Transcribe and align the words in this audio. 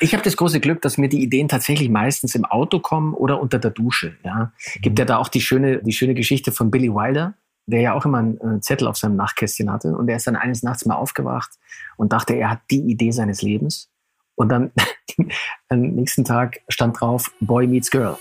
Ich 0.00 0.14
habe 0.14 0.22
das 0.22 0.36
große 0.36 0.60
Glück, 0.60 0.80
dass 0.82 0.98
mir 0.98 1.08
die 1.08 1.22
Ideen 1.22 1.48
tatsächlich 1.48 1.90
meistens 1.90 2.34
im 2.34 2.44
Auto 2.44 2.80
kommen 2.80 3.14
oder 3.14 3.40
unter 3.40 3.58
der 3.58 3.70
Dusche. 3.70 4.16
Ja. 4.24 4.52
Gibt 4.80 4.98
ja 4.98 5.04
da 5.04 5.18
auch 5.18 5.28
die 5.28 5.40
schöne, 5.40 5.82
die 5.82 5.92
schöne 5.92 6.14
Geschichte 6.14 6.52
von 6.52 6.70
Billy 6.70 6.92
Wilder, 6.92 7.34
der 7.66 7.80
ja 7.80 7.94
auch 7.94 8.04
immer 8.04 8.18
einen 8.18 8.40
äh, 8.40 8.60
Zettel 8.60 8.88
auf 8.88 8.96
seinem 8.96 9.16
Nachtkästchen 9.16 9.70
hatte. 9.70 9.96
Und 9.96 10.08
er 10.08 10.16
ist 10.16 10.26
dann 10.26 10.36
eines 10.36 10.62
Nachts 10.62 10.86
mal 10.86 10.94
aufgewacht 10.94 11.50
und 11.96 12.12
dachte, 12.12 12.34
er 12.34 12.50
hat 12.50 12.60
die 12.70 12.80
Idee 12.80 13.10
seines 13.10 13.42
Lebens. 13.42 13.90
Und 14.34 14.48
dann 14.48 14.72
am 15.68 15.80
nächsten 15.80 16.24
Tag 16.24 16.60
stand 16.68 17.00
drauf 17.00 17.30
Boy 17.40 17.66
Meets 17.66 17.90
Girl. 17.90 18.16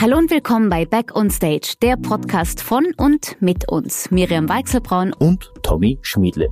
Hallo 0.00 0.18
und 0.18 0.30
willkommen 0.30 0.68
bei 0.68 0.84
Back 0.84 1.14
on 1.14 1.30
Stage, 1.30 1.74
der 1.82 1.96
Podcast 1.96 2.60
von 2.60 2.86
und 2.96 3.36
mit 3.40 3.68
uns, 3.68 4.10
Miriam 4.10 4.48
Weichselbraun 4.48 5.12
und 5.12 5.50
Tommy 5.62 5.98
Schmiedle. 6.02 6.48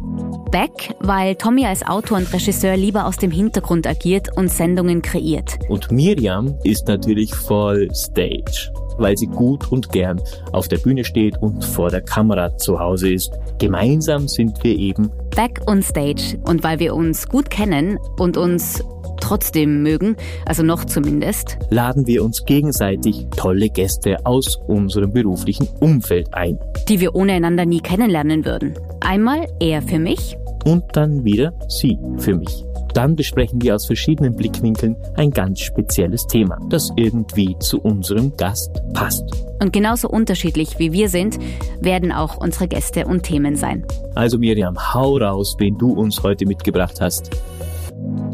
Back, 0.51 0.95
weil 1.01 1.37
Tommy 1.37 1.67
als 1.67 1.87
Autor 1.87 2.19
und 2.19 2.33
Regisseur 2.33 2.77
lieber 2.77 3.07
aus 3.07 3.17
dem 3.17 3.31
Hintergrund 3.31 3.87
agiert 3.87 4.29
und 4.37 4.49
Sendungen 4.49 5.03
kreiert. 5.03 5.59
Und 5.69 5.91
Miriam 5.91 6.55
ist 6.65 6.89
natürlich 6.89 7.35
voll 7.35 7.89
Stage 7.95 8.73
weil 8.99 9.17
sie 9.17 9.27
gut 9.27 9.71
und 9.73 9.91
gern 9.91 10.21
auf 10.53 10.69
der 10.69 10.79
Bühne 10.79 11.05
steht 11.05 11.37
und 11.43 11.65
vor 11.65 11.91
der 11.91 12.03
Kamera 12.03 12.57
zu 12.57 12.79
Hause 12.79 13.13
ist. 13.13 13.33
Gemeinsam 13.59 14.29
sind 14.29 14.63
wir 14.63 14.77
eben 14.77 15.11
Back 15.35 15.61
on 15.67 15.83
Stage 15.83 16.39
und 16.45 16.63
weil 16.63 16.79
wir 16.79 16.95
uns 16.95 17.29
gut 17.29 17.51
kennen 17.51 17.99
und 18.19 18.37
uns 18.37 18.85
trotzdem 19.25 19.83
mögen, 19.83 20.17
also 20.45 20.63
noch 20.63 20.85
zumindest, 20.85 21.57
laden 21.71 22.07
wir 22.07 22.23
uns 22.23 22.45
gegenseitig 22.45 23.27
tolle 23.35 23.71
Gäste 23.71 24.19
aus 24.27 24.57
unserem 24.67 25.13
beruflichen 25.13 25.67
Umfeld 25.81 26.29
ein, 26.35 26.59
die 26.89 27.01
wir 27.01 27.15
ohne 27.15 27.33
einander 27.33 27.65
nie 27.65 27.81
kennenlernen 27.81 28.45
würden. 28.45 28.75
Einmal 29.01 29.49
er 29.61 29.81
für 29.81 29.99
mich 29.99 30.37
und 30.67 30.85
dann 30.93 31.25
wieder 31.25 31.55
sie 31.69 31.99
für 32.19 32.35
mich. 32.35 32.65
Dann 32.93 33.17
besprechen 33.17 33.61
wir 33.63 33.75
aus 33.75 33.87
verschiedenen 33.87 34.37
Blickwinkeln 34.37 34.95
ein 35.17 35.31
ganz 35.31 35.61
spezielles 35.61 36.27
Thema, 36.27 36.59
das 36.69 36.91
irgendwie 36.97 37.57
zu 37.59 37.81
unserem 37.81 38.37
Gast 38.37 38.71
passt. 38.93 39.25
Und 39.61 39.73
genauso 39.73 40.09
unterschiedlich 40.09 40.79
wie 40.79 40.93
wir 40.93 41.09
sind, 41.09 41.39
werden 41.81 42.13
auch 42.13 42.37
unsere 42.37 42.69
Gäste 42.69 43.07
und 43.07 43.23
Themen 43.23 43.57
sein. 43.57 43.85
Also 44.15 44.39
Miriam, 44.39 44.77
hau 44.95 45.17
raus, 45.17 45.57
wen 45.59 45.77
du 45.79 45.93
uns 45.93 46.23
heute 46.23 46.47
mitgebracht 46.47 47.01
hast. 47.01 47.31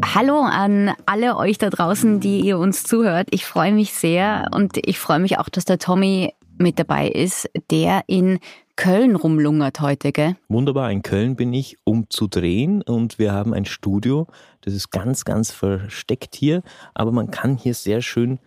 Hallo 0.03 0.41
an 0.41 0.93
alle 1.05 1.37
euch 1.37 1.57
da 1.57 1.69
draußen, 1.69 2.19
die 2.19 2.41
ihr 2.41 2.57
uns 2.57 2.83
zuhört. 2.83 3.29
Ich 3.31 3.45
freue 3.45 3.71
mich 3.71 3.93
sehr 3.93 4.49
und 4.53 4.77
ich 4.85 4.99
freue 4.99 5.19
mich 5.19 5.37
auch, 5.39 5.47
dass 5.47 5.65
der 5.65 5.79
Tommy 5.79 6.33
mit 6.57 6.79
dabei 6.79 7.07
ist, 7.07 7.49
der 7.69 8.03
in 8.07 8.39
Köln 8.75 9.15
rumlungert 9.15 9.79
heute, 9.79 10.11
gell? 10.11 10.35
Wunderbar, 10.49 10.91
in 10.91 11.01
Köln 11.01 11.35
bin 11.35 11.53
ich, 11.53 11.77
um 11.83 12.09
zu 12.09 12.27
drehen 12.27 12.81
und 12.81 13.19
wir 13.19 13.31
haben 13.31 13.53
ein 13.53 13.65
Studio, 13.65 14.27
das 14.61 14.73
ist 14.73 14.91
ganz, 14.91 15.23
ganz 15.23 15.51
versteckt 15.51 16.35
hier, 16.35 16.61
aber 16.93 17.11
man 17.11 17.31
kann 17.31 17.57
hier 17.57 17.73
sehr 17.73 18.01
schön 18.01 18.39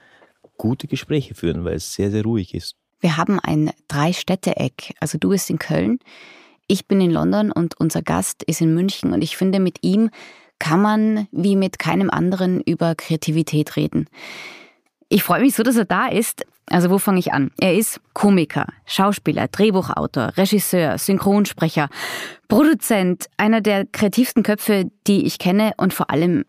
gute 0.56 0.86
Gespräche 0.86 1.34
führen, 1.34 1.64
weil 1.64 1.74
es 1.74 1.94
sehr, 1.94 2.10
sehr 2.10 2.24
ruhig 2.24 2.54
ist. 2.54 2.76
Wir 3.00 3.16
haben 3.16 3.38
ein 3.40 3.70
Drei-Städte-Eck. 3.88 4.94
Also 5.00 5.18
du 5.18 5.30
bist 5.30 5.50
in 5.50 5.58
Köln, 5.58 5.98
ich 6.66 6.86
bin 6.86 7.00
in 7.00 7.10
London 7.10 7.52
und 7.52 7.78
unser 7.78 8.02
Gast 8.02 8.42
ist 8.42 8.60
in 8.60 8.74
München 8.74 9.12
und 9.12 9.22
ich 9.22 9.36
finde, 9.36 9.60
mit 9.60 9.78
ihm 9.82 10.10
kann 10.58 10.80
man 10.80 11.28
wie 11.32 11.56
mit 11.56 11.78
keinem 11.78 12.10
anderen 12.10 12.60
über 12.60 12.94
Kreativität 12.94 13.76
reden. 13.76 14.08
Ich 15.08 15.22
freue 15.22 15.40
mich 15.40 15.54
so, 15.54 15.62
dass 15.62 15.76
er 15.76 15.84
da 15.84 16.08
ist. 16.08 16.44
Also 16.66 16.88
wo 16.88 16.98
fange 16.98 17.18
ich 17.18 17.32
an? 17.32 17.50
Er 17.60 17.74
ist 17.74 18.00
Komiker, 18.14 18.66
Schauspieler, 18.86 19.48
Drehbuchautor, 19.48 20.32
Regisseur, 20.36 20.96
Synchronsprecher, 20.96 21.88
Produzent, 22.48 23.26
einer 23.36 23.60
der 23.60 23.84
kreativsten 23.84 24.42
Köpfe, 24.42 24.90
die 25.06 25.26
ich 25.26 25.38
kenne 25.38 25.72
und 25.76 25.92
vor 25.92 26.10
allem 26.10 26.44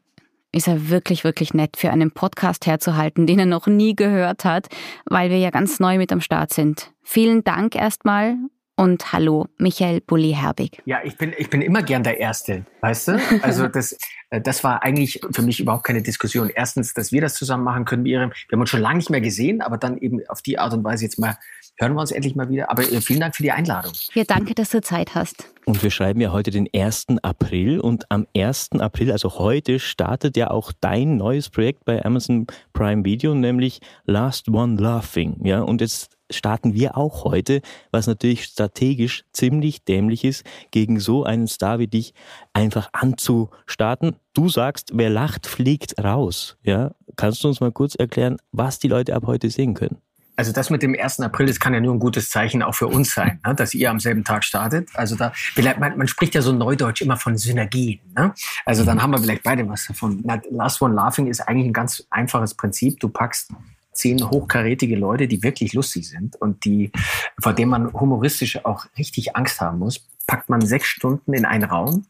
ist 0.54 0.70
er 0.70 0.90
wirklich, 0.90 1.26
wirklich 1.26 1.54
nett 1.54 1.76
für 1.76 1.92
einen 1.92 2.12
Podcast 2.12 2.66
herzuhalten, 2.66 3.28
den 3.28 3.40
er 3.40 3.46
noch 3.46 3.68
nie 3.68 3.94
gehört 3.94 4.46
hat, 4.46 4.68
weil 5.06 5.30
wir 5.30 5.38
ja 5.38 5.50
ganz 5.50 5.82
neu 5.82 5.98
mit 5.98 6.14
am 6.14 6.22
Start 6.22 6.54
sind. 6.54 6.94
Vielen 7.04 7.44
Dank 7.44 7.76
erstmal 7.76 8.38
und 8.76 9.14
hallo, 9.14 9.48
Michael 9.58 10.02
Bulli-Herbig. 10.02 10.82
Ja, 10.86 11.00
ich 11.04 11.18
bin, 11.18 11.34
ich 11.38 11.50
bin 11.50 11.62
immer 11.62 11.82
gern 11.84 12.04
der 12.04 12.20
Erste, 12.20 12.66
weißt 12.82 13.08
du? 13.10 13.20
Also 13.42 13.68
das, 13.70 13.98
äh, 14.30 14.42
das 14.42 14.64
war 14.64 14.84
eigentlich 14.84 15.22
für 15.32 15.42
mich 15.42 15.60
überhaupt 15.60 15.86
keine 15.86 16.02
Diskussion. 16.02 16.50
Erstens, 16.54 16.94
dass 16.94 17.12
wir 17.12 17.22
das 17.22 17.36
zusammen 17.36 17.64
machen 17.64 17.86
können. 17.86 18.04
Wir, 18.04 18.20
wir 18.20 18.30
haben 18.52 18.62
uns 18.62 18.70
schon 18.70 18.82
lange 18.82 18.98
nicht 18.98 19.10
mehr 19.10 19.22
gesehen, 19.22 19.62
aber 19.62 19.78
dann 19.78 19.98
eben 19.98 20.22
auf 20.28 20.42
die 20.42 20.60
Art 20.60 20.74
und 20.74 20.84
Weise 20.84 21.06
jetzt 21.06 21.20
mal 21.20 21.38
hören 21.78 21.94
wir 21.94 22.02
uns 22.02 22.12
endlich 22.12 22.36
mal 22.36 22.50
wieder. 22.50 22.70
Aber 22.70 22.84
äh, 22.84 23.02
vielen 23.02 23.20
Dank 23.20 23.36
für 23.36 23.44
die 23.44 23.52
Einladung. 23.52 23.94
Ja, 24.14 24.24
danke, 24.24 24.56
dass 24.56 24.70
du 24.70 24.82
Zeit 24.82 25.16
hast. 25.16 25.50
Und 25.66 25.82
wir 25.82 25.92
schreiben 25.92 26.22
ja 26.22 26.32
heute 26.32 26.52
den 26.52 26.70
1. 26.74 27.08
April 27.22 27.80
und 27.80 28.10
am 28.12 28.28
1. 28.36 28.74
April, 28.74 29.12
also 29.12 29.40
heute, 29.40 29.80
startet 29.80 30.38
ja 30.38 30.52
auch 30.52 30.72
dein 30.80 31.18
neues 31.18 31.50
Projekt 31.50 31.86
bei 31.86 32.04
Amazon 32.06 32.48
Prime 32.74 33.04
Video, 33.04 33.34
nämlich 33.34 33.80
Last 34.06 34.50
One 34.50 34.82
Laughing. 34.82 35.40
Ja, 35.44 35.62
und 35.62 35.82
jetzt 35.82 36.15
starten 36.32 36.74
wir 36.74 36.98
auch 36.98 37.24
heute, 37.24 37.62
was 37.92 38.08
natürlich 38.08 38.46
strategisch 38.46 39.24
ziemlich 39.32 39.84
dämlich 39.84 40.24
ist, 40.24 40.46
gegen 40.72 41.00
so 41.00 41.24
einen 41.24 41.48
Star 41.48 41.80
wie 41.80 41.88
dich 41.88 42.14
einfach 42.54 42.90
anzustarten. 42.94 44.16
Du 44.34 44.50
sagst, 44.50 44.92
wer 44.94 45.10
lacht, 45.10 45.48
fliegt 45.48 46.04
raus. 46.04 46.58
Ja, 46.64 46.92
kannst 47.16 47.44
du 47.44 47.48
uns 47.48 47.62
mal 47.62 47.72
kurz 47.72 47.96
erklären, 47.96 48.38
was 48.52 48.80
die 48.80 48.88
Leute 48.88 49.16
ab 49.16 49.24
heute 49.26 49.50
sehen 49.50 49.74
können? 49.74 49.98
Also 50.38 50.52
das 50.52 50.70
mit 50.70 50.84
dem 50.84 50.96
1. 51.00 51.22
April, 51.22 51.46
das 51.46 51.60
kann 51.60 51.74
ja 51.74 51.80
nur 51.80 51.94
ein 51.94 52.00
gutes 52.00 52.30
Zeichen 52.30 52.62
auch 52.62 52.76
für 52.76 52.88
uns 52.88 53.14
sein, 53.14 53.40
ne? 53.46 53.56
dass 53.56 53.74
ihr 53.74 53.90
am 53.90 54.00
selben 54.00 54.24
Tag 54.24 54.44
startet. 54.44 54.90
Also 54.94 55.16
da, 55.16 55.32
vielleicht, 55.34 55.80
man, 55.80 55.98
man 55.98 56.08
spricht 56.08 56.36
ja 56.36 56.42
so 56.42 56.52
neudeutsch 56.52 57.02
immer 57.02 57.18
von 57.18 57.38
Synergien. 57.38 58.02
Ne? 58.18 58.34
Also 58.66 58.84
dann 58.84 59.02
haben 59.02 59.12
wir 59.12 59.20
vielleicht 59.20 59.44
beide 59.44 59.68
was 59.70 59.88
davon. 59.88 60.24
Last 60.52 60.82
One 60.82 60.94
Laughing 60.94 61.28
ist 61.28 61.40
eigentlich 61.42 61.68
ein 61.68 61.74
ganz 61.74 62.06
einfaches 62.10 62.54
Prinzip. 62.54 63.00
Du 63.00 63.08
packst 63.08 63.54
zehn 63.96 64.30
hochkarätige 64.30 64.96
Leute, 64.96 65.28
die 65.28 65.42
wirklich 65.44 65.74
lustig 65.74 66.10
sind 66.10 66.36
und 66.36 66.66
die, 66.66 66.92
vor 67.42 67.54
denen 67.54 67.72
man 67.72 67.94
humoristisch 67.94 68.64
auch 68.66 68.86
richtig 68.98 69.36
Angst 69.36 69.62
haben 69.62 69.80
muss, 69.80 70.08
packt 70.28 70.50
man 70.50 70.62
sechs 70.62 70.88
Stunden 70.88 71.34
in 71.34 71.46
einen 71.46 71.64
Raum 71.64 72.06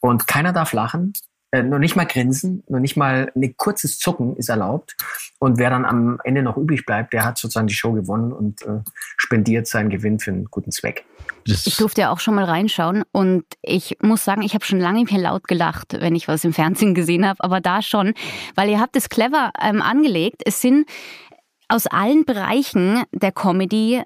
und 0.00 0.26
keiner 0.26 0.52
darf 0.52 0.72
lachen, 0.72 1.12
äh, 1.52 1.62
nur 1.62 1.78
nicht 1.78 1.96
mal 1.96 2.06
grinsen, 2.06 2.62
nur 2.68 2.80
nicht 2.80 2.96
mal 2.96 3.32
ein 3.34 3.56
kurzes 3.56 3.98
Zucken 3.98 4.36
ist 4.36 4.48
erlaubt. 4.48 4.96
Und 5.38 5.58
wer 5.58 5.70
dann 5.70 5.84
am 5.84 6.20
Ende 6.22 6.42
noch 6.42 6.56
übrig 6.56 6.86
bleibt, 6.86 7.12
der 7.12 7.24
hat 7.24 7.38
sozusagen 7.38 7.66
die 7.66 7.74
Show 7.74 7.92
gewonnen 7.92 8.32
und 8.32 8.62
äh, 8.62 8.80
spendiert 9.16 9.66
seinen 9.66 9.90
Gewinn 9.90 10.20
für 10.20 10.30
einen 10.30 10.44
guten 10.44 10.70
Zweck. 10.70 11.04
Ich 11.46 11.76
durfte 11.76 12.02
ja 12.02 12.10
auch 12.10 12.20
schon 12.20 12.34
mal 12.34 12.44
reinschauen 12.44 13.04
und 13.12 13.44
ich 13.62 13.96
muss 14.02 14.24
sagen, 14.24 14.42
ich 14.42 14.54
habe 14.54 14.64
schon 14.64 14.80
lange 14.80 15.04
mehr 15.04 15.20
laut 15.20 15.48
gelacht, 15.48 15.96
wenn 15.98 16.14
ich 16.14 16.28
was 16.28 16.44
im 16.44 16.52
Fernsehen 16.52 16.94
gesehen 16.94 17.26
habe, 17.26 17.42
aber 17.42 17.60
da 17.60 17.82
schon, 17.82 18.14
weil 18.54 18.68
ihr 18.68 18.80
habt 18.80 18.96
es 18.96 19.08
clever 19.08 19.52
ähm, 19.60 19.82
angelegt. 19.82 20.42
Es 20.44 20.60
sind 20.60 20.88
aus 21.68 21.86
allen 21.86 22.24
Bereichen 22.24 23.04
der 23.12 23.32
Comedy 23.32 24.02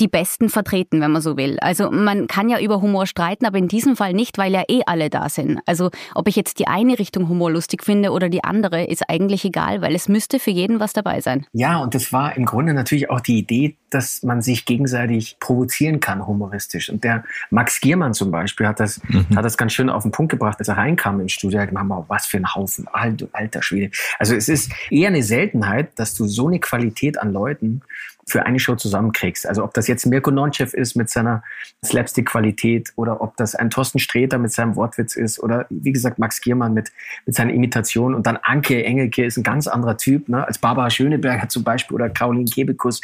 die 0.00 0.08
Besten 0.08 0.48
vertreten, 0.48 1.00
wenn 1.00 1.10
man 1.10 1.22
so 1.22 1.36
will. 1.36 1.58
Also 1.60 1.90
man 1.90 2.26
kann 2.26 2.48
ja 2.48 2.60
über 2.60 2.80
Humor 2.80 3.06
streiten, 3.06 3.46
aber 3.46 3.58
in 3.58 3.68
diesem 3.68 3.96
Fall 3.96 4.12
nicht, 4.12 4.38
weil 4.38 4.52
ja 4.52 4.62
eh 4.68 4.82
alle 4.86 5.10
da 5.10 5.28
sind. 5.28 5.60
Also 5.66 5.90
ob 6.14 6.28
ich 6.28 6.36
jetzt 6.36 6.58
die 6.58 6.66
eine 6.66 6.98
Richtung 6.98 7.28
Humor 7.28 7.50
lustig 7.50 7.84
finde 7.84 8.10
oder 8.12 8.28
die 8.28 8.44
andere, 8.44 8.84
ist 8.84 9.08
eigentlich 9.08 9.44
egal, 9.44 9.82
weil 9.82 9.94
es 9.94 10.08
müsste 10.08 10.38
für 10.38 10.50
jeden 10.50 10.80
was 10.80 10.92
dabei 10.92 11.20
sein. 11.20 11.46
Ja, 11.52 11.78
und 11.78 11.94
das 11.94 12.12
war 12.12 12.36
im 12.36 12.44
Grunde 12.44 12.74
natürlich 12.74 13.10
auch 13.10 13.20
die 13.20 13.38
Idee, 13.38 13.76
dass 13.90 14.22
man 14.22 14.42
sich 14.42 14.66
gegenseitig 14.66 15.38
provozieren 15.40 16.00
kann, 16.00 16.26
humoristisch. 16.26 16.90
Und 16.90 17.04
der 17.04 17.24
Max 17.50 17.80
Giermann 17.80 18.14
zum 18.14 18.30
Beispiel 18.30 18.66
hat 18.66 18.80
das, 18.80 19.00
mhm. 19.04 19.26
hat 19.34 19.44
das 19.44 19.56
ganz 19.56 19.72
schön 19.72 19.90
auf 19.90 20.02
den 20.02 20.12
Punkt 20.12 20.30
gebracht, 20.30 20.58
als 20.58 20.68
er 20.68 20.76
reinkam 20.76 21.20
ins 21.20 21.32
Studio. 21.32 21.58
Er 21.58 21.62
hat 21.62 21.70
gesagt, 21.70 22.04
was 22.08 22.26
für 22.26 22.36
ein 22.36 22.54
Haufen, 22.54 22.86
alter 22.92 23.62
Schwede. 23.62 23.90
Also 24.18 24.34
es 24.34 24.48
ist 24.48 24.72
eher 24.90 25.08
eine 25.08 25.22
Seltenheit, 25.22 25.90
dass 25.96 26.14
du 26.14 26.26
so 26.26 26.48
eine 26.48 26.60
Qualität 26.60 27.18
an 27.18 27.32
Leuten 27.32 27.82
für 28.28 28.44
eine 28.44 28.58
Show 28.58 28.76
zusammenkriegst. 28.76 29.46
Also 29.46 29.64
ob 29.64 29.74
das 29.74 29.88
jetzt 29.88 30.06
Mirko 30.06 30.30
Nonchev 30.30 30.76
ist 30.76 30.94
mit 30.94 31.10
seiner 31.10 31.42
Slapstick-Qualität 31.84 32.92
oder 32.96 33.20
ob 33.20 33.36
das 33.36 33.54
ein 33.54 33.70
Thorsten 33.70 33.98
Sträter 33.98 34.38
mit 34.38 34.52
seinem 34.52 34.76
Wortwitz 34.76 35.16
ist 35.16 35.40
oder 35.40 35.66
wie 35.70 35.92
gesagt 35.92 36.18
Max 36.18 36.40
Giermann 36.40 36.74
mit, 36.74 36.92
mit 37.26 37.34
seiner 37.34 37.52
Imitation 37.52 38.14
und 38.14 38.26
dann 38.26 38.38
Anke 38.42 38.84
Engelke 38.84 39.24
ist 39.24 39.36
ein 39.36 39.42
ganz 39.42 39.66
anderer 39.66 39.96
Typ, 39.96 40.28
ne, 40.28 40.46
als 40.46 40.58
Barbara 40.58 40.90
Schöneberger 40.90 41.48
zum 41.48 41.64
Beispiel 41.64 41.94
oder 41.94 42.08
Caroline 42.10 42.44
Kebekus. 42.44 43.00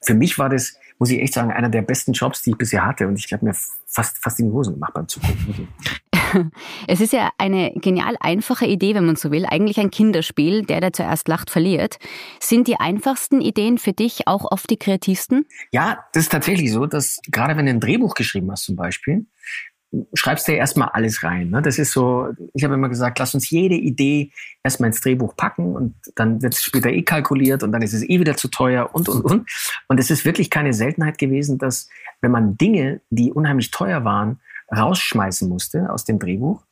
Für 0.00 0.14
mich 0.14 0.38
war 0.38 0.48
das, 0.48 0.76
muss 0.98 1.10
ich 1.10 1.20
echt 1.20 1.34
sagen, 1.34 1.50
einer 1.50 1.68
der 1.68 1.82
besten 1.82 2.12
Jobs, 2.12 2.42
die 2.42 2.50
ich 2.50 2.58
bisher 2.58 2.86
hatte 2.86 3.06
und 3.08 3.18
ich 3.18 3.32
habe 3.32 3.44
mir 3.44 3.54
fast, 3.86 4.18
fast 4.18 4.38
in 4.40 4.46
die 4.46 4.52
Hosen 4.52 4.74
gemacht 4.74 4.94
beim 4.94 5.08
Zugucken. 5.08 5.68
Es 6.86 7.00
ist 7.00 7.12
ja 7.12 7.30
eine 7.38 7.72
genial 7.74 8.16
einfache 8.20 8.66
Idee, 8.66 8.94
wenn 8.94 9.06
man 9.06 9.16
so 9.16 9.30
will. 9.30 9.46
Eigentlich 9.46 9.78
ein 9.78 9.90
Kinderspiel. 9.90 10.62
Der, 10.62 10.80
der 10.80 10.92
zuerst 10.92 11.28
lacht, 11.28 11.50
verliert. 11.50 11.98
Sind 12.40 12.68
die 12.68 12.80
einfachsten 12.80 13.40
Ideen 13.40 13.78
für 13.78 13.92
dich 13.92 14.26
auch 14.26 14.50
oft 14.50 14.68
die 14.70 14.76
kreativsten? 14.76 15.46
Ja, 15.72 16.04
das 16.12 16.24
ist 16.24 16.32
tatsächlich 16.32 16.72
so, 16.72 16.86
dass 16.86 17.20
gerade 17.28 17.56
wenn 17.56 17.66
du 17.66 17.72
ein 17.72 17.80
Drehbuch 17.80 18.14
geschrieben 18.14 18.50
hast 18.50 18.64
zum 18.64 18.76
Beispiel, 18.76 19.26
schreibst 20.12 20.46
du 20.46 20.52
ja 20.52 20.58
erstmal 20.58 20.88
alles 20.88 21.22
rein. 21.22 21.50
Ne? 21.50 21.62
Das 21.62 21.78
ist 21.78 21.92
so, 21.92 22.28
ich 22.52 22.62
habe 22.64 22.74
immer 22.74 22.88
gesagt, 22.88 23.18
lass 23.18 23.34
uns 23.34 23.48
jede 23.48 23.74
Idee 23.74 24.32
erstmal 24.62 24.88
ins 24.88 25.00
Drehbuch 25.00 25.34
packen 25.34 25.74
und 25.74 25.94
dann 26.14 26.42
wird 26.42 26.54
es 26.54 26.62
später 26.62 26.90
eh 26.90 27.02
kalkuliert 27.02 27.62
und 27.62 27.72
dann 27.72 27.82
ist 27.82 27.94
es 27.94 28.02
eh 28.02 28.20
wieder 28.20 28.36
zu 28.36 28.48
teuer 28.48 28.90
und, 28.92 29.08
und, 29.08 29.24
und. 29.24 29.50
Und 29.88 30.00
es 30.00 30.10
ist 30.10 30.24
wirklich 30.24 30.50
keine 30.50 30.74
Seltenheit 30.74 31.18
gewesen, 31.18 31.58
dass 31.58 31.88
wenn 32.20 32.30
man 32.30 32.58
Dinge, 32.58 33.00
die 33.10 33.32
unheimlich 33.32 33.70
teuer 33.70 34.04
waren, 34.04 34.40
rausschmeißen 34.74 35.48
musste 35.48 35.90
aus 35.92 36.04
dem 36.04 36.18
Drehbuch 36.18 36.64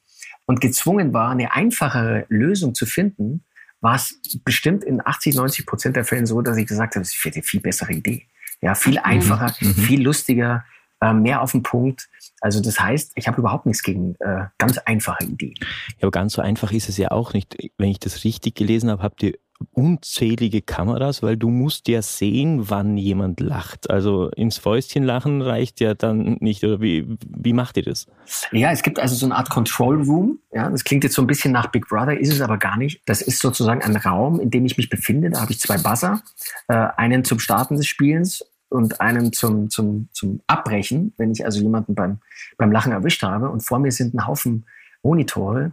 und 0.46 0.60
gezwungen 0.60 1.12
war, 1.12 1.30
eine 1.30 1.52
einfachere 1.52 2.26
Lösung 2.28 2.74
zu 2.74 2.86
finden, 2.86 3.44
war 3.80 3.96
es 3.96 4.20
bestimmt 4.44 4.84
in 4.84 5.04
80, 5.04 5.34
90 5.36 5.66
Prozent 5.66 5.96
der 5.96 6.04
Fällen 6.04 6.26
so, 6.26 6.40
dass 6.40 6.56
ich 6.56 6.66
gesagt 6.66 6.94
habe, 6.94 7.02
das 7.04 7.14
ist 7.14 7.34
eine 7.34 7.42
viel 7.42 7.60
bessere 7.60 7.92
Idee. 7.92 8.26
Ja, 8.60 8.74
viel 8.74 8.98
einfacher, 8.98 9.54
mhm. 9.60 9.74
viel 9.74 10.02
lustiger, 10.02 10.64
äh, 11.00 11.12
mehr 11.12 11.42
auf 11.42 11.52
den 11.52 11.62
Punkt. 11.62 12.08
Also 12.40 12.60
das 12.60 12.80
heißt, 12.80 13.12
ich 13.16 13.28
habe 13.28 13.38
überhaupt 13.38 13.66
nichts 13.66 13.82
gegen 13.82 14.14
äh, 14.20 14.46
ganz 14.58 14.78
einfache 14.78 15.24
Ideen. 15.24 15.54
Ja, 15.98 16.02
aber 16.02 16.10
ganz 16.10 16.32
so 16.32 16.42
einfach 16.42 16.72
ist 16.72 16.88
es 16.88 16.96
ja 16.96 17.10
auch 17.10 17.32
nicht. 17.34 17.56
Wenn 17.76 17.90
ich 17.90 18.00
das 18.00 18.24
richtig 18.24 18.54
gelesen 18.54 18.90
habe, 18.90 19.02
habt 19.02 19.22
ihr 19.22 19.34
unzählige 19.72 20.62
Kameras, 20.62 21.22
weil 21.22 21.36
du 21.36 21.48
musst 21.48 21.88
ja 21.88 22.02
sehen, 22.02 22.68
wann 22.68 22.96
jemand 22.96 23.40
lacht. 23.40 23.90
Also 23.90 24.30
ins 24.30 24.58
Fäustchen 24.58 25.02
lachen 25.02 25.42
reicht 25.42 25.80
ja 25.80 25.94
dann 25.94 26.36
nicht. 26.40 26.64
Oder 26.64 26.80
wie, 26.80 27.06
wie 27.28 27.52
macht 27.52 27.76
ihr 27.76 27.84
das? 27.84 28.06
Ja, 28.52 28.70
es 28.70 28.82
gibt 28.82 28.98
also 28.98 29.14
so 29.14 29.26
eine 29.26 29.36
Art 29.36 29.50
Control 29.50 30.02
Room. 30.02 30.38
Ja, 30.52 30.68
das 30.70 30.84
klingt 30.84 31.04
jetzt 31.04 31.14
so 31.14 31.22
ein 31.22 31.26
bisschen 31.26 31.52
nach 31.52 31.68
Big 31.68 31.88
Brother, 31.88 32.18
ist 32.18 32.32
es 32.32 32.40
aber 32.40 32.58
gar 32.58 32.76
nicht. 32.76 33.02
Das 33.06 33.22
ist 33.22 33.40
sozusagen 33.40 33.82
ein 33.82 33.96
Raum, 33.96 34.40
in 34.40 34.50
dem 34.50 34.66
ich 34.66 34.76
mich 34.76 34.88
befinde. 34.88 35.30
Da 35.30 35.40
habe 35.40 35.52
ich 35.52 35.60
zwei 35.60 35.78
Buzzer, 35.78 36.22
äh, 36.68 36.74
einen 36.96 37.24
zum 37.24 37.38
Starten 37.38 37.76
des 37.76 37.86
Spielens 37.86 38.44
und 38.68 39.00
einen 39.00 39.32
zum, 39.32 39.70
zum, 39.70 40.08
zum 40.12 40.40
Abbrechen, 40.46 41.14
wenn 41.16 41.30
ich 41.32 41.44
also 41.44 41.60
jemanden 41.60 41.94
beim, 41.94 42.18
beim 42.58 42.72
Lachen 42.72 42.92
erwischt 42.92 43.22
habe. 43.22 43.50
Und 43.50 43.60
vor 43.60 43.78
mir 43.78 43.92
sind 43.92 44.14
ein 44.14 44.26
Haufen 44.26 44.66
Monitore, 45.02 45.72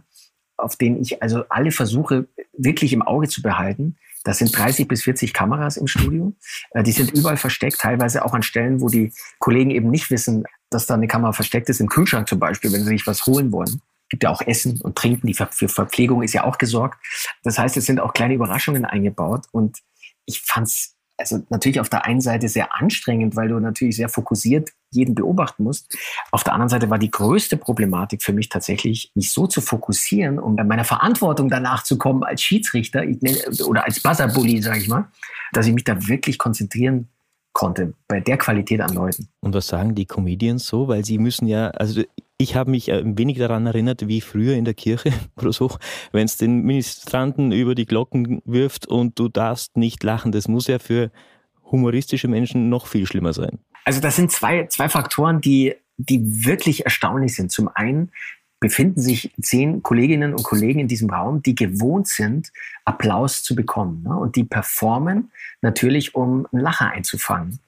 auf 0.56 0.76
denen 0.76 1.00
ich 1.00 1.22
also 1.22 1.44
alle 1.48 1.70
versuche, 1.70 2.26
wirklich 2.56 2.92
im 2.92 3.02
Auge 3.02 3.28
zu 3.28 3.42
behalten. 3.42 3.96
Das 4.24 4.38
sind 4.38 4.56
30 4.56 4.88
bis 4.88 5.02
40 5.02 5.34
Kameras 5.34 5.76
im 5.76 5.86
Studio. 5.86 6.34
Äh, 6.70 6.82
die 6.82 6.92
sind 6.92 7.12
überall 7.12 7.36
versteckt, 7.36 7.78
teilweise 7.78 8.24
auch 8.24 8.32
an 8.32 8.42
Stellen, 8.42 8.80
wo 8.80 8.88
die 8.88 9.12
Kollegen 9.38 9.70
eben 9.70 9.90
nicht 9.90 10.10
wissen, 10.10 10.44
dass 10.70 10.86
da 10.86 10.94
eine 10.94 11.08
Kamera 11.08 11.32
versteckt 11.32 11.68
ist. 11.68 11.80
Im 11.80 11.88
Kühlschrank 11.88 12.28
zum 12.28 12.38
Beispiel, 12.38 12.72
wenn 12.72 12.82
sie 12.82 12.88
sich 12.88 13.06
was 13.06 13.26
holen 13.26 13.52
wollen. 13.52 13.82
Gibt 14.08 14.24
ja 14.24 14.30
auch 14.30 14.42
Essen 14.42 14.80
und 14.80 14.96
Trinken. 14.96 15.26
Die 15.26 15.34
für 15.34 15.68
Verpflegung 15.68 16.22
ist 16.22 16.32
ja 16.32 16.44
auch 16.44 16.58
gesorgt. 16.58 16.98
Das 17.42 17.58
heißt, 17.58 17.76
es 17.76 17.86
sind 17.86 18.00
auch 18.00 18.14
kleine 18.14 18.34
Überraschungen 18.34 18.84
eingebaut. 18.84 19.44
Und 19.52 19.78
ich 20.24 20.40
fand's 20.40 20.96
also 21.16 21.42
natürlich 21.48 21.80
auf 21.80 21.88
der 21.88 22.04
einen 22.06 22.20
Seite 22.20 22.48
sehr 22.48 22.74
anstrengend, 22.74 23.36
weil 23.36 23.48
du 23.48 23.60
natürlich 23.60 23.96
sehr 23.96 24.08
fokussiert 24.08 24.70
jeden 24.94 25.14
beobachten 25.14 25.64
musst. 25.64 25.96
Auf 26.30 26.44
der 26.44 26.54
anderen 26.54 26.68
Seite 26.68 26.90
war 26.90 26.98
die 26.98 27.10
größte 27.10 27.56
Problematik 27.56 28.22
für 28.22 28.32
mich 28.32 28.48
tatsächlich, 28.48 29.10
mich 29.14 29.32
so 29.32 29.46
zu 29.46 29.60
fokussieren, 29.60 30.38
um 30.38 30.54
meiner 30.54 30.84
Verantwortung 30.84 31.48
danach 31.48 31.82
zu 31.82 31.98
kommen 31.98 32.22
als 32.22 32.42
Schiedsrichter 32.42 33.04
oder 33.66 33.84
als 33.84 34.00
Buzzerbully, 34.00 34.62
sage 34.62 34.78
ich 34.78 34.88
mal, 34.88 35.08
dass 35.52 35.66
ich 35.66 35.74
mich 35.74 35.84
da 35.84 36.08
wirklich 36.08 36.38
konzentrieren 36.38 37.08
konnte 37.54 37.94
bei 38.08 38.20
der 38.20 38.36
Qualität 38.36 38.80
an 38.80 38.92
Leuten. 38.92 39.28
Und 39.40 39.54
was 39.54 39.68
sagen 39.68 39.94
die 39.94 40.06
Comedians 40.06 40.66
so? 40.66 40.88
Weil 40.88 41.04
sie 41.04 41.18
müssen 41.18 41.46
ja, 41.46 41.68
also 41.68 42.02
ich 42.36 42.56
habe 42.56 42.70
mich 42.70 42.92
ein 42.92 43.16
wenig 43.16 43.38
daran 43.38 43.66
erinnert, 43.66 44.08
wie 44.08 44.20
früher 44.20 44.54
in 44.54 44.64
der 44.64 44.74
Kirche 44.74 45.12
oder 45.36 45.52
so, 45.52 45.70
wenn 46.12 46.26
es 46.26 46.36
den 46.36 46.62
Ministranten 46.62 47.52
über 47.52 47.74
die 47.74 47.86
Glocken 47.86 48.42
wirft 48.44 48.86
und 48.86 49.18
du 49.18 49.28
darfst 49.28 49.76
nicht 49.76 50.02
lachen. 50.02 50.32
Das 50.32 50.48
muss 50.48 50.66
ja 50.66 50.78
für 50.78 51.10
humoristische 51.70 52.28
Menschen 52.28 52.68
noch 52.68 52.86
viel 52.86 53.06
schlimmer 53.06 53.32
sein. 53.32 53.58
Also 53.84 54.00
das 54.00 54.16
sind 54.16 54.32
zwei, 54.32 54.66
zwei 54.66 54.88
Faktoren, 54.88 55.40
die, 55.40 55.74
die 55.96 56.44
wirklich 56.44 56.84
erstaunlich 56.84 57.34
sind. 57.34 57.52
Zum 57.52 57.68
einen 57.68 58.10
befinden 58.60 59.00
sich 59.00 59.32
zehn 59.42 59.82
Kolleginnen 59.82 60.32
und 60.32 60.42
Kollegen 60.42 60.80
in 60.80 60.88
diesem 60.88 61.10
Raum, 61.10 61.42
die 61.42 61.54
gewohnt 61.54 62.08
sind, 62.08 62.50
Applaus 62.84 63.42
zu 63.42 63.54
bekommen. 63.54 64.02
Ne? 64.04 64.16
Und 64.16 64.36
die 64.36 64.44
performen 64.44 65.30
natürlich, 65.60 66.14
um 66.14 66.46
einen 66.50 66.62
Lacher 66.62 66.90
einzufangen. 66.90 67.58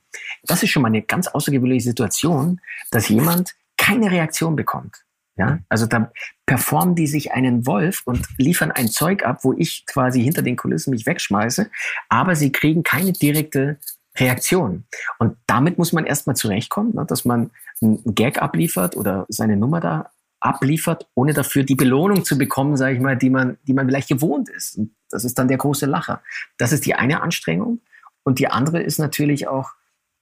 Das 0.45 0.63
ist 0.63 0.71
schon 0.71 0.83
mal 0.83 0.89
eine 0.89 1.03
ganz 1.03 1.27
außergewöhnliche 1.27 1.85
Situation, 1.89 2.61
dass 2.91 3.09
jemand 3.11 3.55
keine 3.77 4.11
Reaktion 4.11 4.57
bekommt. 4.57 5.05
Ja, 5.39 5.59
also 5.69 5.85
da 5.85 6.11
performen 6.47 6.95
die 6.95 7.07
sich 7.07 7.33
einen 7.33 7.67
Wolf 7.67 8.01
und 8.07 8.27
liefern 8.39 8.73
ein 8.73 8.89
Zeug 8.89 9.23
ab, 9.27 9.41
wo 9.43 9.53
ich 9.53 9.85
quasi 9.85 10.23
hinter 10.23 10.41
den 10.41 10.57
Kulissen 10.57 10.93
mich 10.93 11.05
wegschmeiße, 11.05 11.69
aber 12.09 12.35
sie 12.37 12.53
kriegen 12.53 12.83
keine 12.83 13.13
direkte 13.13 13.77
Reaktion. 14.19 14.85
Und 15.19 15.37
damit 15.47 15.79
muss 15.79 15.93
man 15.93 16.07
erstmal 16.07 16.37
zurechtkommen, 16.37 16.95
ne, 16.95 17.05
dass 17.07 17.25
man 17.25 17.51
einen 17.81 18.03
Gag 18.15 18.41
abliefert 18.41 18.97
oder 18.97 19.27
seine 19.29 19.57
Nummer 19.57 19.81
da 19.81 20.11
abliefert, 20.41 21.09
ohne 21.15 21.33
dafür 21.33 21.65
die 21.65 21.75
Belohnung 21.75 22.25
zu 22.25 22.39
bekommen, 22.39 22.77
sage 22.77 22.97
ich 22.97 23.01
mal, 23.01 23.17
die 23.17 23.31
man, 23.31 23.59
die 23.67 23.75
man 23.75 23.87
vielleicht 23.87 24.09
gewohnt 24.09 24.49
ist. 24.49 24.77
Und 24.77 24.95
das 25.11 25.25
ist 25.25 25.39
dann 25.39 25.49
der 25.49 25.59
große 25.59 25.87
Lacher. 25.87 26.23
Das 26.59 26.73
ist 26.73 26.87
die 26.87 26.95
eine 26.95 27.23
Anstrengung. 27.23 27.81
Und 28.23 28.39
die 28.39 28.49
andere 28.49 28.83
ist 28.83 28.99
natürlich 28.99 29.49
auch 29.49 29.71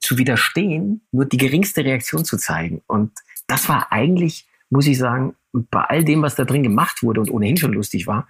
zu 0.01 0.19
widerstehen, 0.19 1.07
nur 1.13 1.25
die 1.25 1.37
geringste 1.37 1.85
Reaktion 1.85 2.25
zu 2.25 2.37
zeigen. 2.37 2.83
Und 2.87 3.13
das 3.47 3.69
war 3.69 3.93
eigentlich, 3.93 4.47
muss 4.71 4.87
ich 4.87 4.99
sagen, 4.99 5.35
bei 5.71 5.83
all 5.83 6.05
dem, 6.05 6.23
was 6.23 6.35
da 6.35 6.45
drin 6.45 6.65
gemacht 6.65 7.03
wurde 7.03 7.21
und 7.21 7.31
ohnehin 7.31 7.57
schon 7.57 7.73
lustig 7.73 8.07
war, 8.07 8.27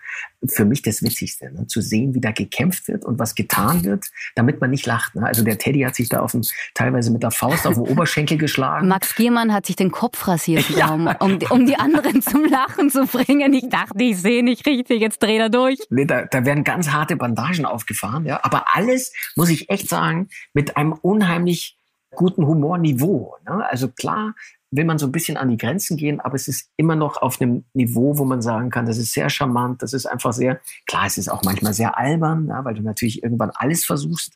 für 0.47 0.65
mich 0.65 0.83
das 0.83 1.03
Witzigste, 1.03 1.51
ne? 1.53 1.67
zu 1.67 1.81
sehen, 1.81 2.15
wie 2.15 2.21
da 2.21 2.33
gekämpft 2.33 2.87
wird 2.89 3.05
und 3.05 3.19
was 3.19 3.35
getan 3.35 3.85
wird, 3.85 4.07
damit 4.35 4.61
man 4.61 4.71
nicht 4.71 4.85
lacht. 4.85 5.15
Ne? 5.15 5.25
Also 5.25 5.43
der 5.43 5.59
Teddy 5.59 5.81
hat 5.81 5.95
sich 5.95 6.11
da 6.11 6.21
auf 6.21 6.33
dem, 6.33 6.43
teilweise 6.75 7.11
mit 7.11 7.23
der 7.23 7.31
Faust 7.31 7.67
auf 7.67 7.75
den 7.75 7.85
Oberschenkel 7.85 8.37
geschlagen. 8.37 8.89
Max 8.89 9.15
Giermann 9.15 9.53
hat 9.53 9.65
sich 9.65 9.77
den 9.77 9.91
Kopf 9.91 10.29
rasiert, 10.29 10.69
ja. 10.71 10.93
um, 10.93 11.07
um, 11.07 11.39
um, 11.49 11.67
die 11.67 11.77
anderen 11.77 12.21
zum 12.21 12.45
Lachen 12.45 12.91
zu 12.91 13.07
bringen. 13.07 13.55
Ich 13.55 13.69
dachte, 13.71 14.03
ich 14.03 14.19
sehe 14.19 14.45
nicht 14.45 14.67
richtig, 14.67 15.01
jetzt 15.01 15.23
dreht 15.23 15.41
er 15.41 15.49
durch. 15.49 15.79
Nee, 15.89 16.05
da, 16.05 16.27
da 16.27 16.45
werden 16.45 16.63
ganz 16.63 16.91
harte 16.91 17.17
Bandagen 17.17 17.65
aufgefahren, 17.65 18.27
ja. 18.27 18.41
Aber 18.43 18.77
alles, 18.77 19.13
muss 19.35 19.49
ich 19.49 19.71
echt 19.71 19.89
sagen, 19.89 20.29
mit 20.53 20.77
einem 20.77 20.93
unheimlich 20.93 21.79
guten 22.15 22.47
Humorniveau. 22.47 23.37
Ne? 23.47 23.67
Also 23.69 23.89
klar, 23.89 24.35
will 24.77 24.85
man 24.85 24.99
so 24.99 25.07
ein 25.07 25.13
bisschen 25.13 25.37
an 25.37 25.49
die 25.49 25.57
Grenzen 25.57 25.97
gehen, 25.97 26.21
aber 26.21 26.35
es 26.35 26.49
ist 26.49 26.71
immer 26.77 26.97
noch 26.97 27.23
auf 27.23 27.41
einem 27.41 27.65
Niveau, 27.75 28.19
wo 28.19 28.25
man 28.25 28.43
sagen 28.43 28.71
kann, 28.71 28.87
das 28.87 28.99
ist 28.99 29.13
sehr 29.13 29.31
charmant, 29.31 29.83
das 29.83 29.93
ist 29.93 30.07
einfach 30.07 30.33
sehr, 30.33 30.61
klar, 30.87 31.07
es 31.07 31.17
ist 31.17 31.29
auch 31.29 31.43
manchmal 31.45 31.75
sehr 31.75 31.97
albern, 31.97 32.49
ja, 32.49 32.65
weil 32.65 32.75
du 32.75 32.83
natürlich 32.83 33.23
irgendwann 33.23 33.51
alles 33.55 33.85
versuchst. 33.85 34.35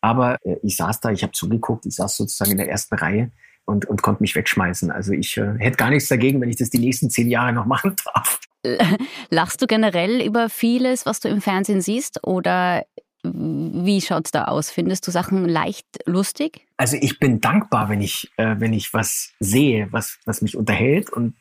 Aber 0.00 0.38
äh, 0.44 0.56
ich 0.62 0.76
saß 0.76 1.00
da, 1.00 1.10
ich 1.10 1.22
habe 1.22 1.32
zugeguckt, 1.32 1.86
ich 1.86 1.96
saß 1.96 2.16
sozusagen 2.16 2.52
in 2.52 2.58
der 2.58 2.68
ersten 2.68 2.94
Reihe 2.94 3.32
und, 3.64 3.86
und 3.86 4.02
konnte 4.02 4.22
mich 4.22 4.36
wegschmeißen. 4.36 4.90
Also 4.90 5.12
ich 5.12 5.36
äh, 5.36 5.54
hätte 5.58 5.76
gar 5.76 5.90
nichts 5.90 6.08
dagegen, 6.08 6.40
wenn 6.40 6.50
ich 6.50 6.56
das 6.56 6.70
die 6.70 6.78
nächsten 6.78 7.10
zehn 7.10 7.28
Jahre 7.28 7.52
noch 7.52 7.66
machen 7.66 7.96
darf. 8.04 8.40
Lachst 9.30 9.60
du 9.60 9.66
generell 9.66 10.22
über 10.22 10.48
vieles, 10.48 11.04
was 11.04 11.20
du 11.20 11.28
im 11.28 11.40
Fernsehen 11.40 11.80
siehst? 11.80 12.24
Oder 12.26 12.84
wie 13.24 14.00
schaut 14.00 14.26
es 14.26 14.30
da 14.30 14.44
aus? 14.44 14.70
Findest 14.70 15.06
du 15.06 15.10
Sachen 15.10 15.48
leicht 15.48 15.86
lustig? 16.06 16.66
Also 16.76 16.96
ich 17.00 17.18
bin 17.18 17.40
dankbar, 17.40 17.88
wenn 17.88 18.00
ich, 18.00 18.30
äh, 18.36 18.56
wenn 18.58 18.72
ich 18.72 18.92
was 18.92 19.32
sehe, 19.40 19.88
was, 19.90 20.18
was 20.26 20.42
mich 20.42 20.56
unterhält 20.56 21.10
und 21.10 21.34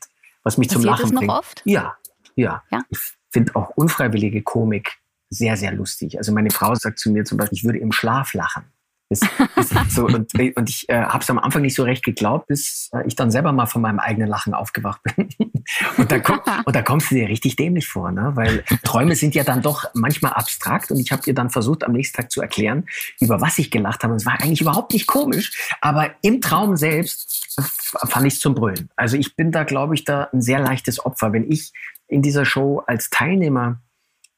was 0.43 0.57
mich 0.57 0.69
Passiert 0.69 0.81
zum 0.81 0.89
Lachen 0.89 1.01
das 1.01 1.11
noch 1.11 1.19
bringt. 1.19 1.31
oft? 1.31 1.61
Ja, 1.65 1.97
ja. 2.35 2.63
ja? 2.71 2.79
Ich 2.89 2.99
finde 3.31 3.55
auch 3.55 3.69
unfreiwillige 3.71 4.41
Komik 4.43 4.99
sehr, 5.29 5.57
sehr 5.57 5.71
lustig. 5.73 6.17
Also 6.17 6.31
meine 6.31 6.51
Frau 6.51 6.73
sagt 6.75 6.99
zu 6.99 7.11
mir 7.11 7.25
zum 7.25 7.37
Beispiel, 7.37 7.57
ich 7.57 7.63
würde 7.63 7.79
im 7.79 7.91
Schlaf 7.91 8.33
lachen. 8.33 8.65
Ist, 9.13 9.27
ist 9.55 9.91
so, 9.91 10.05
und, 10.05 10.33
und 10.33 10.69
ich 10.69 10.89
äh, 10.89 11.03
habe 11.03 11.19
es 11.19 11.29
am 11.29 11.39
Anfang 11.39 11.61
nicht 11.61 11.75
so 11.75 11.83
recht 11.83 12.03
geglaubt, 12.03 12.47
bis 12.47 12.89
äh, 12.93 13.05
ich 13.07 13.15
dann 13.15 13.31
selber 13.31 13.51
mal 13.51 13.65
von 13.65 13.81
meinem 13.81 13.99
eigenen 13.99 14.27
Lachen 14.27 14.53
aufgewacht 14.53 15.01
bin. 15.03 15.29
und, 15.97 16.11
da 16.11 16.19
komm, 16.19 16.39
und 16.65 16.75
da 16.75 16.81
kommst 16.81 17.11
du 17.11 17.15
dir 17.15 17.29
richtig 17.29 17.55
dämlich 17.55 17.87
vor, 17.87 18.11
ne? 18.11 18.31
weil 18.35 18.63
Träume 18.83 19.15
sind 19.15 19.35
ja 19.35 19.43
dann 19.43 19.61
doch 19.61 19.85
manchmal 19.93 20.33
abstrakt 20.33 20.91
und 20.91 20.99
ich 20.99 21.11
habe 21.11 21.23
ihr 21.25 21.33
dann 21.33 21.49
versucht, 21.49 21.83
am 21.83 21.93
nächsten 21.93 22.17
Tag 22.17 22.31
zu 22.31 22.41
erklären, 22.41 22.85
über 23.19 23.41
was 23.41 23.57
ich 23.59 23.71
gelacht 23.71 24.03
habe. 24.03 24.13
Und 24.13 24.21
es 24.21 24.25
war 24.25 24.39
eigentlich 24.39 24.61
überhaupt 24.61 24.93
nicht 24.93 25.07
komisch, 25.07 25.51
aber 25.81 26.11
im 26.21 26.41
Traum 26.41 26.75
selbst 26.75 27.55
fand 28.03 28.25
ich 28.25 28.33
es 28.33 28.39
zum 28.39 28.55
Brüllen. 28.55 28.89
Also 28.95 29.17
ich 29.17 29.35
bin 29.35 29.51
da, 29.51 29.63
glaube 29.63 29.95
ich, 29.95 30.03
da 30.03 30.29
ein 30.33 30.41
sehr 30.41 30.59
leichtes 30.59 31.05
Opfer. 31.05 31.33
Wenn 31.33 31.49
ich 31.49 31.71
in 32.07 32.21
dieser 32.21 32.45
Show 32.45 32.83
als 32.85 33.09
Teilnehmer 33.09 33.79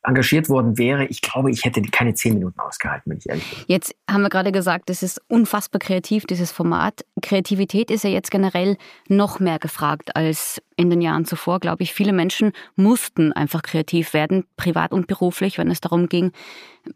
engagiert 0.08 0.50
worden 0.50 0.78
wäre, 0.78 1.06
ich 1.06 1.22
glaube, 1.22 1.52
ich 1.52 1.66
hätte 1.66 1.82
keine 1.82 2.14
zehn 2.14 2.36
Minuten 2.36 2.60
ausgehalten, 2.60 3.12
wenn 3.12 3.18
ich 3.18 3.30
ehrlich 3.30 3.50
bin. 3.50 3.60
Jetzt 3.68 3.96
haben 4.10 4.22
wir 4.22 4.30
gerade 4.30 4.52
gesagt, 4.52 4.90
es 4.90 5.04
ist 5.04 5.22
unfassbar 5.28 5.80
kreativ, 5.80 6.26
dieses 6.26 6.52
Format. 6.52 7.06
Kreativität 7.22 7.92
ist 7.92 8.04
ja 8.04 8.10
jetzt 8.10 8.32
generell 8.32 8.78
noch 9.08 9.40
mehr 9.40 9.60
gefragt 9.60 10.16
als 10.16 10.62
in 10.78 10.90
den 10.90 11.02
Jahren 11.02 11.26
zuvor, 11.26 11.60
glaube 11.60 11.84
ich. 11.84 11.94
Viele 11.94 12.14
Menschen 12.14 12.52
mussten 12.76 13.32
einfach 13.34 13.62
kreativ 13.62 14.14
werden, 14.14 14.46
privat 14.58 14.92
und 14.92 15.08
beruflich, 15.08 15.58
wenn 15.58 15.72
es 15.72 15.82
darum 15.82 16.10
ging, 16.10 16.32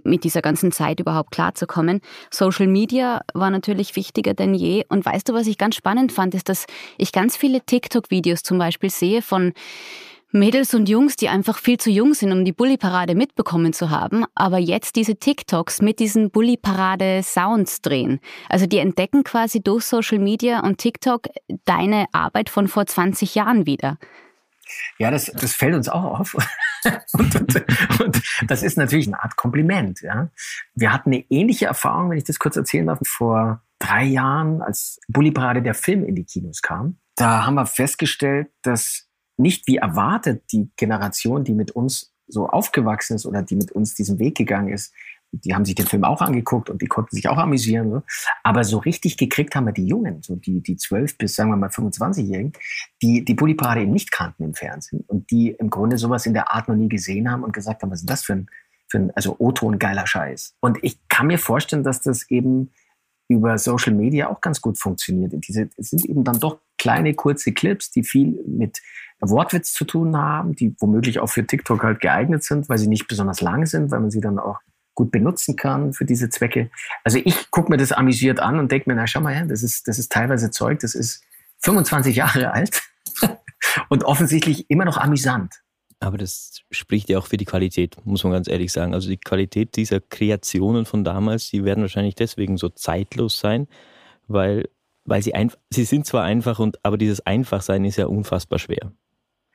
mit 0.04 0.24
dieser 0.24 0.42
ganzen 0.42 0.72
Zeit 0.72 1.00
überhaupt 1.00 1.32
klarzukommen. 1.32 2.02
Social 2.30 2.68
Media 2.68 3.22
war 3.34 3.50
natürlich 3.50 3.96
wichtiger 3.96 4.34
denn 4.34 4.54
je. 4.54 4.84
Und 4.90 5.06
weißt 5.06 5.30
du, 5.30 5.34
was 5.34 5.48
ich 5.48 5.58
ganz 5.58 5.76
spannend 5.76 6.12
fand, 6.12 6.36
ist, 6.36 6.50
dass 6.50 6.66
ich 6.98 7.12
ganz 7.12 7.38
viele 7.38 7.62
TikTok-Videos 7.62 8.44
zum 8.44 8.58
Beispiel 8.58 8.90
sehe 8.90 9.22
von 9.22 9.54
Mädels 10.32 10.76
und 10.76 10.88
Jungs, 10.88 11.16
die 11.16 11.28
einfach 11.28 11.58
viel 11.58 11.78
zu 11.78 11.90
jung 11.90 12.14
sind, 12.14 12.32
um 12.32 12.46
die 12.46 12.52
Bully-Parade 12.52 13.16
mitbekommen 13.16 13.74
zu 13.74 13.90
haben, 13.90 14.26
aber 14.36 14.60
jetzt 14.60 14.96
diese 14.96 15.16
TikToks 15.16 15.82
mit 15.82 16.00
diesen 16.00 16.30
Bully-Parade-Sounds 16.30 17.82
drehen. 17.82 18.20
Also 18.48 18.68
die 18.68 18.78
entdecken 18.78 19.24
quasi 19.24 19.62
durch 19.62 19.86
Social 19.86 20.20
Media 20.20 20.60
und 20.60 20.78
TikTok 20.78 21.28
deine 21.66 22.06
Arbeit 22.12 22.50
von 22.50 22.68
vor 22.68 22.86
20 22.86 23.34
Jahren 23.34 23.66
wieder. 23.66 23.98
Ja, 25.00 25.10
das, 25.10 25.26
das 25.26 25.54
fällt 25.54 25.74
uns 25.74 25.90
auch 25.90 26.20
auf. 26.20 26.36
und, 27.14 27.36
und, 27.36 27.66
und, 28.00 28.22
das 28.48 28.62
ist 28.62 28.78
natürlich 28.78 29.08
eine 29.08 29.24
Art 29.24 29.36
Kompliment. 29.36 30.02
Ja. 30.02 30.30
Wir 30.76 30.94
hatten 30.94 31.12
eine 31.12 31.26
ähnliche 31.30 31.66
Erfahrung, 31.66 32.12
wenn 32.12 32.20
ich 32.20 32.24
das 32.24 32.38
kurz 32.38 32.56
erzählen 32.56 32.86
darf, 32.86 33.00
vor 33.04 33.64
drei 33.80 34.04
Jahren, 34.04 34.62
als 34.62 35.00
Bully 35.08 35.32
Parade 35.32 35.64
der 35.64 35.74
Film 35.74 36.04
in 36.06 36.14
die 36.14 36.26
Kinos 36.26 36.62
kam. 36.62 37.00
Da 37.16 37.46
haben 37.48 37.56
wir 37.56 37.66
festgestellt, 37.66 38.50
dass 38.62 39.09
nicht 39.40 39.68
wie 39.68 39.78
erwartet 39.78 40.44
die 40.52 40.70
Generation, 40.76 41.44
die 41.44 41.54
mit 41.54 41.72
uns 41.72 42.14
so 42.28 42.48
aufgewachsen 42.48 43.16
ist 43.16 43.26
oder 43.26 43.42
die 43.42 43.56
mit 43.56 43.72
uns 43.72 43.96
diesen 43.96 44.20
Weg 44.20 44.38
gegangen 44.38 44.70
ist, 44.70 44.94
die 45.32 45.54
haben 45.54 45.66
sich 45.66 45.76
den 45.76 45.86
Film 45.86 46.04
auch 46.04 46.22
angeguckt 46.22 46.70
und 46.70 46.82
die 46.82 46.88
konnten 46.88 47.16
sich 47.16 47.30
auch 47.30 47.38
amüsieren. 47.38 47.92
So. 47.92 48.02
Aber 48.44 48.64
so 48.64 48.80
richtig 48.80 49.18
gekriegt 49.18 49.56
haben 49.56 49.66
wir 49.66 49.74
die 49.74 49.86
Jungen, 49.86 50.22
so 50.22 50.36
die, 50.36 50.62
die 50.62 50.76
12 50.76 51.18
bis, 51.18 51.36
sagen 51.36 51.52
wir 51.52 51.58
mal, 51.58 51.70
25-Jährigen, 51.70 52.54
die 53.02 53.24
die 53.24 53.34
Bulli-Parade 53.34 53.82
eben 53.82 53.92
nicht 53.92 54.12
kannten 54.12 54.44
im 54.44 54.54
Fernsehen 54.54 55.04
und 55.08 55.30
die 55.32 55.52
im 55.52 55.70
Grunde 55.70 55.98
sowas 55.98 56.26
in 56.26 56.34
der 56.34 56.52
Art 56.52 56.68
noch 56.68 56.76
nie 56.76 56.90
gesehen 56.90 57.32
haben 57.32 57.44
und 57.44 57.54
gesagt 57.54 57.84
haben, 57.84 57.92
was 57.92 58.02
ist 58.02 58.10
das 58.10 58.24
für 58.24 58.34
ein, 58.34 58.48
für 58.88 58.98
ein 58.98 59.12
also 59.12 59.36
O-Ton 59.38 59.78
geiler 59.78 60.08
Scheiß. 60.08 60.56
Und 60.62 60.80
ich 60.82 60.98
kann 61.08 61.28
mir 61.28 61.38
vorstellen, 61.38 61.84
dass 61.84 62.02
das 62.02 62.30
eben 62.30 62.72
über 63.28 63.60
Social 63.60 63.94
Media 63.94 64.30
auch 64.30 64.42
ganz 64.42 64.60
gut 64.60 64.80
funktioniert. 64.80 65.34
Diese 65.48 65.70
es 65.78 65.92
sind 65.92 66.04
eben 66.06 66.24
dann 66.24 66.40
doch 66.40 66.60
kleine, 66.80 67.14
kurze 67.14 67.54
Clips, 67.54 67.92
die 67.92 68.04
viel 68.04 68.44
mit 68.48 68.82
Wortwitz 69.22 69.74
zu 69.74 69.86
tun 69.86 70.16
haben, 70.18 70.56
die 70.56 70.76
womöglich 70.80 71.20
auch 71.20 71.30
für 71.30 71.46
TikTok 71.46 71.84
halt 71.84 72.00
geeignet 72.00 72.44
sind, 72.44 72.70
weil 72.70 72.78
sie 72.78 72.88
nicht 72.88 73.08
besonders 73.08 73.42
lang 73.42 73.66
sind, 73.66 73.92
weil 73.92 74.00
man 74.00 74.12
sie 74.12 74.22
dann 74.22 74.40
auch 74.40 74.60
gut 74.96 75.12
benutzen 75.12 75.56
kann 75.56 75.94
für 75.94 76.06
diese 76.06 76.30
Zwecke. 76.30 76.70
Also 77.04 77.20
ich 77.24 77.52
gucke 77.52 77.72
mir 77.72 77.78
das 77.78 77.92
amüsiert 77.92 78.40
an 78.40 78.60
und 78.60 78.72
denke 78.72 78.90
mir, 78.90 78.96
na 78.96 79.08
schau 79.08 79.22
mal 79.22 79.34
her, 79.34 79.46
das 79.46 79.64
ist, 79.64 79.88
das 79.88 79.98
ist 79.98 80.12
teilweise 80.12 80.52
Zeug, 80.52 80.80
das 80.80 80.94
ist 80.96 81.24
25 81.60 82.16
Jahre 82.16 82.52
alt 82.54 82.82
und 83.90 84.04
offensichtlich 84.04 84.70
immer 84.70 84.86
noch 84.86 84.98
amüsant. 84.98 85.62
Aber 86.02 86.18
das 86.18 86.62
spricht 86.72 87.10
ja 87.10 87.18
auch 87.18 87.28
für 87.28 87.38
die 87.38 87.46
Qualität, 87.46 87.98
muss 88.06 88.24
man 88.24 88.32
ganz 88.32 88.48
ehrlich 88.48 88.72
sagen. 88.72 88.94
Also 88.94 89.10
die 89.10 89.18
Qualität 89.18 89.76
dieser 89.76 90.00
Kreationen 90.00 90.86
von 90.86 91.04
damals, 91.04 91.50
die 91.50 91.66
werden 91.66 91.82
wahrscheinlich 91.82 92.16
deswegen 92.16 92.58
so 92.58 92.70
zeitlos 92.70 93.40
sein, 93.40 93.68
weil, 94.28 94.70
weil 95.04 95.22
sie 95.22 95.34
einfach, 95.34 95.58
sie 95.70 95.84
sind 95.84 96.06
zwar 96.06 96.24
einfach 96.24 96.60
und, 96.60 96.78
aber 96.84 96.98
dieses 96.98 97.26
Einfachsein 97.26 97.84
ist 97.84 97.98
ja 97.98 98.08
unfassbar 98.08 98.60
schwer. 98.60 98.94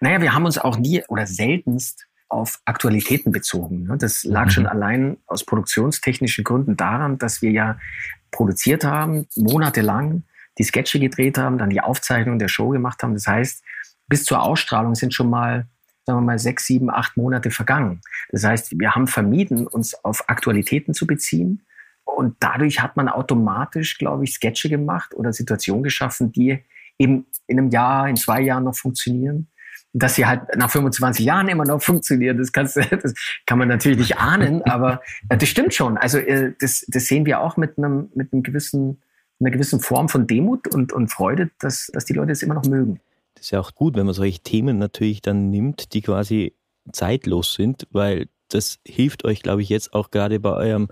Naja, 0.00 0.20
wir 0.20 0.34
haben 0.34 0.44
uns 0.44 0.58
auch 0.58 0.76
nie 0.76 1.02
oder 1.08 1.26
seltenst 1.26 2.06
auf 2.28 2.60
Aktualitäten 2.64 3.32
bezogen. 3.32 3.84
Ne? 3.84 3.96
Das 3.96 4.24
lag 4.24 4.50
schon 4.50 4.64
mhm. 4.64 4.70
allein 4.70 5.16
aus 5.26 5.44
produktionstechnischen 5.44 6.44
Gründen 6.44 6.76
daran, 6.76 7.18
dass 7.18 7.42
wir 7.42 7.50
ja 7.50 7.78
produziert 8.30 8.84
haben, 8.84 9.26
monatelang 9.36 10.24
die 10.58 10.64
Sketche 10.64 10.98
gedreht 10.98 11.38
haben, 11.38 11.58
dann 11.58 11.70
die 11.70 11.80
Aufzeichnung 11.80 12.38
der 12.38 12.48
Show 12.48 12.70
gemacht 12.70 13.02
haben. 13.02 13.14
Das 13.14 13.26
heißt, 13.26 13.62
bis 14.08 14.24
zur 14.24 14.42
Ausstrahlung 14.42 14.94
sind 14.94 15.14
schon 15.14 15.30
mal, 15.30 15.66
sagen 16.04 16.18
wir 16.18 16.24
mal, 16.24 16.38
sechs, 16.38 16.66
sieben, 16.66 16.90
acht 16.90 17.16
Monate 17.16 17.50
vergangen. 17.50 18.00
Das 18.30 18.44
heißt, 18.44 18.78
wir 18.78 18.94
haben 18.94 19.06
vermieden, 19.06 19.66
uns 19.66 19.94
auf 20.04 20.28
Aktualitäten 20.28 20.94
zu 20.94 21.06
beziehen. 21.06 21.62
Und 22.04 22.36
dadurch 22.40 22.80
hat 22.80 22.96
man 22.96 23.08
automatisch, 23.08 23.98
glaube 23.98 24.24
ich, 24.24 24.34
Sketche 24.34 24.68
gemacht 24.68 25.14
oder 25.14 25.32
Situationen 25.32 25.82
geschaffen, 25.82 26.32
die 26.32 26.62
eben 26.98 27.26
in 27.46 27.58
einem 27.58 27.70
Jahr, 27.70 28.08
in 28.08 28.16
zwei 28.16 28.40
Jahren 28.40 28.64
noch 28.64 28.76
funktionieren 28.76 29.48
dass 29.94 30.16
sie 30.16 30.26
halt 30.26 30.42
nach 30.56 30.70
25 30.70 31.24
Jahren 31.24 31.48
immer 31.48 31.64
noch 31.64 31.80
funktionieren, 31.80 32.36
das, 32.36 32.52
kannst, 32.52 32.76
das 33.02 33.14
kann 33.46 33.58
man 33.58 33.68
natürlich 33.68 33.98
nicht 33.98 34.18
ahnen, 34.18 34.62
aber 34.62 35.00
äh, 35.28 35.38
das 35.38 35.48
stimmt 35.48 35.72
schon. 35.72 35.96
Also 35.96 36.18
äh, 36.18 36.52
das, 36.60 36.84
das 36.88 37.06
sehen 37.06 37.24
wir 37.24 37.40
auch 37.40 37.56
mit 37.56 37.78
einem, 37.78 38.10
mit 38.14 38.32
einem 38.32 38.42
gewissen, 38.42 39.00
einer 39.40 39.50
gewissen 39.50 39.80
Form 39.80 40.08
von 40.08 40.26
Demut 40.26 40.74
und, 40.74 40.92
und 40.92 41.08
Freude, 41.08 41.50
dass, 41.60 41.90
dass 41.92 42.04
die 42.04 42.12
Leute 42.12 42.32
es 42.32 42.42
immer 42.42 42.54
noch 42.54 42.66
mögen. 42.66 43.00
Das 43.34 43.46
ist 43.46 43.50
ja 43.52 43.60
auch 43.60 43.74
gut, 43.74 43.96
wenn 43.96 44.06
man 44.06 44.14
solche 44.14 44.40
Themen 44.40 44.78
natürlich 44.78 45.22
dann 45.22 45.50
nimmt, 45.50 45.92
die 45.94 46.02
quasi 46.02 46.54
zeitlos 46.92 47.54
sind, 47.54 47.86
weil 47.90 48.26
das 48.48 48.78
hilft 48.84 49.24
euch, 49.24 49.42
glaube 49.42 49.62
ich, 49.62 49.68
jetzt 49.68 49.94
auch 49.94 50.10
gerade 50.10 50.40
bei 50.40 50.52
eurem 50.52 50.88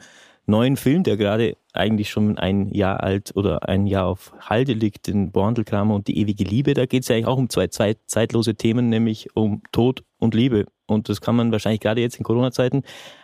neuen 0.47 0.76
Film, 0.76 1.02
der 1.02 1.16
gerade 1.16 1.56
eigentlich 1.72 2.10
schon 2.10 2.38
ein 2.38 2.68
Jahr 2.68 3.02
alt 3.02 3.32
oder 3.34 3.68
ein 3.68 3.86
Jahr 3.86 4.06
auf 4.06 4.32
Halde 4.40 4.72
liegt, 4.72 5.06
den 5.06 5.32
Borndelkramer 5.32 5.94
und 5.94 6.06
die 6.06 6.18
ewige 6.18 6.44
Liebe. 6.44 6.74
Da 6.74 6.86
geht 6.86 7.02
es 7.02 7.08
ja 7.08 7.16
eigentlich 7.16 7.26
auch 7.26 7.38
um 7.38 7.48
zwei 7.48 7.68
Zeit, 7.68 7.98
zeitlose 8.06 8.54
Themen, 8.54 8.88
nämlich 8.88 9.34
um 9.34 9.62
Tod 9.72 10.04
und 10.18 10.34
Liebe. 10.34 10.66
Und 10.86 11.08
das 11.08 11.20
kann 11.20 11.36
man 11.36 11.52
wahrscheinlich 11.52 11.80
gerade 11.80 12.00
jetzt 12.00 12.16
in 12.16 12.24
Corona-Zeiten. 12.24 12.82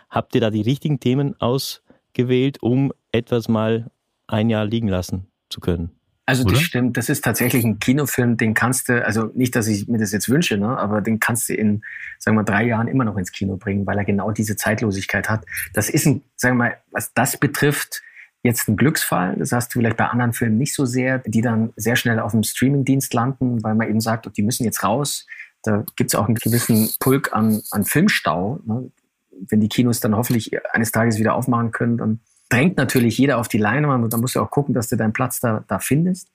Habt 0.09 0.33
ihr 0.35 0.41
da 0.41 0.49
die 0.49 0.61
richtigen 0.61 0.99
Themen 0.99 1.39
ausgewählt, 1.39 2.61
um 2.61 2.91
etwas 3.11 3.47
mal 3.47 3.91
ein 4.27 4.49
Jahr 4.49 4.65
liegen 4.65 4.87
lassen 4.87 5.27
zu 5.49 5.59
können? 5.59 5.91
Also 6.29 6.43
Oder? 6.43 6.53
das 6.53 6.61
stimmt, 6.61 6.95
das 6.95 7.09
ist 7.09 7.23
tatsächlich 7.23 7.65
ein 7.65 7.79
Kinofilm, 7.79 8.37
den 8.37 8.53
kannst 8.53 8.87
du, 8.87 9.03
also 9.03 9.31
nicht, 9.33 9.55
dass 9.55 9.67
ich 9.67 9.87
mir 9.87 9.97
das 9.97 10.11
jetzt 10.11 10.29
wünsche, 10.29 10.57
ne, 10.57 10.77
aber 10.77 11.01
den 11.01 11.19
kannst 11.19 11.49
du 11.49 11.55
in, 11.55 11.81
sagen 12.19 12.37
wir, 12.37 12.43
drei 12.43 12.65
Jahren 12.65 12.87
immer 12.87 13.03
noch 13.03 13.17
ins 13.17 13.31
Kino 13.31 13.57
bringen, 13.57 13.87
weil 13.87 13.97
er 13.97 14.05
genau 14.05 14.29
diese 14.29 14.55
Zeitlosigkeit 14.55 15.27
hat. 15.27 15.43
Das 15.73 15.89
ist 15.89 16.05
ein, 16.05 16.21
sagen 16.35 16.57
wir 16.57 16.65
mal, 16.65 16.77
was 16.91 17.13
das 17.15 17.37
betrifft, 17.37 18.03
jetzt 18.43 18.67
ein 18.67 18.77
Glücksfall. 18.77 19.35
Das 19.37 19.51
hast 19.51 19.73
du 19.73 19.79
vielleicht 19.79 19.97
bei 19.97 20.07
anderen 20.07 20.33
Filmen 20.33 20.57
nicht 20.57 20.73
so 20.73 20.85
sehr, 20.85 21.19
die 21.19 21.41
dann 21.41 21.73
sehr 21.75 21.95
schnell 21.95 22.19
auf 22.19 22.31
dem 22.31 22.43
Streamingdienst 22.43 23.13
landen, 23.13 23.63
weil 23.63 23.75
man 23.75 23.89
eben 23.89 23.99
sagt, 23.99 24.29
die 24.37 24.43
müssen 24.43 24.63
jetzt 24.63 24.83
raus. 24.83 25.25
Da 25.63 25.83
gibt 25.95 26.11
es 26.11 26.15
auch 26.15 26.27
einen 26.27 26.35
gewissen 26.35 26.89
Pulk 26.99 27.33
an, 27.33 27.61
an 27.71 27.83
Filmstau. 27.83 28.59
Ne? 28.65 28.91
Wenn 29.31 29.59
die 29.59 29.67
Kinos 29.67 29.99
dann 29.99 30.15
hoffentlich 30.15 30.51
eines 30.73 30.91
Tages 30.91 31.19
wieder 31.19 31.35
aufmachen 31.35 31.71
können, 31.71 31.97
dann 31.97 32.19
drängt 32.49 32.77
natürlich 32.77 33.17
jeder 33.17 33.37
auf 33.37 33.47
die 33.47 33.57
Leinwand 33.57 34.03
und 34.03 34.13
da 34.13 34.17
musst 34.17 34.35
du 34.35 34.41
auch 34.41 34.49
gucken, 34.49 34.73
dass 34.73 34.89
du 34.89 34.95
deinen 34.95 35.13
Platz 35.13 35.39
da, 35.39 35.63
da 35.67 35.79
findest. 35.79 36.29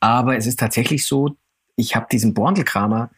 Aber 0.00 0.36
es 0.36 0.46
ist 0.46 0.58
tatsächlich 0.58 1.06
so, 1.06 1.36
ich 1.76 1.94
habe 1.94 2.06
diesen 2.10 2.34
Borndelkramer, 2.34 3.10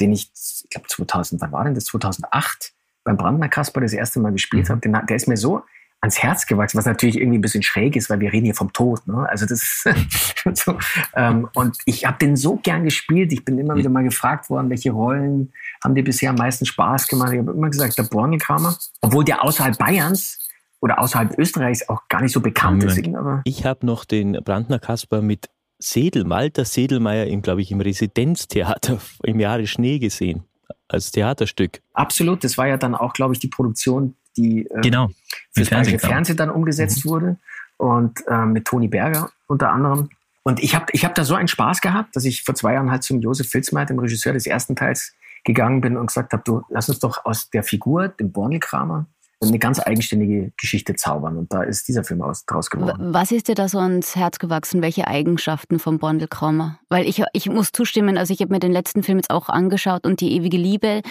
den 0.00 0.12
ich, 0.12 0.30
ich 0.34 0.70
glaube 0.70 0.86
2000, 0.88 1.40
wann 1.40 1.52
war 1.52 1.64
denn 1.64 1.74
das? 1.74 1.86
2008 1.86 2.72
beim 3.04 3.16
Brandner 3.16 3.48
Kasper 3.48 3.80
das 3.80 3.92
erste 3.92 4.20
Mal 4.20 4.32
gespielt 4.32 4.68
mhm. 4.68 4.72
habe, 4.84 5.06
der 5.06 5.16
ist 5.16 5.28
mir 5.28 5.36
so 5.36 5.62
ans 6.00 6.18
Herz 6.22 6.46
gewachsen, 6.46 6.78
was 6.78 6.84
natürlich 6.84 7.16
irgendwie 7.16 7.38
ein 7.38 7.42
bisschen 7.42 7.62
schräg 7.62 7.96
ist, 7.96 8.10
weil 8.10 8.20
wir 8.20 8.32
reden 8.32 8.44
hier 8.44 8.54
vom 8.54 8.72
Tod. 8.72 9.06
Ne? 9.06 9.26
Also 9.28 9.46
das 9.46 9.84
so, 10.54 10.78
ähm, 11.14 11.48
und 11.54 11.78
ich 11.84 12.04
habe 12.04 12.18
den 12.18 12.36
so 12.36 12.56
gern 12.56 12.84
gespielt. 12.84 13.32
Ich 13.32 13.44
bin 13.44 13.58
immer 13.58 13.74
mhm. 13.74 13.78
wieder 13.78 13.90
mal 13.90 14.04
gefragt 14.04 14.50
worden, 14.50 14.70
welche 14.70 14.92
Rollen 14.92 15.52
haben 15.82 15.94
dir 15.94 16.04
bisher 16.04 16.30
am 16.30 16.36
meisten 16.36 16.66
Spaß 16.66 17.08
gemacht. 17.08 17.32
Ich 17.32 17.38
habe 17.38 17.52
immer 17.52 17.70
gesagt, 17.70 17.98
der 17.98 18.04
Borndelkramer, 18.04 18.76
obwohl 19.00 19.24
der 19.24 19.42
außerhalb 19.42 19.78
Bayerns 19.78 20.38
oder 20.80 21.00
außerhalb 21.00 21.38
Österreichs 21.38 21.88
auch 21.88 22.08
gar 22.08 22.22
nicht 22.22 22.32
so 22.32 22.40
bekannt 22.40 22.84
ist. 22.84 23.00
Ich 23.44 23.64
habe 23.64 23.86
noch 23.86 24.04
den 24.04 24.32
Brandner 24.44 24.78
Kasper 24.78 25.22
mit 25.22 25.48
Sedel, 25.78 26.28
Walter 26.28 26.64
Sedelmeier, 26.64 27.26
im, 27.26 27.42
glaube 27.42 27.62
ich, 27.62 27.70
im 27.70 27.80
Residenztheater 27.80 28.98
im 29.24 29.40
Jahre 29.40 29.66
Schnee 29.66 29.98
gesehen, 29.98 30.44
als 30.88 31.10
Theaterstück. 31.10 31.82
Absolut, 31.92 32.44
das 32.44 32.56
war 32.56 32.66
ja 32.66 32.76
dann 32.76 32.94
auch, 32.94 33.12
glaube 33.12 33.34
ich, 33.34 33.40
die 33.40 33.48
Produktion, 33.48 34.14
die 34.36 34.66
äh, 34.66 34.80
genau. 34.80 35.08
für 35.52 35.60
das 35.60 35.68
Fernsehen, 35.68 35.98
Fernsehen 35.98 36.36
dann 36.36 36.50
umgesetzt 36.50 37.04
mhm. 37.04 37.08
wurde 37.08 37.36
und 37.76 38.26
äh, 38.28 38.44
mit 38.46 38.64
Toni 38.64 38.88
Berger 38.88 39.30
unter 39.46 39.70
anderem. 39.70 40.08
Und 40.42 40.62
ich 40.62 40.74
habe 40.74 40.86
ich 40.92 41.04
hab 41.04 41.14
da 41.14 41.24
so 41.24 41.34
einen 41.34 41.48
Spaß 41.48 41.80
gehabt, 41.80 42.14
dass 42.14 42.24
ich 42.24 42.44
vor 42.44 42.54
zwei 42.54 42.74
Jahren 42.74 42.90
halt 42.90 43.02
zum 43.02 43.20
Josef 43.20 43.48
Filzmeier, 43.48 43.86
dem 43.86 43.98
Regisseur 43.98 44.32
des 44.32 44.46
ersten 44.46 44.76
Teils, 44.76 45.14
gegangen 45.44 45.80
bin 45.80 45.96
und 45.96 46.08
gesagt 46.08 46.32
habe, 46.32 46.42
du 46.44 46.62
lass 46.68 46.88
uns 46.88 46.98
doch 46.98 47.24
aus 47.24 47.50
der 47.50 47.62
Figur, 47.62 48.08
dem 48.08 48.32
Bornelkramer, 48.32 49.06
eine 49.42 49.58
ganz 49.58 49.80
eigenständige 49.80 50.52
Geschichte 50.58 50.94
zaubern. 50.94 51.36
Und 51.36 51.52
da 51.52 51.62
ist 51.62 51.88
dieser 51.88 52.04
Film 52.04 52.22
aus, 52.22 52.46
draus 52.46 52.70
geworden. 52.70 53.12
Was 53.12 53.32
ist 53.32 53.48
dir 53.48 53.54
da 53.54 53.68
so 53.68 53.78
ans 53.78 54.16
Herz 54.16 54.38
gewachsen? 54.38 54.82
Welche 54.82 55.06
Eigenschaften 55.06 55.78
von 55.78 55.98
Bondel 55.98 56.28
Kraumer? 56.28 56.78
Weil 56.88 57.06
ich, 57.06 57.22
ich 57.32 57.48
muss 57.48 57.70
zustimmen, 57.72 58.18
also 58.18 58.32
ich 58.32 58.40
habe 58.40 58.52
mir 58.52 58.60
den 58.60 58.72
letzten 58.72 59.02
Film 59.02 59.18
jetzt 59.18 59.30
auch 59.30 59.48
angeschaut 59.48 60.06
und 60.06 60.20
die 60.20 60.32
ewige 60.32 60.56
Liebe. 60.56 61.02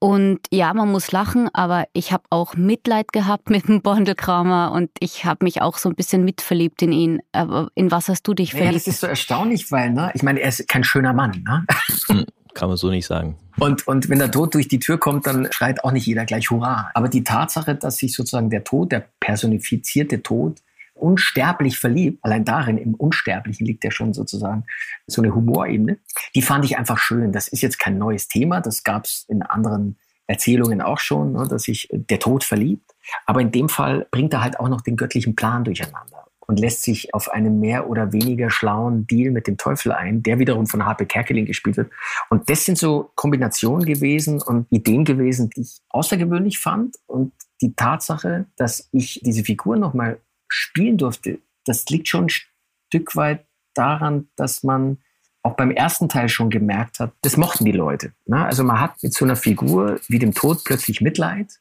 Und 0.00 0.40
ja, 0.52 0.72
man 0.74 0.92
muss 0.92 1.10
lachen, 1.10 1.48
aber 1.52 1.86
ich 1.92 2.12
habe 2.12 2.22
auch 2.30 2.54
Mitleid 2.54 3.12
gehabt 3.12 3.50
mit 3.50 3.68
dem 3.68 3.82
Bondelkramer 3.82 4.72
und 4.72 4.90
ich 5.00 5.24
habe 5.24 5.44
mich 5.44 5.62
auch 5.62 5.78
so 5.78 5.88
ein 5.88 5.94
bisschen 5.94 6.24
mitverliebt 6.24 6.82
in 6.82 6.92
ihn. 6.92 7.20
Aber 7.32 7.68
in 7.74 7.90
was 7.90 8.08
hast 8.08 8.22
du 8.26 8.34
dich 8.34 8.52
verliebt? 8.52 8.72
Ja, 8.72 8.78
das 8.78 8.86
ist 8.86 9.00
so 9.00 9.06
erstaunlich, 9.06 9.70
weil, 9.72 9.90
ne, 9.90 10.10
ich 10.14 10.22
meine, 10.22 10.40
er 10.40 10.48
ist 10.48 10.68
kein 10.68 10.84
schöner 10.84 11.12
Mann, 11.12 11.42
ne? 11.46 11.64
Hm, 12.08 12.24
kann 12.54 12.68
man 12.68 12.76
so 12.78 12.90
nicht 12.90 13.06
sagen. 13.06 13.36
Und, 13.58 13.86
und 13.86 14.08
wenn 14.08 14.18
der 14.18 14.30
Tod 14.30 14.54
durch 14.54 14.68
die 14.68 14.78
Tür 14.78 14.98
kommt, 14.98 15.26
dann 15.26 15.48
schreit 15.50 15.84
auch 15.84 15.92
nicht 15.92 16.06
jeder 16.06 16.24
gleich 16.24 16.50
Hurra. 16.50 16.90
Aber 16.94 17.08
die 17.08 17.24
Tatsache, 17.24 17.74
dass 17.74 17.96
sich 17.98 18.14
sozusagen 18.14 18.50
der 18.50 18.64
Tod, 18.64 18.92
der 18.92 19.04
personifizierte 19.20 20.22
Tod, 20.22 20.60
unsterblich 21.00 21.78
verliebt, 21.78 22.18
allein 22.22 22.44
darin, 22.44 22.78
im 22.78 22.94
Unsterblichen 22.94 23.66
liegt 23.66 23.84
ja 23.84 23.90
schon 23.90 24.14
sozusagen 24.14 24.64
so 25.06 25.22
eine 25.22 25.34
Humorebene, 25.34 25.98
die 26.34 26.42
fand 26.42 26.64
ich 26.64 26.78
einfach 26.78 26.98
schön. 26.98 27.32
Das 27.32 27.48
ist 27.48 27.62
jetzt 27.62 27.78
kein 27.78 27.98
neues 27.98 28.28
Thema, 28.28 28.60
das 28.60 28.84
gab 28.84 29.04
es 29.04 29.24
in 29.28 29.42
anderen 29.42 29.96
Erzählungen 30.26 30.82
auch 30.82 30.98
schon, 30.98 31.32
ne, 31.32 31.46
dass 31.48 31.64
sich 31.64 31.88
der 31.90 32.18
Tod 32.18 32.44
verliebt. 32.44 32.94
Aber 33.26 33.40
in 33.40 33.50
dem 33.50 33.68
Fall 33.68 34.06
bringt 34.10 34.34
er 34.34 34.42
halt 34.42 34.60
auch 34.60 34.68
noch 34.68 34.82
den 34.82 34.96
göttlichen 34.96 35.34
Plan 35.34 35.64
durcheinander 35.64 36.28
und 36.48 36.58
lässt 36.58 36.82
sich 36.82 37.14
auf 37.14 37.30
einen 37.30 37.60
mehr 37.60 37.88
oder 37.88 38.12
weniger 38.12 38.50
schlauen 38.50 39.06
Deal 39.06 39.30
mit 39.30 39.46
dem 39.46 39.58
Teufel 39.58 39.92
ein, 39.92 40.22
der 40.22 40.38
wiederum 40.38 40.66
von 40.66 40.84
Harpe 40.84 41.06
Kerkeling 41.06 41.44
gespielt 41.44 41.76
wird. 41.76 41.90
Und 42.30 42.48
das 42.48 42.64
sind 42.64 42.78
so 42.78 43.10
Kombinationen 43.14 43.84
gewesen 43.84 44.40
und 44.40 44.66
Ideen 44.70 45.04
gewesen, 45.04 45.50
die 45.50 45.62
ich 45.62 45.80
außergewöhnlich 45.90 46.58
fand. 46.58 46.96
Und 47.06 47.32
die 47.60 47.74
Tatsache, 47.74 48.46
dass 48.56 48.88
ich 48.92 49.20
diese 49.22 49.44
Figur 49.44 49.76
nochmal 49.76 50.20
spielen 50.48 50.98
durfte, 50.98 51.40
das 51.64 51.86
liegt 51.86 52.08
schon 52.08 52.24
ein 52.24 52.30
Stück 52.30 53.16
weit 53.16 53.46
daran, 53.74 54.28
dass 54.36 54.62
man 54.62 54.98
auch 55.42 55.56
beim 55.56 55.70
ersten 55.70 56.08
Teil 56.08 56.28
schon 56.28 56.50
gemerkt 56.50 56.98
hat, 56.98 57.12
das 57.22 57.36
mochten 57.36 57.64
die 57.64 57.72
Leute. 57.72 58.12
Ne? 58.26 58.44
Also 58.44 58.64
man 58.64 58.80
hat 58.80 59.02
mit 59.02 59.14
so 59.14 59.24
einer 59.24 59.36
Figur 59.36 60.00
wie 60.08 60.18
dem 60.18 60.34
Tod 60.34 60.64
plötzlich 60.64 61.00
Mitleid 61.00 61.60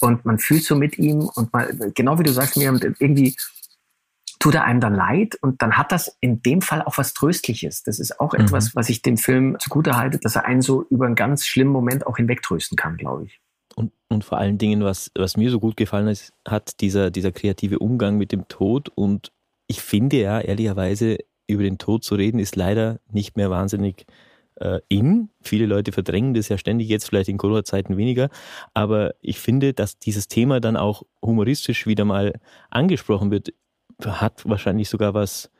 und 0.00 0.24
man 0.24 0.38
fühlt 0.38 0.64
so 0.64 0.76
mit 0.76 0.98
ihm 0.98 1.28
und 1.34 1.52
man, 1.52 1.92
genau 1.94 2.18
wie 2.18 2.22
du 2.22 2.32
sagst, 2.32 2.56
mir 2.56 2.72
irgendwie 2.98 3.34
tut 4.38 4.54
er 4.54 4.64
einem 4.64 4.80
dann 4.80 4.94
leid 4.94 5.36
und 5.40 5.62
dann 5.62 5.78
hat 5.78 5.90
das 5.90 6.16
in 6.20 6.42
dem 6.42 6.60
Fall 6.60 6.82
auch 6.82 6.98
was 6.98 7.14
Tröstliches. 7.14 7.82
Das 7.82 7.98
ist 7.98 8.20
auch 8.20 8.34
mhm. 8.34 8.40
etwas, 8.40 8.76
was 8.76 8.90
ich 8.90 9.00
dem 9.00 9.16
Film 9.16 9.56
zugute 9.58 9.96
halte, 9.96 10.18
dass 10.18 10.36
er 10.36 10.44
einen 10.44 10.60
so 10.60 10.84
über 10.90 11.06
einen 11.06 11.14
ganz 11.14 11.46
schlimmen 11.46 11.72
Moment 11.72 12.06
auch 12.06 12.18
hinwegtrösten 12.18 12.76
kann, 12.76 12.96
glaube 12.96 13.24
ich. 13.24 13.40
Und, 13.76 13.92
und 14.08 14.24
vor 14.24 14.38
allen 14.38 14.58
Dingen, 14.58 14.84
was, 14.84 15.10
was 15.16 15.36
mir 15.36 15.50
so 15.50 15.60
gut 15.60 15.76
gefallen 15.76 16.08
ist, 16.08 16.32
hat 16.46 16.80
dieser, 16.80 17.10
dieser 17.10 17.32
kreative 17.32 17.78
Umgang 17.78 18.16
mit 18.16 18.32
dem 18.32 18.48
Tod. 18.48 18.88
Und 18.94 19.32
ich 19.66 19.80
finde 19.80 20.20
ja, 20.20 20.40
ehrlicherweise, 20.40 21.18
über 21.46 21.62
den 21.62 21.78
Tod 21.78 22.04
zu 22.04 22.14
reden, 22.14 22.38
ist 22.38 22.56
leider 22.56 23.00
nicht 23.10 23.36
mehr 23.36 23.50
wahnsinnig 23.50 24.06
äh, 24.56 24.80
in. 24.88 25.30
Viele 25.42 25.66
Leute 25.66 25.92
verdrängen 25.92 26.34
das 26.34 26.48
ja 26.48 26.58
ständig, 26.58 26.88
jetzt 26.88 27.08
vielleicht 27.08 27.28
in 27.28 27.38
Corona-Zeiten 27.38 27.96
weniger. 27.96 28.30
Aber 28.72 29.14
ich 29.20 29.38
finde, 29.38 29.74
dass 29.74 29.98
dieses 29.98 30.28
Thema 30.28 30.60
dann 30.60 30.76
auch 30.76 31.02
humoristisch 31.22 31.86
wieder 31.86 32.04
mal 32.04 32.34
angesprochen 32.70 33.30
wird, 33.30 33.52
hat 34.04 34.48
wahrscheinlich 34.48 34.88
sogar 34.88 35.14
was 35.14 35.50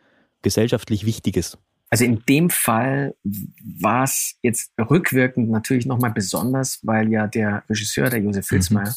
gesellschaftlich 0.43 1.07
Wichtiges. 1.07 1.59
Also 1.95 2.07
in 2.07 2.25
dem 2.27 2.51
Fall 2.51 3.15
war 3.23 4.03
es 4.03 4.37
jetzt 4.43 4.73
rückwirkend 4.81 5.49
natürlich 5.49 5.87
nochmal 5.87 6.11
besonders, 6.11 6.81
weil 6.83 7.09
ja 7.09 7.29
der 7.29 7.63
Regisseur, 7.71 8.11
der 8.11 8.19
Josef 8.19 8.49
Filzmeier, 8.49 8.89
mhm. 8.89 8.95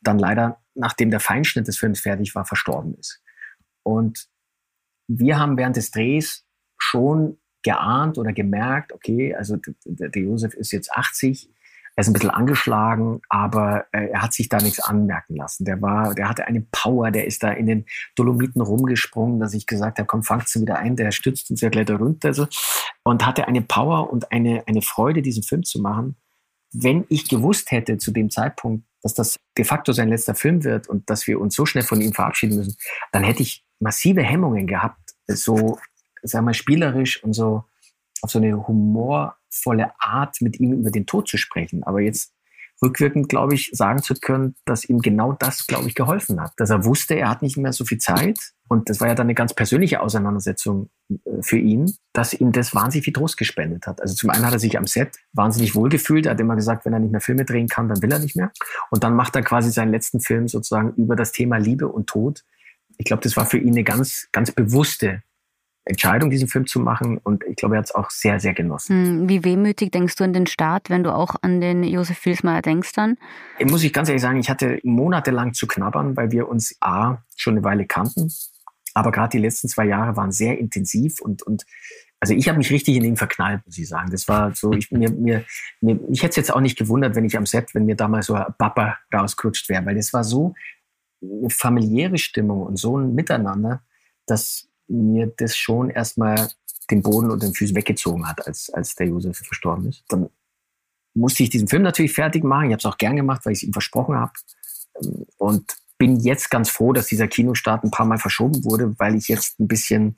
dann 0.00 0.18
leider, 0.18 0.58
nachdem 0.74 1.10
der 1.10 1.20
Feinschnitt 1.20 1.68
des 1.68 1.76
Films 1.76 2.00
fertig 2.00 2.34
war, 2.34 2.46
verstorben 2.46 2.94
ist. 2.94 3.20
Und 3.82 4.30
wir 5.08 5.38
haben 5.38 5.58
während 5.58 5.76
des 5.76 5.90
Drehs 5.90 6.46
schon 6.78 7.36
geahnt 7.62 8.16
oder 8.16 8.32
gemerkt, 8.32 8.94
okay, 8.94 9.34
also 9.34 9.58
der, 9.84 10.08
der 10.08 10.22
Josef 10.22 10.54
ist 10.54 10.72
jetzt 10.72 10.90
80, 10.90 11.50
er 11.94 12.00
ist 12.00 12.08
ein 12.08 12.14
bisschen 12.14 12.30
angeschlagen, 12.30 13.20
aber 13.28 13.86
äh, 13.92 14.08
er 14.08 14.22
hat 14.22 14.32
sich 14.32 14.48
da 14.48 14.58
nichts 14.58 14.80
anmerken 14.80 15.36
lassen. 15.36 15.64
Der 15.64 15.82
war, 15.82 16.14
der 16.14 16.28
hatte 16.28 16.46
eine 16.46 16.62
Power, 16.72 17.10
der 17.10 17.26
ist 17.26 17.42
da 17.42 17.50
in 17.50 17.66
den 17.66 17.84
Dolomiten 18.16 18.62
rumgesprungen, 18.62 19.40
dass 19.40 19.52
ich 19.52 19.66
gesagt 19.66 19.98
habe, 19.98 20.06
komm, 20.06 20.22
fangst 20.22 20.54
du 20.54 20.60
wieder 20.60 20.78
ein, 20.78 20.96
der 20.96 21.10
stützt 21.10 21.50
uns 21.50 21.60
ja 21.60 21.68
gleich 21.68 21.86
da 21.86 21.96
runter. 21.96 22.32
So. 22.32 22.46
Und 23.04 23.26
hatte 23.26 23.46
eine 23.46 23.60
Power 23.60 24.10
und 24.10 24.32
eine, 24.32 24.66
eine 24.66 24.80
Freude, 24.80 25.20
diesen 25.20 25.42
Film 25.42 25.64
zu 25.64 25.80
machen. 25.80 26.16
Wenn 26.72 27.04
ich 27.10 27.28
gewusst 27.28 27.70
hätte 27.70 27.98
zu 27.98 28.10
dem 28.10 28.30
Zeitpunkt, 28.30 28.86
dass 29.02 29.12
das 29.12 29.38
de 29.58 29.64
facto 29.64 29.92
sein 29.92 30.08
letzter 30.08 30.34
Film 30.34 30.64
wird 30.64 30.88
und 30.88 31.10
dass 31.10 31.26
wir 31.26 31.40
uns 31.40 31.54
so 31.54 31.66
schnell 31.66 31.84
von 31.84 32.00
ihm 32.00 32.14
verabschieden 32.14 32.56
müssen, 32.56 32.76
dann 33.10 33.24
hätte 33.24 33.42
ich 33.42 33.66
massive 33.80 34.22
Hemmungen 34.22 34.66
gehabt, 34.66 34.98
so, 35.26 35.78
sagen 36.22 36.46
wir, 36.46 36.54
spielerisch 36.54 37.22
und 37.22 37.34
so 37.34 37.64
auf 38.22 38.30
so 38.30 38.38
eine 38.38 38.66
humorvolle 38.66 39.90
Art 39.98 40.40
mit 40.40 40.58
ihm 40.60 40.72
über 40.72 40.90
den 40.90 41.06
Tod 41.06 41.28
zu 41.28 41.36
sprechen. 41.36 41.82
Aber 41.82 42.00
jetzt 42.00 42.32
rückwirkend, 42.82 43.28
glaube 43.28 43.54
ich, 43.54 43.70
sagen 43.72 44.02
zu 44.02 44.14
können, 44.14 44.56
dass 44.64 44.84
ihm 44.84 45.00
genau 45.00 45.32
das, 45.32 45.66
glaube 45.66 45.88
ich, 45.88 45.94
geholfen 45.94 46.40
hat. 46.40 46.52
Dass 46.56 46.70
er 46.70 46.84
wusste, 46.84 47.14
er 47.14 47.30
hat 47.30 47.42
nicht 47.42 47.56
mehr 47.56 47.72
so 47.72 47.84
viel 47.84 47.98
Zeit. 47.98 48.38
Und 48.68 48.88
das 48.88 49.00
war 49.00 49.08
ja 49.08 49.14
dann 49.14 49.26
eine 49.26 49.34
ganz 49.34 49.54
persönliche 49.54 50.00
Auseinandersetzung 50.00 50.90
äh, 51.08 51.42
für 51.42 51.58
ihn, 51.58 51.92
dass 52.12 52.32
ihm 52.32 52.52
das 52.52 52.74
wahnsinnig 52.74 53.04
viel 53.04 53.12
Trost 53.12 53.36
gespendet 53.36 53.86
hat. 53.86 54.00
Also 54.00 54.14
zum 54.14 54.30
einen 54.30 54.44
hat 54.44 54.52
er 54.52 54.58
sich 54.58 54.78
am 54.78 54.86
Set 54.86 55.16
wahnsinnig 55.32 55.74
wohlgefühlt. 55.74 56.26
Er 56.26 56.32
hat 56.32 56.40
immer 56.40 56.56
gesagt, 56.56 56.84
wenn 56.84 56.92
er 56.92 56.98
nicht 56.98 57.12
mehr 57.12 57.20
Filme 57.20 57.44
drehen 57.44 57.68
kann, 57.68 57.88
dann 57.88 58.02
will 58.02 58.10
er 58.10 58.18
nicht 58.18 58.34
mehr. 58.34 58.50
Und 58.90 59.04
dann 59.04 59.14
macht 59.14 59.36
er 59.36 59.42
quasi 59.42 59.70
seinen 59.70 59.92
letzten 59.92 60.20
Film 60.20 60.48
sozusagen 60.48 60.94
über 60.94 61.14
das 61.14 61.32
Thema 61.32 61.58
Liebe 61.58 61.88
und 61.88 62.08
Tod. 62.08 62.44
Ich 62.98 63.04
glaube, 63.04 63.22
das 63.22 63.36
war 63.36 63.46
für 63.46 63.58
ihn 63.58 63.74
eine 63.74 63.84
ganz, 63.84 64.28
ganz 64.32 64.50
bewusste 64.50 65.22
Entscheidung, 65.84 66.30
diesen 66.30 66.48
Film 66.48 66.66
zu 66.66 66.78
machen. 66.80 67.18
Und 67.18 67.44
ich 67.44 67.56
glaube, 67.56 67.74
er 67.74 67.78
hat 67.78 67.86
es 67.86 67.94
auch 67.94 68.10
sehr, 68.10 68.38
sehr 68.38 68.54
genossen. 68.54 69.06
Hm, 69.06 69.28
wie 69.28 69.44
wehmütig 69.44 69.90
denkst 69.90 70.16
du 70.16 70.24
an 70.24 70.32
den 70.32 70.46
Start, 70.46 70.90
wenn 70.90 71.02
du 71.02 71.12
auch 71.12 71.34
an 71.42 71.60
den 71.60 71.82
Josef 71.82 72.18
Filsmeier 72.18 72.62
denkst 72.62 72.92
dann? 72.92 73.16
Ich 73.58 73.70
muss 73.70 73.82
ich 73.82 73.92
ganz 73.92 74.08
ehrlich 74.08 74.22
sagen, 74.22 74.38
ich 74.38 74.48
hatte 74.48 74.78
monatelang 74.84 75.54
zu 75.54 75.66
knabbern, 75.66 76.16
weil 76.16 76.30
wir 76.30 76.48
uns 76.48 76.76
A, 76.80 77.18
schon 77.36 77.54
eine 77.54 77.64
Weile 77.64 77.86
kannten. 77.86 78.32
Aber 78.94 79.10
gerade 79.10 79.30
die 79.30 79.38
letzten 79.38 79.68
zwei 79.68 79.86
Jahre 79.86 80.16
waren 80.16 80.32
sehr 80.32 80.58
intensiv 80.58 81.20
und, 81.20 81.42
und 81.42 81.64
also 82.20 82.34
ich 82.34 82.48
habe 82.48 82.58
mich 82.58 82.70
richtig 82.70 82.94
in 82.94 83.04
ihn 83.04 83.16
verknallt, 83.16 83.62
muss 83.66 83.78
ich 83.78 83.88
sagen. 83.88 84.10
Das 84.10 84.28
war 84.28 84.54
so, 84.54 84.72
ich, 84.72 84.92
mir, 84.92 85.10
mir, 85.10 85.44
mir, 85.80 85.96
mich 86.08 86.22
hätte 86.22 86.30
es 86.30 86.36
jetzt 86.36 86.54
auch 86.54 86.60
nicht 86.60 86.78
gewundert, 86.78 87.16
wenn 87.16 87.24
ich 87.24 87.36
am 87.36 87.46
Set, 87.46 87.74
wenn 87.74 87.84
mir 87.84 87.96
damals 87.96 88.26
so 88.26 88.34
ein 88.34 88.44
Papa 88.58 88.98
rausgerutscht 89.12 89.68
wäre, 89.68 89.84
weil 89.86 89.96
das 89.96 90.12
war 90.12 90.22
so 90.22 90.54
eine 91.20 91.50
familiäre 91.50 92.18
Stimmung 92.18 92.62
und 92.62 92.76
so 92.76 92.96
ein 92.96 93.14
Miteinander, 93.14 93.82
dass 94.26 94.68
mir 94.88 95.32
das 95.36 95.56
schon 95.56 95.90
erstmal 95.90 96.50
den 96.90 97.02
Boden 97.02 97.30
und 97.30 97.42
den 97.42 97.54
Füßen 97.54 97.76
weggezogen 97.76 98.28
hat, 98.28 98.46
als, 98.46 98.70
als 98.70 98.94
der 98.94 99.06
Josef 99.06 99.38
verstorben 99.38 99.88
ist. 99.88 100.04
Dann 100.08 100.28
musste 101.14 101.42
ich 101.42 101.50
diesen 101.50 101.68
Film 101.68 101.82
natürlich 101.82 102.12
fertig 102.12 102.44
machen. 102.44 102.66
Ich 102.66 102.72
habe 102.72 102.78
es 102.78 102.86
auch 102.86 102.98
gern 102.98 103.16
gemacht, 103.16 103.44
weil 103.44 103.52
ich 103.52 103.60
es 103.60 103.62
ihm 103.64 103.72
versprochen 103.72 104.16
habe. 104.16 104.32
Und 105.38 105.76
bin 105.98 106.18
jetzt 106.20 106.50
ganz 106.50 106.68
froh, 106.68 106.92
dass 106.92 107.06
dieser 107.06 107.28
Kinostart 107.28 107.84
ein 107.84 107.90
paar 107.90 108.06
Mal 108.06 108.18
verschoben 108.18 108.64
wurde, 108.64 108.98
weil 108.98 109.14
ich 109.14 109.28
jetzt 109.28 109.60
ein 109.60 109.68
bisschen, 109.68 110.16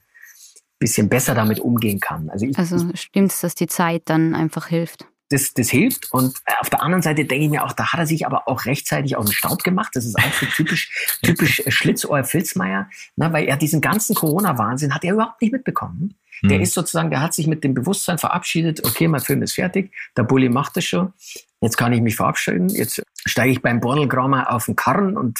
bisschen 0.78 1.08
besser 1.08 1.34
damit 1.34 1.60
umgehen 1.60 2.00
kann. 2.00 2.30
Also, 2.30 2.46
ich, 2.46 2.58
also 2.58 2.78
stimmt 2.94 3.32
es, 3.32 3.40
dass 3.40 3.54
die 3.54 3.66
Zeit 3.66 4.02
dann 4.06 4.34
einfach 4.34 4.68
hilft? 4.68 5.06
Das, 5.34 5.52
das 5.52 5.68
hilft. 5.68 6.12
Und 6.12 6.36
äh, 6.46 6.52
auf 6.60 6.70
der 6.70 6.82
anderen 6.82 7.02
Seite 7.02 7.24
denke 7.24 7.44
ich 7.44 7.50
mir 7.50 7.64
auch, 7.64 7.72
da 7.72 7.92
hat 7.92 8.00
er 8.00 8.06
sich 8.06 8.24
aber 8.24 8.48
auch 8.48 8.64
rechtzeitig 8.64 9.16
aus 9.16 9.26
dem 9.26 9.32
Staub 9.32 9.64
gemacht. 9.64 9.90
Das 9.94 10.06
ist 10.06 10.16
auch 10.16 10.32
so 10.32 10.46
typisch, 10.46 10.90
typisch 11.22 11.62
Schlitzohr 11.68 12.24
Filzmeier, 12.24 12.88
ne, 13.16 13.32
weil 13.32 13.46
er 13.46 13.56
diesen 13.56 13.80
ganzen 13.80 14.14
Corona-Wahnsinn 14.14 14.94
hat 14.94 15.04
er 15.04 15.14
überhaupt 15.14 15.42
nicht 15.42 15.52
mitbekommen. 15.52 16.14
Der 16.42 16.58
mhm. 16.58 16.62
ist 16.62 16.74
sozusagen, 16.74 17.10
der 17.10 17.20
hat 17.20 17.34
sich 17.34 17.46
mit 17.46 17.64
dem 17.64 17.74
Bewusstsein 17.74 18.18
verabschiedet, 18.18 18.84
okay, 18.84 19.08
mein 19.08 19.20
Film 19.20 19.42
ist 19.42 19.54
fertig, 19.54 19.92
der 20.16 20.24
Bulli 20.24 20.48
macht 20.48 20.76
es 20.76 20.84
schon, 20.84 21.12
jetzt 21.60 21.76
kann 21.76 21.92
ich 21.92 22.00
mich 22.00 22.16
verabschieden, 22.16 22.68
jetzt 22.68 23.02
steige 23.24 23.52
ich 23.52 23.62
beim 23.62 23.80
Bordelgramer 23.80 24.52
auf 24.52 24.66
den 24.66 24.76
Karren 24.76 25.16
und 25.16 25.38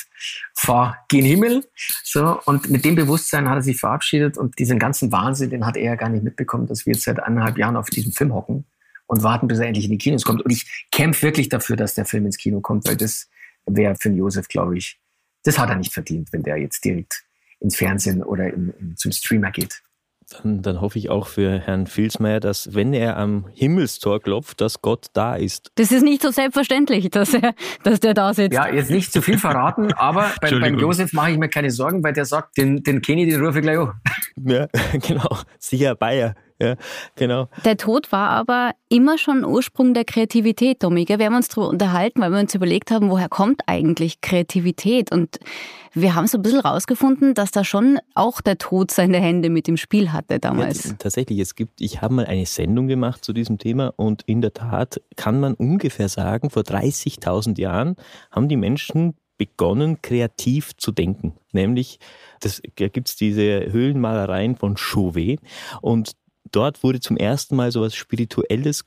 fahre 0.55 0.97
gen 1.09 1.25
Himmel. 1.25 1.67
So, 2.05 2.41
und 2.45 2.71
mit 2.71 2.85
dem 2.85 2.95
Bewusstsein 2.95 3.49
hat 3.49 3.57
er 3.57 3.63
sich 3.63 3.79
verabschiedet 3.79 4.39
und 4.39 4.59
diesen 4.59 4.79
ganzen 4.79 5.11
Wahnsinn, 5.13 5.51
den 5.51 5.67
hat 5.67 5.77
er 5.77 5.85
ja 5.85 5.95
gar 5.97 6.09
nicht 6.09 6.25
mitbekommen, 6.25 6.67
dass 6.67 6.87
wir 6.87 6.95
jetzt 6.95 7.05
seit 7.05 7.21
eineinhalb 7.21 7.59
Jahren 7.59 7.77
auf 7.77 7.91
diesem 7.91 8.13
Film 8.13 8.33
hocken 8.33 8.65
und 9.07 9.23
warten, 9.23 9.49
bis 9.49 9.59
er 9.59 9.67
endlich 9.67 9.85
in 9.85 9.90
die 9.90 9.99
Kinos 9.99 10.25
kommt. 10.25 10.43
Und 10.43 10.51
ich 10.51 10.87
kämpfe 10.90 11.23
wirklich 11.23 11.49
dafür, 11.49 11.77
dass 11.77 11.95
der 11.95 12.05
Film 12.05 12.27
ins 12.27 12.38
Kino 12.38 12.61
kommt, 12.61 12.87
weil 12.87 12.97
das 12.97 13.29
wäre 13.67 13.97
für 13.97 14.09
den 14.11 14.19
Josef, 14.19 14.49
glaube 14.49 14.77
ich, 14.79 14.99
das 15.43 15.59
hat 15.59 15.69
er 15.69 15.77
nicht 15.77 15.93
verdient, 15.93 16.33
wenn 16.33 16.43
der 16.43 16.57
jetzt 16.57 16.85
direkt 16.85 17.25
ins 17.61 17.77
Fernsehen 17.77 18.23
oder 18.23 18.53
in, 18.53 18.73
in, 18.79 18.97
zum 18.97 19.12
Streamer 19.12 19.51
geht. 19.51 19.83
Dann, 20.31 20.62
dann, 20.62 20.81
hoffe 20.81 20.99
ich 20.99 21.11
auch 21.11 21.27
für 21.27 21.59
Herrn 21.59 21.87
Filsmeier, 21.87 22.40
dass 22.40 22.75
wenn 22.75 22.95
er 22.95 23.19
am 23.19 23.47
Himmelstor 23.53 24.21
klopft, 24.21 24.62
dass 24.62 24.81
Gott 24.81 25.09
da 25.12 25.37
ist. 25.37 25.71
Das 25.75 25.93
ist 25.93 26.03
nicht 26.03 26.23
so 26.23 26.31
selbstverständlich, 26.31 27.11
dass, 27.11 27.35
er, 27.35 27.55
dass 27.83 28.01
der 28.01 28.14
da 28.14 28.33
sitzt. 28.33 28.55
Ja, 28.55 28.73
jetzt 28.73 28.90
nicht 28.90 29.12
zu 29.12 29.21
viel 29.21 29.38
verraten, 29.38 29.93
aber 29.93 30.33
bei, 30.40 30.59
beim 30.59 30.79
Josef 30.79 31.12
mache 31.12 31.33
ich 31.33 31.38
mir 31.38 31.51
keine 31.51 31.71
Sorgen, 31.71 32.03
weil 32.03 32.14
der 32.14 32.25
sagt, 32.25 32.57
den, 32.57 32.83
den 32.83 33.03
kenne 33.03 33.25
ich, 33.25 33.35
den 33.35 33.45
rufe 33.45 33.59
ich 33.59 33.64
gleich 33.64 33.79
an. 33.79 33.93
Ja, 34.43 34.67
genau. 35.07 35.38
Sicher 35.59 35.95
Bayer. 35.95 36.35
Ja, 36.61 36.77
genau. 37.17 37.49
Der 37.64 37.77
Tod 37.77 38.12
war 38.12 38.31
aber 38.31 38.73
immer 38.88 39.19
schon 39.19 39.45
Ursprung 39.45 39.93
der 39.93 40.05
Kreativität, 40.05 40.81
Tommy. 40.81 41.05
Wir 41.09 41.19
haben 41.27 41.35
uns 41.35 41.49
darüber 41.49 41.69
unterhalten, 41.69 42.21
weil 42.21 42.31
wir 42.31 42.38
uns 42.38 42.55
überlegt 42.55 42.93
haben, 42.93 43.11
woher 43.11 43.29
kommt 43.29 43.62
eigentlich 43.67 44.21
Kreativität? 44.21 45.11
Und 45.11 45.40
wir 45.95 46.14
haben 46.14 46.29
so 46.29 46.38
ein 46.38 46.43
bisschen 46.43 46.61
rausgefunden, 46.61 47.35
dass 47.35 47.51
da 47.51 47.64
schon 47.64 47.99
auch 48.14 48.40
der 48.40 48.57
Tod 48.59 48.93
seine 48.93 49.19
Hände 49.19 49.51
mit 49.51 49.69
im 49.69 49.77
Spiel 49.77 50.12
hatte 50.12 50.38
damals. 50.38 50.85
Ja, 50.85 50.95
tatsächlich, 50.97 51.40
es 51.40 51.57
gibt, 51.57 51.81
ich 51.81 52.03
habe 52.03 52.14
mal 52.14 52.27
eine 52.27 52.47
Sendung 52.47 52.87
gemacht 52.87 53.25
zu 53.25 53.33
diesem 53.33 53.59
Thema 53.59 53.93
und 53.97 54.23
in 54.27 54.40
der 54.40 54.55
Tat 54.55 55.01
kann 55.17 55.40
man 55.40 55.55
ungefähr 55.55 56.09
sagen, 56.09 56.51
vor 56.51 56.62
30.000 56.62 57.61
Jahren 57.61 57.97
haben 58.31 58.49
die 58.49 58.57
Menschen 58.57 59.14
begonnen, 59.37 60.01
kreativ 60.03 60.77
zu 60.77 60.93
denken. 60.93 61.35
Nämlich, 61.53 61.99
das, 62.40 62.62
da 62.77 62.87
gibt 62.88 63.09
es 63.09 63.17
diese 63.17 63.73
Höhlenmalereien 63.73 64.55
von 64.55 64.77
Chauvet 64.77 65.40
und 65.81 66.12
dort 66.55 66.83
wurde 66.83 67.01
zum 67.01 67.17
ersten 67.17 67.57
Mal 67.57 67.73
so 67.73 67.81
etwas 67.81 67.97
Spirituelles 67.97 68.85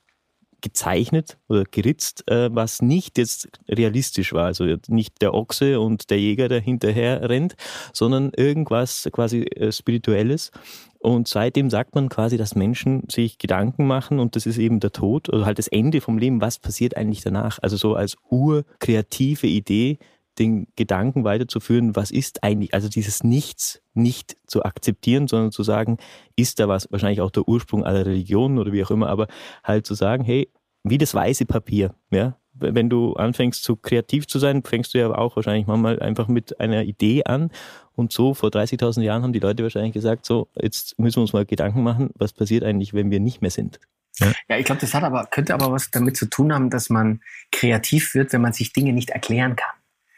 gezeichnet 0.61 1.37
oder 1.47 1.63
geritzt, 1.65 2.29
äh, 2.29 2.49
was 2.51 2.81
nicht 2.81 3.17
jetzt 3.17 3.47
realistisch 3.69 4.33
war. 4.33 4.45
Also 4.45 4.65
nicht 4.87 5.21
der 5.21 5.33
Ochse 5.33 5.79
und 5.79 6.09
der 6.09 6.19
Jäger, 6.19 6.49
der 6.49 6.59
hinterher 6.59 7.29
rennt, 7.29 7.55
sondern 7.93 8.31
irgendwas 8.35 9.07
quasi 9.11 9.41
äh, 9.41 9.71
Spirituelles. 9.71 10.51
Und 10.99 11.27
seitdem 11.27 11.69
sagt 11.69 11.93
man 11.93 12.09
quasi, 12.09 12.37
dass 12.37 12.55
Menschen 12.55 13.03
sich 13.09 13.37
Gedanken 13.37 13.85
machen 13.85 14.19
und 14.19 14.35
das 14.35 14.47
ist 14.47 14.57
eben 14.57 14.79
der 14.79 14.91
Tod 14.91 15.29
oder 15.29 15.45
halt 15.45 15.59
das 15.59 15.67
Ende 15.67 16.01
vom 16.01 16.17
Leben. 16.17 16.41
Was 16.41 16.57
passiert 16.57 16.97
eigentlich 16.97 17.21
danach? 17.21 17.59
Also 17.61 17.77
so 17.77 17.93
als 17.93 18.17
urkreative 18.29 19.47
Idee 19.47 19.99
den 20.39 20.67
Gedanken 20.75 21.23
weiterzuführen, 21.23 21.95
was 21.95 22.11
ist 22.11 22.43
eigentlich, 22.43 22.73
also 22.73 22.89
dieses 22.89 23.23
Nichts 23.23 23.81
nicht 23.93 24.37
zu 24.45 24.63
akzeptieren, 24.63 25.27
sondern 25.27 25.51
zu 25.51 25.63
sagen, 25.63 25.97
ist 26.35 26.59
da 26.59 26.67
was, 26.67 26.91
wahrscheinlich 26.91 27.21
auch 27.21 27.31
der 27.31 27.47
Ursprung 27.47 27.83
aller 27.83 28.05
Religionen 28.05 28.59
oder 28.59 28.71
wie 28.71 28.83
auch 28.83 28.91
immer, 28.91 29.09
aber 29.09 29.27
halt 29.63 29.85
zu 29.85 29.93
sagen, 29.93 30.23
hey, 30.23 30.49
wie 30.83 30.97
das 30.97 31.13
weiße 31.13 31.45
Papier, 31.45 31.93
ja, 32.11 32.37
wenn 32.59 32.89
du 32.89 33.13
anfängst 33.13 33.63
zu 33.63 33.75
kreativ 33.75 34.27
zu 34.27 34.39
sein, 34.39 34.63
fängst 34.63 34.93
du 34.93 34.97
ja 34.97 35.13
auch 35.13 35.35
wahrscheinlich 35.35 35.67
manchmal 35.67 35.99
einfach 35.99 36.27
mit 36.27 36.59
einer 36.59 36.83
Idee 36.83 37.23
an. 37.23 37.51
Und 37.93 38.11
so 38.11 38.33
vor 38.33 38.49
30.000 38.49 39.01
Jahren 39.01 39.23
haben 39.23 39.33
die 39.33 39.39
Leute 39.39 39.61
wahrscheinlich 39.61 39.93
gesagt, 39.93 40.25
so, 40.25 40.47
jetzt 40.55 40.97
müssen 40.97 41.17
wir 41.17 41.21
uns 41.21 41.33
mal 41.33 41.45
Gedanken 41.45 41.83
machen, 41.83 42.09
was 42.15 42.33
passiert 42.33 42.63
eigentlich, 42.63 42.93
wenn 42.95 43.11
wir 43.11 43.19
nicht 43.19 43.41
mehr 43.41 43.51
sind. 43.51 43.79
Ja, 44.19 44.31
ja 44.49 44.57
ich 44.57 44.65
glaube, 44.65 44.81
das 44.81 44.93
hat 44.95 45.03
aber, 45.03 45.25
könnte 45.25 45.53
aber 45.53 45.71
was 45.71 45.91
damit 45.91 46.17
zu 46.17 46.27
tun 46.27 46.51
haben, 46.51 46.69
dass 46.69 46.89
man 46.89 47.21
kreativ 47.51 48.15
wird, 48.15 48.33
wenn 48.33 48.41
man 48.41 48.53
sich 48.53 48.73
Dinge 48.73 48.93
nicht 48.93 49.11
erklären 49.11 49.55
kann 49.55 49.76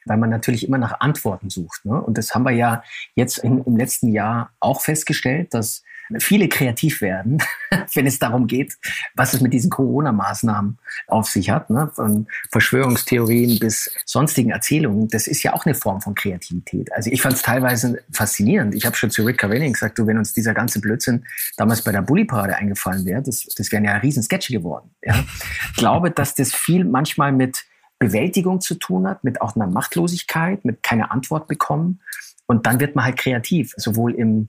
weil 0.09 0.17
man 0.17 0.29
natürlich 0.29 0.67
immer 0.67 0.79
nach 0.79 0.99
Antworten 0.99 1.49
sucht. 1.49 1.85
Ne? 1.85 2.01
Und 2.01 2.17
das 2.17 2.33
haben 2.33 2.43
wir 2.43 2.51
ja 2.51 2.83
jetzt 3.15 3.37
in, 3.37 3.63
im 3.63 3.77
letzten 3.77 4.11
Jahr 4.11 4.51
auch 4.59 4.81
festgestellt, 4.81 5.53
dass 5.53 5.83
viele 6.17 6.49
kreativ 6.49 7.01
werden, 7.01 7.37
wenn 7.93 8.07
es 8.07 8.17
darum 8.17 8.47
geht, 8.47 8.75
was 9.13 9.33
es 9.33 9.41
mit 9.41 9.53
diesen 9.53 9.69
Corona-Maßnahmen 9.69 10.79
auf 11.07 11.27
sich 11.27 11.51
hat, 11.51 11.69
ne? 11.69 11.91
von 11.93 12.25
Verschwörungstheorien 12.51 13.59
bis 13.59 13.91
sonstigen 14.05 14.49
Erzählungen. 14.49 15.07
Das 15.09 15.27
ist 15.27 15.43
ja 15.43 15.53
auch 15.53 15.67
eine 15.67 15.75
Form 15.75 16.01
von 16.01 16.15
Kreativität. 16.15 16.91
Also 16.93 17.11
ich 17.11 17.21
fand 17.21 17.35
es 17.35 17.43
teilweise 17.43 18.01
faszinierend. 18.11 18.73
Ich 18.73 18.87
habe 18.87 18.95
schon 18.95 19.11
zu 19.11 19.23
Rick 19.23 19.37
Cavani 19.37 19.71
gesagt, 19.71 19.99
du, 19.99 20.07
wenn 20.07 20.17
uns 20.17 20.33
dieser 20.33 20.55
ganze 20.55 20.81
Blödsinn 20.81 21.25
damals 21.57 21.83
bei 21.83 21.91
der 21.91 22.01
Bully-Parade 22.01 22.55
eingefallen 22.55 23.05
wäre, 23.05 23.21
das, 23.21 23.45
das 23.55 23.71
wären 23.71 23.85
ja 23.85 23.95
riesen 23.97 24.23
Sketche 24.23 24.53
geworden. 24.53 24.89
Ja? 25.03 25.23
Ich 25.69 25.77
glaube, 25.77 26.09
dass 26.09 26.33
das 26.33 26.55
viel 26.55 26.85
manchmal 26.85 27.31
mit 27.31 27.65
Bewältigung 27.99 28.61
zu 28.61 28.75
tun 28.75 29.07
hat, 29.07 29.23
mit 29.23 29.41
auch 29.41 29.55
einer 29.55 29.67
Machtlosigkeit, 29.67 30.65
mit 30.65 30.81
keine 30.81 31.11
Antwort 31.11 31.47
bekommen. 31.47 32.01
Und 32.47 32.65
dann 32.65 32.79
wird 32.79 32.95
man 32.95 33.05
halt 33.05 33.17
kreativ, 33.17 33.73
sowohl 33.77 34.15
im 34.15 34.47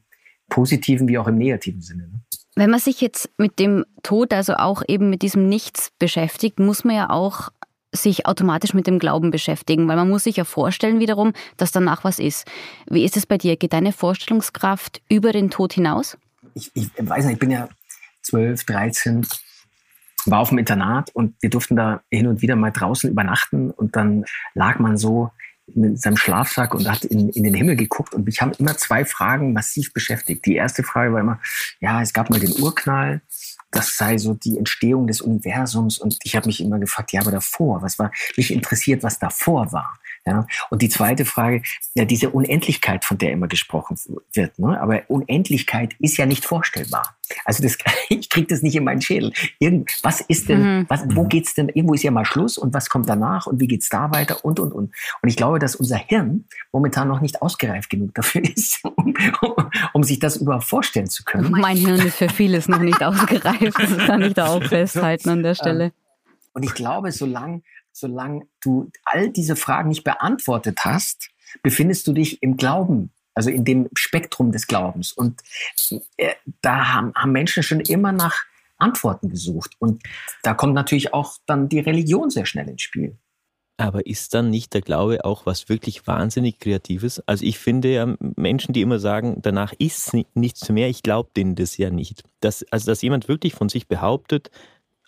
positiven 0.48 1.08
wie 1.08 1.18
auch 1.18 1.26
im 1.26 1.36
negativen 1.36 1.82
Sinne. 1.82 2.04
Ne? 2.04 2.20
Wenn 2.56 2.70
man 2.70 2.80
sich 2.80 3.00
jetzt 3.00 3.30
mit 3.38 3.58
dem 3.58 3.84
Tod, 4.02 4.32
also 4.32 4.54
auch 4.54 4.82
eben 4.86 5.10
mit 5.10 5.22
diesem 5.22 5.48
Nichts 5.48 5.92
beschäftigt, 5.98 6.58
muss 6.58 6.84
man 6.84 6.96
ja 6.96 7.10
auch 7.10 7.50
sich 7.92 8.26
automatisch 8.26 8.74
mit 8.74 8.86
dem 8.86 8.98
Glauben 8.98 9.30
beschäftigen, 9.30 9.88
weil 9.88 9.96
man 9.96 10.08
muss 10.08 10.24
sich 10.24 10.36
ja 10.36 10.44
vorstellen 10.44 11.00
wiederum, 11.00 11.32
dass 11.56 11.72
danach 11.72 12.04
was 12.04 12.18
ist. 12.18 12.46
Wie 12.88 13.04
ist 13.04 13.16
es 13.16 13.26
bei 13.26 13.36
dir? 13.36 13.56
Geht 13.56 13.72
deine 13.72 13.92
Vorstellungskraft 13.92 15.02
über 15.08 15.32
den 15.32 15.50
Tod 15.50 15.72
hinaus? 15.72 16.16
Ich, 16.54 16.70
ich 16.74 16.90
weiß 16.98 17.24
nicht, 17.24 17.34
ich 17.34 17.40
bin 17.40 17.50
ja 17.50 17.68
12, 18.22 18.64
13, 18.64 19.26
war 20.26 20.40
auf 20.40 20.50
dem 20.50 20.58
Internat 20.58 21.10
und 21.14 21.34
wir 21.40 21.50
durften 21.50 21.76
da 21.76 22.02
hin 22.10 22.26
und 22.26 22.42
wieder 22.42 22.56
mal 22.56 22.70
draußen 22.70 23.10
übernachten 23.10 23.70
und 23.70 23.96
dann 23.96 24.24
lag 24.54 24.78
man 24.78 24.96
so 24.96 25.30
in 25.74 25.96
seinem 25.96 26.16
Schlafsack 26.16 26.74
und 26.74 26.90
hat 26.90 27.04
in, 27.04 27.28
in 27.30 27.44
den 27.44 27.54
Himmel 27.54 27.76
geguckt 27.76 28.14
und 28.14 28.26
mich 28.26 28.40
haben 28.42 28.52
immer 28.58 28.76
zwei 28.76 29.04
Fragen 29.04 29.52
massiv 29.52 29.92
beschäftigt. 29.92 30.44
Die 30.46 30.56
erste 30.56 30.82
Frage 30.82 31.12
war 31.12 31.20
immer, 31.20 31.40
ja, 31.80 32.02
es 32.02 32.12
gab 32.12 32.30
mal 32.30 32.40
den 32.40 32.52
Urknall, 32.60 33.20
das 33.70 33.96
sei 33.96 34.18
so 34.18 34.34
die 34.34 34.58
Entstehung 34.58 35.06
des 35.06 35.20
Universums 35.20 35.98
und 35.98 36.18
ich 36.24 36.34
habe 36.34 36.46
mich 36.46 36.60
immer 36.60 36.78
gefragt, 36.78 37.12
ja, 37.12 37.20
aber 37.20 37.30
davor, 37.30 37.82
was 37.82 37.98
war, 37.98 38.10
mich 38.36 38.52
interessiert, 38.52 39.02
was 39.02 39.18
davor 39.18 39.72
war. 39.72 39.98
Ja? 40.26 40.46
Und 40.70 40.82
die 40.82 40.88
zweite 40.88 41.24
Frage, 41.24 41.62
ja, 41.94 42.04
diese 42.04 42.30
Unendlichkeit, 42.30 43.04
von 43.04 43.18
der 43.18 43.32
immer 43.32 43.48
gesprochen 43.48 43.98
wird. 44.32 44.58
Ne? 44.58 44.80
Aber 44.80 45.02
Unendlichkeit 45.08 45.94
ist 45.98 46.16
ja 46.16 46.26
nicht 46.26 46.44
vorstellbar. 46.44 47.16
Also 47.44 47.62
das, 47.62 47.78
ich 48.08 48.28
kriege 48.28 48.46
das 48.46 48.62
nicht 48.62 48.76
in 48.76 48.84
meinen 48.84 49.00
Schädel. 49.00 49.32
Irgend, 49.58 49.98
was 50.02 50.20
ist 50.20 50.48
denn, 50.48 50.62
mhm. 50.62 50.86
was, 50.88 51.04
wo 51.14 51.24
geht's 51.24 51.54
denn, 51.54 51.68
irgendwo 51.68 51.94
ist 51.94 52.02
ja 52.02 52.10
mal 52.10 52.24
Schluss 52.24 52.58
und 52.58 52.74
was 52.74 52.90
kommt 52.90 53.08
danach 53.08 53.46
und 53.46 53.60
wie 53.60 53.66
geht's 53.66 53.88
da 53.88 54.10
weiter 54.10 54.44
und, 54.44 54.60
und, 54.60 54.72
und. 54.72 54.94
Und 55.22 55.28
ich 55.28 55.36
glaube, 55.36 55.58
dass 55.58 55.76
unser 55.76 55.96
Hirn 55.96 56.44
momentan 56.72 57.08
noch 57.08 57.20
nicht 57.20 57.42
ausgereift 57.42 57.90
genug 57.90 58.14
dafür 58.14 58.42
ist, 58.56 58.84
um, 58.84 59.14
um, 59.40 59.70
um 59.92 60.02
sich 60.02 60.18
das 60.18 60.36
überhaupt 60.36 60.64
vorstellen 60.64 61.08
zu 61.08 61.24
können. 61.24 61.50
Mein 61.50 61.76
Hirn 61.76 62.00
ist 62.00 62.16
für 62.16 62.28
vieles 62.28 62.68
noch 62.68 62.80
nicht 62.80 63.02
ausgereift. 63.02 63.78
Das 63.78 63.98
kann 64.06 64.22
ich 64.22 64.34
da 64.34 64.48
auch 64.48 64.62
festhalten 64.62 65.30
an 65.30 65.42
der 65.42 65.54
Stelle. 65.54 65.92
Und 66.52 66.64
ich 66.64 66.74
glaube, 66.74 67.12
solange 67.12 67.62
solange 67.92 68.46
du 68.60 68.90
all 69.04 69.30
diese 69.30 69.56
Fragen 69.56 69.88
nicht 69.88 70.04
beantwortet 70.04 70.80
hast, 70.84 71.30
befindest 71.62 72.06
du 72.06 72.12
dich 72.12 72.42
im 72.42 72.56
Glauben, 72.56 73.10
also 73.34 73.50
in 73.50 73.64
dem 73.64 73.88
Spektrum 73.94 74.52
des 74.52 74.66
Glaubens. 74.66 75.12
Und 75.12 75.40
äh, 76.16 76.34
da 76.62 76.94
haben, 76.94 77.12
haben 77.14 77.32
Menschen 77.32 77.62
schon 77.62 77.80
immer 77.80 78.12
nach 78.12 78.44
Antworten 78.78 79.28
gesucht. 79.28 79.72
Und 79.78 80.02
da 80.42 80.54
kommt 80.54 80.74
natürlich 80.74 81.12
auch 81.12 81.36
dann 81.46 81.68
die 81.68 81.80
Religion 81.80 82.30
sehr 82.30 82.46
schnell 82.46 82.68
ins 82.68 82.82
Spiel. 82.82 83.16
Aber 83.76 84.06
ist 84.06 84.34
dann 84.34 84.50
nicht 84.50 84.74
der 84.74 84.82
Glaube 84.82 85.24
auch 85.24 85.46
was 85.46 85.70
wirklich 85.70 86.06
wahnsinnig 86.06 86.58
Kreatives? 86.58 87.22
Also 87.26 87.46
ich 87.46 87.58
finde 87.58 87.90
ja 87.90 88.14
Menschen, 88.36 88.74
die 88.74 88.82
immer 88.82 88.98
sagen, 88.98 89.38
danach 89.40 89.72
ist 89.78 90.12
nichts 90.34 90.68
mehr, 90.68 90.88
ich 90.90 91.02
glaube 91.02 91.30
denen 91.34 91.54
das 91.54 91.78
ja 91.78 91.88
nicht. 91.88 92.22
Dass, 92.40 92.62
also 92.70 92.90
dass 92.90 93.00
jemand 93.00 93.28
wirklich 93.28 93.54
von 93.54 93.70
sich 93.70 93.88
behauptet, 93.88 94.50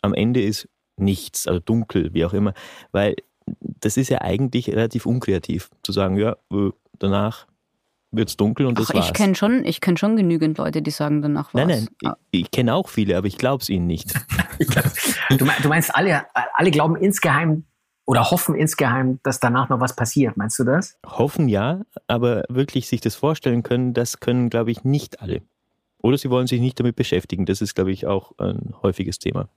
am 0.01 0.15
Ende 0.15 0.43
ist 0.43 0.69
nichts, 1.03 1.47
also 1.47 1.61
dunkel, 1.61 2.15
wie 2.15 2.25
auch 2.25 2.33
immer. 2.33 2.55
Weil 2.93 3.17
das 3.61 3.97
ist 3.97 4.09
ja 4.09 4.21
eigentlich 4.21 4.69
relativ 4.69 5.07
unkreativ, 5.07 5.71
zu 5.83 5.93
sagen, 5.93 6.17
ja, 6.17 6.37
äh, 6.53 6.71
danach 6.99 7.47
wird 8.13 8.29
es 8.29 8.37
dunkel 8.37 8.67
und 8.67 8.79
das 8.79 8.91
Ach, 8.91 8.95
war's. 8.95 9.07
Ich 9.07 9.13
kenne 9.15 9.35
schon, 9.35 9.65
kenn 9.65 9.97
schon 9.97 10.17
genügend 10.17 10.59
Leute, 10.59 10.83
die 10.83 10.91
sagen, 10.91 11.23
danach 11.23 11.55
war's. 11.55 11.67
Nein, 11.67 11.89
nein, 12.03 12.15
ich, 12.31 12.43
ich 12.43 12.51
kenne 12.51 12.75
auch 12.75 12.89
viele, 12.89 13.17
aber 13.17 13.27
ich 13.27 13.39
glaube 13.39 13.63
es 13.63 13.69
ihnen 13.69 13.87
nicht. 13.87 14.15
du, 15.31 15.45
meinst, 15.45 15.65
du 15.65 15.69
meinst, 15.69 15.95
alle, 15.95 16.27
alle 16.55 16.71
glauben 16.71 16.97
insgeheim 16.97 17.65
oder 18.05 18.31
hoffen 18.31 18.55
insgeheim, 18.55 19.21
dass 19.23 19.41
danach 19.41 19.69
noch 19.69 19.81
was 19.81 19.97
passiert. 19.97 20.37
Meinst 20.37 20.59
du 20.59 20.65
das? 20.65 20.99
Hoffen 21.07 21.49
ja, 21.49 21.83
aber 22.07 22.45
wirklich 22.49 22.89
sich 22.89 23.01
das 23.01 23.15
vorstellen 23.15 23.63
können, 23.63 23.95
das 23.95 24.21
können, 24.21 24.51
glaube 24.51 24.71
ich, 24.71 24.85
nicht 24.85 25.21
alle. 25.21 25.43
Oder 26.03 26.19
sie 26.19 26.31
wollen 26.31 26.49
sich 26.49 26.61
nicht 26.61 26.79
damit 26.79 26.97
beschäftigen. 26.97 27.47
Das 27.47 27.61
ist, 27.61 27.75
glaube 27.75 27.93
ich, 27.93 28.07
auch 28.07 28.33
ein 28.39 28.75
häufiges 28.83 29.21
Thema. 29.21 29.49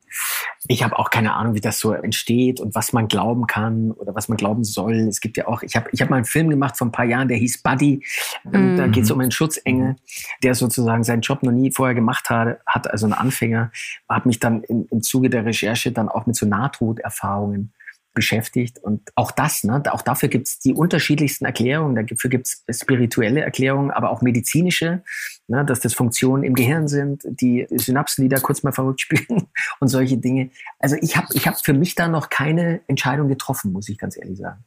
Ich 0.67 0.83
habe 0.83 0.97
auch 0.97 1.09
keine 1.09 1.33
Ahnung, 1.33 1.55
wie 1.55 1.61
das 1.61 1.79
so 1.79 1.91
entsteht 1.91 2.59
und 2.59 2.75
was 2.75 2.93
man 2.93 3.07
glauben 3.07 3.47
kann 3.47 3.91
oder 3.91 4.13
was 4.13 4.29
man 4.29 4.37
glauben 4.37 4.63
soll. 4.63 4.93
Es 4.93 5.21
gibt 5.21 5.37
ja 5.37 5.47
auch, 5.47 5.63
ich 5.63 5.75
habe 5.75 5.89
ich 5.91 6.01
hab 6.01 6.09
mal 6.11 6.17
einen 6.17 6.25
Film 6.25 6.49
gemacht 6.49 6.77
vor 6.77 6.87
ein 6.87 6.91
paar 6.91 7.05
Jahren, 7.05 7.27
der 7.27 7.37
hieß 7.37 7.63
Buddy. 7.63 8.05
Mhm. 8.43 8.77
Da 8.77 8.87
geht 8.87 9.05
es 9.05 9.11
um 9.11 9.19
einen 9.19 9.31
Schutzengel, 9.31 9.95
der 10.43 10.53
sozusagen 10.53 11.03
seinen 11.03 11.21
Job 11.21 11.41
noch 11.41 11.51
nie 11.51 11.71
vorher 11.71 11.95
gemacht 11.95 12.29
hat, 12.29 12.59
hat 12.67 12.89
also 12.91 13.07
ein 13.07 13.13
Anfänger, 13.13 13.71
hat 14.07 14.27
mich 14.27 14.39
dann 14.39 14.63
im, 14.63 14.87
im 14.91 15.01
Zuge 15.01 15.31
der 15.31 15.45
Recherche 15.45 15.91
dann 15.91 16.09
auch 16.09 16.27
mit 16.27 16.35
so 16.35 16.45
Nahtoderfahrungen 16.45 17.73
beschäftigt. 18.15 18.79
Und 18.79 19.11
auch 19.15 19.31
das, 19.31 19.63
ne, 19.63 19.83
auch 19.91 20.01
dafür 20.01 20.29
gibt 20.29 20.47
es 20.47 20.59
die 20.59 20.73
unterschiedlichsten 20.73 21.45
Erklärungen. 21.45 22.07
Dafür 22.07 22.29
gibt 22.29 22.47
es 22.47 22.81
spirituelle 22.81 23.41
Erklärungen, 23.41 23.91
aber 23.91 24.09
auch 24.09 24.21
medizinische, 24.21 25.03
ne, 25.47 25.63
dass 25.63 25.81
das 25.81 25.93
Funktionen 25.93 26.43
im 26.43 26.55
Gehirn 26.55 26.87
sind, 26.87 27.21
die 27.25 27.67
Synapsen, 27.69 28.23
die 28.23 28.29
da 28.29 28.39
kurz 28.39 28.63
mal 28.63 28.71
verrückt 28.71 29.01
spielen 29.01 29.47
und 29.79 29.87
solche 29.89 30.17
Dinge. 30.17 30.49
Also 30.79 30.95
ich 30.99 31.15
habe 31.15 31.27
ich 31.33 31.47
hab 31.47 31.63
für 31.63 31.73
mich 31.73 31.93
da 31.93 32.07
noch 32.07 32.29
keine 32.29 32.81
Entscheidung 32.87 33.27
getroffen, 33.27 33.71
muss 33.71 33.87
ich 33.89 33.99
ganz 33.99 34.17
ehrlich 34.17 34.39
sagen. 34.39 34.63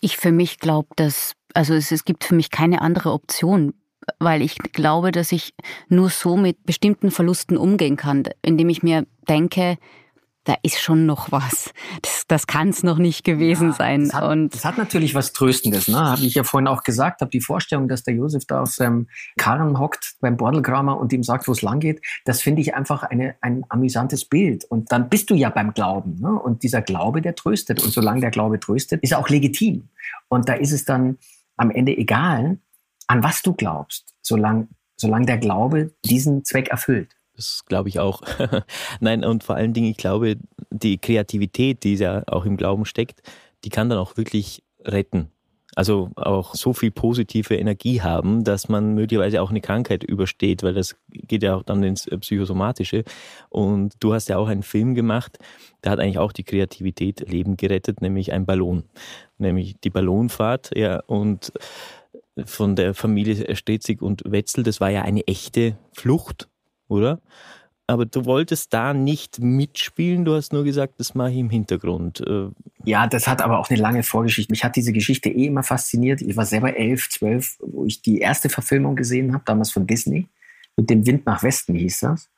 Ich 0.00 0.18
für 0.18 0.32
mich 0.32 0.58
glaube, 0.58 0.88
dass, 0.96 1.32
also 1.54 1.74
es, 1.74 1.90
es 1.90 2.04
gibt 2.04 2.24
für 2.24 2.34
mich 2.34 2.50
keine 2.50 2.82
andere 2.82 3.12
Option 3.12 3.72
weil 4.18 4.42
ich 4.42 4.58
glaube, 4.58 5.12
dass 5.12 5.30
ich 5.30 5.54
nur 5.88 6.10
so 6.10 6.36
mit 6.36 6.64
bestimmten 6.64 7.12
Verlusten 7.12 7.56
umgehen 7.56 7.96
kann, 7.96 8.24
indem 8.42 8.68
ich 8.68 8.82
mir 8.82 9.06
denke, 9.28 9.78
da 10.44 10.56
ist 10.62 10.80
schon 10.80 11.06
noch 11.06 11.30
was. 11.30 11.72
Das, 12.02 12.24
das 12.26 12.46
kann 12.46 12.70
es 12.70 12.82
noch 12.82 12.98
nicht 12.98 13.24
gewesen 13.24 13.68
ja, 13.68 13.74
sein. 13.74 14.04
Das 14.06 14.14
hat, 14.14 14.30
und 14.30 14.54
das 14.54 14.64
hat 14.64 14.76
natürlich 14.76 15.14
was 15.14 15.32
Tröstendes, 15.32 15.88
ne? 15.88 15.98
Habe 15.98 16.22
ich 16.22 16.34
ja 16.34 16.42
vorhin 16.42 16.66
auch 16.66 16.82
gesagt, 16.82 17.20
habe 17.20 17.30
die 17.30 17.40
Vorstellung, 17.40 17.88
dass 17.88 18.02
der 18.02 18.14
Josef 18.14 18.44
da 18.46 18.62
auf 18.62 18.72
seinem 18.72 19.08
Karren 19.36 19.78
hockt 19.78 20.16
beim 20.20 20.36
Bordelkramer 20.36 20.98
und 20.98 21.12
ihm 21.12 21.22
sagt, 21.22 21.46
wo 21.46 21.52
es 21.52 21.62
lang 21.62 21.78
geht. 21.78 22.04
Das 22.24 22.42
finde 22.42 22.60
ich 22.60 22.74
einfach 22.74 23.04
eine, 23.04 23.36
ein 23.40 23.64
amüsantes 23.68 24.24
Bild. 24.24 24.64
Und 24.64 24.90
dann 24.90 25.08
bist 25.08 25.30
du 25.30 25.34
ja 25.34 25.50
beim 25.50 25.74
Glauben. 25.74 26.16
Ne? 26.20 26.32
Und 26.32 26.64
dieser 26.64 26.82
Glaube, 26.82 27.22
der 27.22 27.36
tröstet. 27.36 27.82
Und 27.82 27.92
solange 27.92 28.20
der 28.20 28.30
Glaube 28.30 28.58
tröstet, 28.58 29.02
ist 29.02 29.12
er 29.12 29.18
auch 29.18 29.28
legitim. 29.28 29.88
Und 30.28 30.48
da 30.48 30.54
ist 30.54 30.72
es 30.72 30.84
dann 30.84 31.18
am 31.56 31.70
Ende 31.70 31.96
egal, 31.96 32.58
an 33.06 33.22
was 33.22 33.42
du 33.42 33.52
glaubst, 33.52 34.14
solange, 34.22 34.68
solange 34.96 35.26
der 35.26 35.38
Glaube 35.38 35.92
diesen 36.04 36.44
Zweck 36.44 36.68
erfüllt. 36.68 37.14
Das 37.36 37.64
glaube 37.64 37.88
ich 37.88 37.98
auch. 37.98 38.22
Nein, 39.00 39.24
und 39.24 39.44
vor 39.44 39.56
allen 39.56 39.72
Dingen, 39.72 39.90
ich 39.90 39.96
glaube, 39.96 40.36
die 40.70 40.98
Kreativität, 40.98 41.84
die 41.84 41.94
ja 41.94 42.22
auch 42.26 42.44
im 42.44 42.56
Glauben 42.56 42.84
steckt, 42.84 43.22
die 43.64 43.70
kann 43.70 43.88
dann 43.88 43.98
auch 43.98 44.16
wirklich 44.16 44.62
retten. 44.84 45.30
Also 45.74 46.10
auch 46.16 46.54
so 46.54 46.74
viel 46.74 46.90
positive 46.90 47.56
Energie 47.56 48.02
haben, 48.02 48.44
dass 48.44 48.68
man 48.68 48.94
möglicherweise 48.94 49.40
auch 49.40 49.48
eine 49.48 49.62
Krankheit 49.62 50.04
übersteht, 50.04 50.62
weil 50.62 50.74
das 50.74 50.96
geht 51.08 51.42
ja 51.42 51.56
auch 51.56 51.62
dann 51.62 51.82
ins 51.82 52.04
Psychosomatische. 52.04 53.04
Und 53.48 53.94
du 54.00 54.12
hast 54.12 54.28
ja 54.28 54.36
auch 54.36 54.48
einen 54.48 54.64
Film 54.64 54.94
gemacht, 54.94 55.38
der 55.82 55.92
hat 55.92 55.98
eigentlich 55.98 56.18
auch 56.18 56.32
die 56.32 56.44
Kreativität 56.44 57.26
Leben 57.26 57.56
gerettet, 57.56 58.02
nämlich 58.02 58.34
ein 58.34 58.44
Ballon. 58.44 58.84
Nämlich 59.38 59.80
die 59.80 59.88
Ballonfahrt, 59.88 60.76
ja, 60.76 61.00
und 61.06 61.52
von 62.44 62.76
der 62.76 62.92
Familie 62.92 63.56
Stetzig 63.56 64.02
und 64.02 64.22
Wetzel, 64.26 64.64
das 64.64 64.80
war 64.80 64.90
ja 64.90 65.02
eine 65.02 65.26
echte 65.26 65.78
Flucht 65.94 66.48
oder? 66.92 67.20
Aber 67.86 68.06
du 68.06 68.24
wolltest 68.24 68.72
da 68.72 68.94
nicht 68.94 69.40
mitspielen, 69.40 70.24
du 70.24 70.34
hast 70.34 70.52
nur 70.52 70.64
gesagt, 70.64 70.94
das 70.98 71.14
mache 71.14 71.32
ich 71.32 71.38
im 71.38 71.50
Hintergrund. 71.50 72.20
Äh, 72.26 72.48
ja, 72.84 73.06
das 73.06 73.26
hat 73.26 73.42
aber 73.42 73.58
auch 73.58 73.68
eine 73.68 73.80
lange 73.80 74.02
Vorgeschichte. 74.02 74.52
Mich 74.52 74.64
hat 74.64 74.76
diese 74.76 74.92
Geschichte 74.92 75.28
eh 75.28 75.46
immer 75.46 75.62
fasziniert. 75.62 76.22
Ich 76.22 76.36
war 76.36 76.46
selber 76.46 76.76
elf, 76.76 77.10
zwölf, 77.10 77.58
wo 77.60 77.84
ich 77.84 78.00
die 78.00 78.20
erste 78.20 78.48
Verfilmung 78.48 78.96
gesehen 78.96 79.34
habe, 79.34 79.44
damals 79.44 79.72
von 79.72 79.86
Disney. 79.86 80.28
Mit 80.76 80.88
dem 80.90 81.06
Wind 81.06 81.26
nach 81.26 81.42
Westen 81.42 81.74
hieß 81.74 82.00
das. 82.00 82.30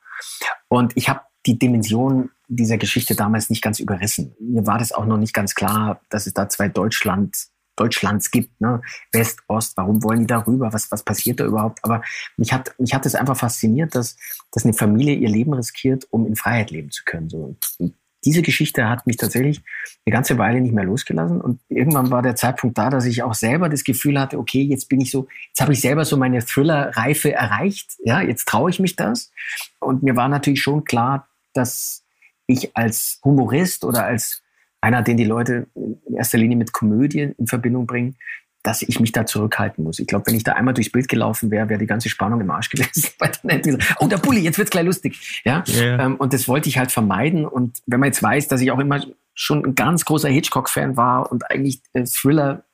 Und 0.68 0.96
ich 0.96 1.08
habe 1.08 1.20
die 1.46 1.58
Dimension 1.58 2.30
dieser 2.48 2.78
Geschichte 2.78 3.14
damals 3.14 3.50
nicht 3.50 3.62
ganz 3.62 3.78
überrissen. 3.78 4.34
Mir 4.40 4.66
war 4.66 4.78
das 4.78 4.92
auch 4.92 5.06
noch 5.06 5.18
nicht 5.18 5.34
ganz 5.34 5.54
klar, 5.54 6.00
dass 6.08 6.26
es 6.26 6.34
da 6.34 6.48
zwei 6.48 6.68
Deutschland 6.68 7.36
Deutschlands 7.76 8.30
gibt, 8.30 8.60
ne? 8.60 8.80
West, 9.12 9.40
Ost, 9.48 9.76
warum 9.76 10.02
wollen 10.02 10.20
die 10.20 10.26
darüber? 10.26 10.72
Was, 10.72 10.90
was 10.90 11.02
passiert 11.02 11.40
da 11.40 11.44
überhaupt? 11.44 11.80
Aber 11.82 12.02
mich 12.36 12.52
hat, 12.52 12.74
mich 12.78 12.94
hat 12.94 13.06
es 13.06 13.14
einfach 13.14 13.36
fasziniert, 13.36 13.94
dass, 13.94 14.16
dass 14.52 14.64
eine 14.64 14.74
Familie 14.74 15.14
ihr 15.14 15.28
Leben 15.28 15.52
riskiert, 15.54 16.06
um 16.10 16.26
in 16.26 16.36
Freiheit 16.36 16.70
leben 16.70 16.90
zu 16.90 17.02
können. 17.04 17.28
So. 17.28 17.56
Und 17.78 17.94
diese 18.24 18.42
Geschichte 18.42 18.88
hat 18.88 19.06
mich 19.06 19.16
tatsächlich 19.16 19.60
eine 20.04 20.12
ganze 20.12 20.38
Weile 20.38 20.60
nicht 20.60 20.74
mehr 20.74 20.84
losgelassen. 20.84 21.40
Und 21.40 21.60
irgendwann 21.68 22.10
war 22.10 22.22
der 22.22 22.36
Zeitpunkt 22.36 22.78
da, 22.78 22.90
dass 22.90 23.04
ich 23.04 23.22
auch 23.22 23.34
selber 23.34 23.68
das 23.68 23.84
Gefühl 23.84 24.18
hatte, 24.18 24.38
okay, 24.38 24.62
jetzt 24.62 24.88
bin 24.88 25.00
ich 25.00 25.10
so, 25.10 25.28
jetzt 25.48 25.60
habe 25.60 25.72
ich 25.72 25.80
selber 25.80 26.04
so 26.04 26.16
meine 26.16 26.44
Thriller-Reife 26.44 27.32
erreicht. 27.32 27.92
Ja, 28.04 28.20
jetzt 28.20 28.48
traue 28.48 28.70
ich 28.70 28.80
mich 28.80 28.96
das. 28.96 29.30
Und 29.78 30.02
mir 30.02 30.16
war 30.16 30.28
natürlich 30.28 30.62
schon 30.62 30.84
klar, 30.84 31.28
dass 31.52 32.02
ich 32.46 32.76
als 32.76 33.20
Humorist 33.24 33.84
oder 33.84 34.04
als 34.04 34.43
einer, 34.84 35.02
den 35.02 35.16
die 35.16 35.24
Leute 35.24 35.66
in 35.74 36.14
erster 36.14 36.38
Linie 36.38 36.56
mit 36.56 36.72
Komödie 36.72 37.32
in 37.36 37.46
Verbindung 37.46 37.86
bringen, 37.86 38.16
dass 38.62 38.82
ich 38.82 39.00
mich 39.00 39.12
da 39.12 39.26
zurückhalten 39.26 39.82
muss. 39.84 39.98
Ich 39.98 40.06
glaube, 40.06 40.26
wenn 40.26 40.34
ich 40.34 40.44
da 40.44 40.52
einmal 40.52 40.74
durchs 40.74 40.90
Bild 40.90 41.08
gelaufen 41.08 41.50
wäre, 41.50 41.68
wäre 41.68 41.78
die 41.78 41.86
ganze 41.86 42.08
Spannung 42.08 42.40
im 42.40 42.50
Arsch 42.50 42.70
gewesen. 42.70 43.10
Oh, 43.98 44.06
der 44.06 44.18
Bulli, 44.18 44.40
jetzt 44.40 44.58
wird's 44.58 44.70
gleich 44.70 44.84
lustig. 44.84 45.42
Ja? 45.44 45.64
Yeah. 45.68 46.04
Ähm, 46.04 46.16
und 46.16 46.32
das 46.32 46.48
wollte 46.48 46.68
ich 46.68 46.78
halt 46.78 46.90
vermeiden. 46.92 47.46
Und 47.46 47.82
wenn 47.86 48.00
man 48.00 48.08
jetzt 48.08 48.22
weiß, 48.22 48.48
dass 48.48 48.60
ich 48.60 48.70
auch 48.70 48.78
immer 48.78 49.04
schon 49.34 49.64
ein 49.64 49.74
ganz 49.74 50.04
großer 50.04 50.28
Hitchcock-Fan 50.28 50.96
war 50.96 51.30
und 51.30 51.50
eigentlich 51.50 51.82
äh, 51.92 52.04
Thriller 52.04 52.64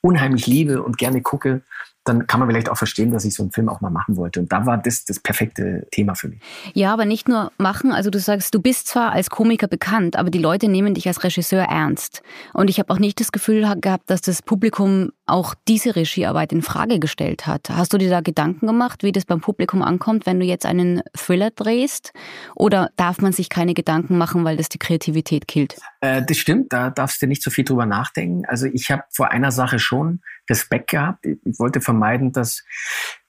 unheimlich 0.00 0.46
liebe 0.46 0.82
und 0.82 0.98
gerne 0.98 1.22
gucke, 1.22 1.62
dann 2.08 2.26
kann 2.26 2.40
man 2.40 2.48
vielleicht 2.48 2.68
auch 2.68 2.76
verstehen, 2.76 3.10
dass 3.10 3.24
ich 3.24 3.34
so 3.34 3.42
einen 3.42 3.52
Film 3.52 3.68
auch 3.68 3.80
mal 3.80 3.90
machen 3.90 4.16
wollte. 4.16 4.40
Und 4.40 4.52
da 4.52 4.64
war 4.64 4.78
das 4.78 5.04
das 5.04 5.20
perfekte 5.20 5.86
Thema 5.90 6.14
für 6.14 6.28
mich. 6.28 6.40
Ja, 6.72 6.92
aber 6.92 7.04
nicht 7.04 7.28
nur 7.28 7.52
machen. 7.58 7.92
Also 7.92 8.10
du 8.10 8.18
sagst, 8.18 8.54
du 8.54 8.60
bist 8.60 8.86
zwar 8.86 9.12
als 9.12 9.30
Komiker 9.30 9.68
bekannt, 9.68 10.16
aber 10.16 10.30
die 10.30 10.38
Leute 10.38 10.68
nehmen 10.68 10.94
dich 10.94 11.08
als 11.08 11.24
Regisseur 11.24 11.64
ernst. 11.64 12.22
Und 12.52 12.70
ich 12.70 12.78
habe 12.78 12.92
auch 12.92 12.98
nicht 12.98 13.20
das 13.20 13.32
Gefühl 13.32 13.66
gehabt, 13.80 14.10
dass 14.10 14.20
das 14.20 14.42
Publikum 14.42 15.10
auch 15.26 15.54
diese 15.66 15.96
Regiearbeit 15.96 16.52
in 16.52 16.62
Frage 16.62 17.00
gestellt 17.00 17.46
hat. 17.46 17.68
Hast 17.70 17.92
du 17.92 17.98
dir 17.98 18.08
da 18.10 18.20
Gedanken 18.20 18.66
gemacht, 18.66 19.02
wie 19.02 19.10
das 19.10 19.24
beim 19.24 19.40
Publikum 19.40 19.82
ankommt, 19.82 20.24
wenn 20.24 20.38
du 20.38 20.46
jetzt 20.46 20.64
einen 20.64 21.02
Thriller 21.16 21.50
drehst? 21.50 22.12
Oder 22.54 22.90
darf 22.96 23.20
man 23.20 23.32
sich 23.32 23.48
keine 23.48 23.74
Gedanken 23.74 24.18
machen, 24.18 24.44
weil 24.44 24.56
das 24.56 24.68
die 24.68 24.78
Kreativität 24.78 25.48
killt? 25.48 25.76
Äh, 26.00 26.22
das 26.22 26.36
stimmt, 26.36 26.72
da 26.72 26.90
darfst 26.90 27.20
du 27.20 27.26
nicht 27.26 27.42
so 27.42 27.50
viel 27.50 27.64
drüber 27.64 27.86
nachdenken. 27.86 28.44
Also 28.46 28.66
ich 28.66 28.90
habe 28.92 29.02
vor 29.10 29.32
einer 29.32 29.50
Sache 29.50 29.80
schon 29.80 30.20
Respekt 30.48 30.90
gehabt. 30.90 31.26
Ich 31.26 31.58
wollte 31.58 31.80
vermeiden, 31.80 32.32
dass 32.32 32.64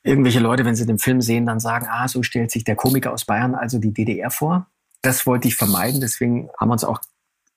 irgendwelche 0.03 0.39
Leute, 0.39 0.65
wenn 0.65 0.75
sie 0.75 0.85
den 0.85 0.99
Film 0.99 1.21
sehen, 1.21 1.45
dann 1.45 1.59
sagen, 1.59 1.87
ah, 1.89 2.07
so 2.07 2.23
stellt 2.23 2.51
sich 2.51 2.63
der 2.63 2.75
Komiker 2.75 3.11
aus 3.11 3.25
Bayern, 3.25 3.55
also 3.55 3.79
die 3.79 3.93
DDR 3.93 4.31
vor. 4.31 4.67
Das 5.01 5.25
wollte 5.25 5.47
ich 5.47 5.55
vermeiden. 5.55 6.01
Deswegen 6.01 6.49
haben 6.59 6.69
wir 6.69 6.73
uns 6.73 6.83
auch 6.83 7.01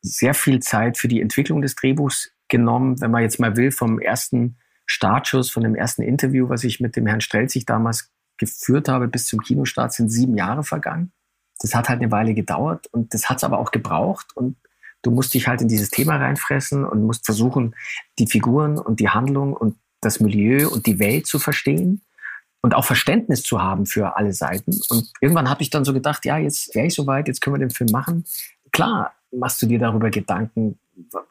sehr 0.02 0.34
viel 0.34 0.60
Zeit 0.60 0.98
für 0.98 1.08
die 1.08 1.20
Entwicklung 1.20 1.62
des 1.62 1.74
Drehbuchs 1.74 2.32
genommen, 2.48 3.00
wenn 3.00 3.10
man 3.10 3.22
jetzt 3.22 3.38
mal 3.38 3.56
will, 3.56 3.70
vom 3.70 3.98
ersten 3.98 4.56
Startschuss, 4.86 5.50
von 5.50 5.62
dem 5.62 5.74
ersten 5.74 6.02
Interview, 6.02 6.48
was 6.48 6.64
ich 6.64 6.80
mit 6.80 6.96
dem 6.96 7.06
Herrn 7.06 7.20
Strelzig 7.20 7.64
damals 7.64 8.10
geführt 8.38 8.88
habe, 8.88 9.06
bis 9.06 9.26
zum 9.26 9.40
Kinostart 9.40 9.92
sind 9.92 10.08
sieben 10.08 10.36
Jahre 10.36 10.64
vergangen. 10.64 11.12
Das 11.60 11.74
hat 11.74 11.88
halt 11.88 12.00
eine 12.00 12.10
Weile 12.10 12.34
gedauert 12.34 12.86
und 12.88 13.14
das 13.14 13.28
hat 13.28 13.36
es 13.36 13.44
aber 13.44 13.58
auch 13.58 13.70
gebraucht 13.70 14.34
und 14.34 14.56
Du 15.02 15.10
musst 15.10 15.34
dich 15.34 15.48
halt 15.48 15.62
in 15.62 15.68
dieses 15.68 15.90
Thema 15.90 16.16
reinfressen 16.16 16.84
und 16.84 17.04
musst 17.04 17.24
versuchen, 17.24 17.74
die 18.18 18.26
Figuren 18.26 18.78
und 18.78 19.00
die 19.00 19.08
Handlung 19.08 19.54
und 19.54 19.76
das 20.00 20.20
Milieu 20.20 20.68
und 20.68 20.86
die 20.86 20.98
Welt 20.98 21.26
zu 21.26 21.38
verstehen 21.38 22.02
und 22.62 22.74
auch 22.74 22.84
Verständnis 22.84 23.42
zu 23.42 23.62
haben 23.62 23.86
für 23.86 24.16
alle 24.16 24.32
Seiten. 24.32 24.78
Und 24.90 25.10
irgendwann 25.20 25.48
habe 25.48 25.62
ich 25.62 25.70
dann 25.70 25.84
so 25.84 25.92
gedacht, 25.92 26.24
ja, 26.24 26.38
jetzt 26.38 26.74
wäre 26.74 26.86
ich 26.86 26.94
soweit, 26.94 27.28
jetzt 27.28 27.40
können 27.40 27.54
wir 27.54 27.60
den 27.60 27.70
Film 27.70 27.90
machen. 27.90 28.24
Klar, 28.72 29.14
machst 29.32 29.62
du 29.62 29.66
dir 29.66 29.78
darüber 29.78 30.10
Gedanken, 30.10 30.78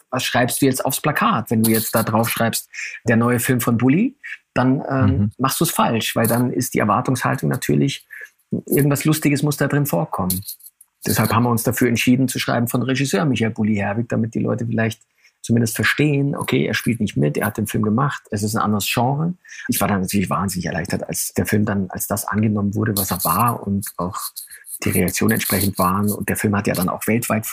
was 0.10 0.24
schreibst 0.24 0.62
du 0.62 0.66
jetzt 0.66 0.84
aufs 0.84 1.02
Plakat? 1.02 1.52
Wenn 1.52 1.64
du 1.64 1.72
jetzt 1.72 1.94
da 1.94 2.04
drauf 2.04 2.30
schreibst, 2.30 2.70
der 3.08 3.18
neue 3.18 3.40
Film 3.40 3.62
von 3.62 3.78
Bully, 3.78 4.18
dann 4.54 4.84
ähm, 4.90 5.06
mhm. 5.06 5.32
machst 5.38 5.60
du 5.60 5.64
es 5.64 5.72
falsch, 5.72 6.16
weil 6.16 6.28
dann 6.28 6.52
ist 6.52 6.74
die 6.74 6.80
Erwartungshaltung 6.80 7.50
natürlich, 7.50 8.08
irgendwas 8.66 9.06
Lustiges 9.06 9.44
muss 9.44 9.58
da 9.58 9.68
drin 9.68 9.86
vorkommen. 9.86 10.42
Deshalb 11.06 11.32
haben 11.32 11.44
wir 11.44 11.50
uns 11.50 11.64
dafür 11.64 11.88
entschieden 11.88 12.28
zu 12.28 12.40
schreiben 12.40 12.68
von 12.68 12.82
Regisseur 12.82 13.26
Michael 13.26 13.52
Bulli-Herwig, 13.52 14.10
damit 14.10 14.36
die 14.36 14.40
Leute 14.40 14.66
vielleicht 14.66 15.02
zumindest 15.42 15.76
verstehen, 15.76 16.36
okay, 16.36 16.66
er 16.66 16.74
spielt 16.74 17.00
nicht 17.00 17.16
mit, 17.16 17.38
er 17.38 17.48
hat 17.48 17.58
den 17.58 17.68
Film 17.68 17.84
gemacht, 17.84 18.24
es 18.30 18.44
ist 18.44 18.56
ein 18.56 18.62
anderes 18.62 18.90
Genre. 18.92 19.34
Ich 19.70 19.80
war 19.80 19.88
dann 19.88 20.02
natürlich 20.02 20.30
wahnsinnig 20.30 20.66
erleichtert, 20.66 21.08
als 21.08 21.34
der 21.34 21.46
Film 21.46 21.66
dann 21.66 21.90
als 21.90 22.08
das 22.08 22.26
angenommen 22.26 22.76
wurde, 22.76 22.96
was 22.98 23.12
er 23.12 23.24
war 23.24 23.66
und 23.66 23.88
auch 23.98 24.20
die 24.84 24.90
Reaktionen 24.90 25.34
entsprechend 25.34 25.78
waren. 25.78 26.12
Und 26.12 26.30
der 26.30 26.36
Film 26.36 26.56
hat 26.56 26.68
ja 26.68 26.74
dann 26.74 26.90
auch 26.90 27.08
weltweit 27.08 27.48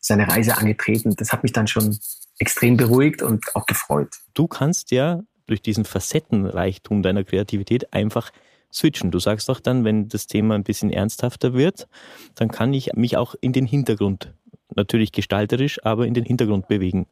seine 0.00 0.28
Reise 0.28 0.56
angetreten. 0.56 1.14
Das 1.16 1.32
hat 1.32 1.42
mich 1.42 1.52
dann 1.52 1.66
schon 1.66 1.98
extrem 2.38 2.76
beruhigt 2.76 3.22
und 3.22 3.54
auch 3.54 3.66
gefreut. 3.66 4.20
Du 4.34 4.46
kannst 4.46 4.90
ja 4.90 5.22
durch 5.46 5.62
diesen 5.62 5.84
Facettenreichtum 5.84 7.02
deiner 7.02 7.24
Kreativität 7.24 7.92
einfach 7.92 8.30
switchen. 8.74 9.10
Du 9.10 9.18
sagst 9.18 9.48
doch 9.48 9.60
dann, 9.60 9.84
wenn 9.84 10.08
das 10.08 10.26
Thema 10.26 10.54
ein 10.54 10.64
bisschen 10.64 10.90
ernsthafter 10.90 11.54
wird, 11.54 11.88
dann 12.34 12.48
kann 12.48 12.74
ich 12.74 12.92
mich 12.94 13.16
auch 13.16 13.34
in 13.40 13.52
den 13.52 13.66
Hintergrund, 13.66 14.34
natürlich 14.74 15.12
gestalterisch, 15.12 15.84
aber 15.84 16.06
in 16.06 16.14
den 16.14 16.24
Hintergrund 16.24 16.68
bewegen. 16.68 17.06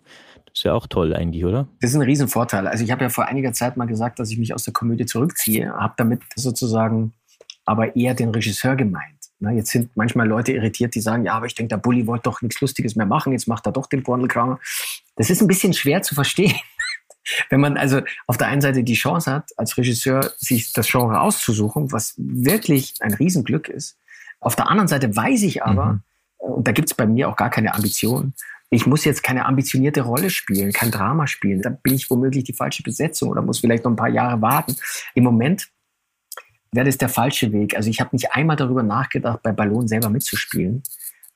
Das 0.46 0.58
ist 0.58 0.64
ja 0.64 0.74
auch 0.74 0.86
toll 0.86 1.14
eigentlich, 1.14 1.44
oder? 1.44 1.68
Das 1.80 1.90
ist 1.90 1.96
ein 1.96 2.02
Riesenvorteil. 2.02 2.66
Also 2.66 2.84
ich 2.84 2.90
habe 2.90 3.04
ja 3.04 3.08
vor 3.08 3.26
einiger 3.26 3.52
Zeit 3.52 3.76
mal 3.76 3.86
gesagt, 3.86 4.18
dass 4.18 4.30
ich 4.30 4.38
mich 4.38 4.54
aus 4.54 4.64
der 4.64 4.72
Komödie 4.72 5.06
zurückziehe, 5.06 5.72
habe 5.72 5.94
damit 5.96 6.20
sozusagen 6.34 7.14
aber 7.64 7.94
eher 7.96 8.14
den 8.14 8.30
Regisseur 8.30 8.76
gemeint. 8.76 9.18
jetzt 9.40 9.70
sind 9.70 9.96
manchmal 9.96 10.26
Leute 10.26 10.52
irritiert, 10.52 10.94
die 10.94 11.00
sagen, 11.00 11.24
ja, 11.24 11.34
aber 11.34 11.46
ich 11.46 11.54
denke, 11.54 11.68
der 11.68 11.76
Bulli 11.76 12.06
wollte 12.06 12.24
doch 12.24 12.42
nichts 12.42 12.60
Lustiges 12.60 12.96
mehr 12.96 13.06
machen, 13.06 13.32
jetzt 13.32 13.46
macht 13.46 13.66
er 13.66 13.72
doch 13.72 13.86
den 13.86 14.02
Bordelkramer. 14.02 14.58
Das 15.16 15.30
ist 15.30 15.40
ein 15.40 15.46
bisschen 15.46 15.72
schwer 15.72 16.02
zu 16.02 16.14
verstehen. 16.14 16.56
Wenn 17.50 17.60
man 17.60 17.76
also 17.76 18.00
auf 18.26 18.36
der 18.36 18.48
einen 18.48 18.60
Seite 18.60 18.82
die 18.82 18.94
Chance 18.94 19.30
hat, 19.30 19.50
als 19.56 19.76
Regisseur 19.76 20.32
sich 20.38 20.72
das 20.72 20.88
Genre 20.88 21.20
auszusuchen, 21.20 21.92
was 21.92 22.14
wirklich 22.16 22.94
ein 23.00 23.14
Riesenglück 23.14 23.68
ist. 23.68 23.98
Auf 24.40 24.56
der 24.56 24.68
anderen 24.68 24.88
Seite 24.88 25.14
weiß 25.14 25.42
ich 25.42 25.62
aber, 25.62 25.94
mhm. 25.94 26.02
Äh, 26.40 26.46
und 26.46 26.66
da 26.66 26.72
gibt 26.72 26.90
es 26.90 26.94
bei 26.94 27.06
mir 27.06 27.28
auch 27.28 27.36
gar 27.36 27.50
keine 27.50 27.74
Ambition, 27.74 28.34
ich 28.70 28.86
muss 28.86 29.04
jetzt 29.04 29.22
keine 29.22 29.44
ambitionierte 29.44 30.00
Rolle 30.00 30.30
spielen, 30.30 30.72
kein 30.72 30.90
Drama 30.90 31.26
spielen. 31.26 31.60
Da 31.60 31.68
bin 31.68 31.92
ich 31.92 32.08
womöglich 32.08 32.44
die 32.44 32.54
falsche 32.54 32.82
Besetzung 32.82 33.28
oder 33.28 33.42
muss 33.42 33.60
vielleicht 33.60 33.84
noch 33.84 33.92
ein 33.92 33.96
paar 33.96 34.08
Jahre 34.08 34.40
warten. 34.40 34.74
Im 35.14 35.24
Moment 35.24 35.68
wäre 36.72 36.86
das 36.86 36.96
der 36.96 37.10
falsche 37.10 37.52
Weg. 37.52 37.76
Also 37.76 37.90
ich 37.90 38.00
habe 38.00 38.16
nicht 38.16 38.32
einmal 38.32 38.56
darüber 38.56 38.82
nachgedacht, 38.82 39.42
bei 39.42 39.52
Ballon 39.52 39.88
selber 39.88 40.08
mitzuspielen, 40.08 40.82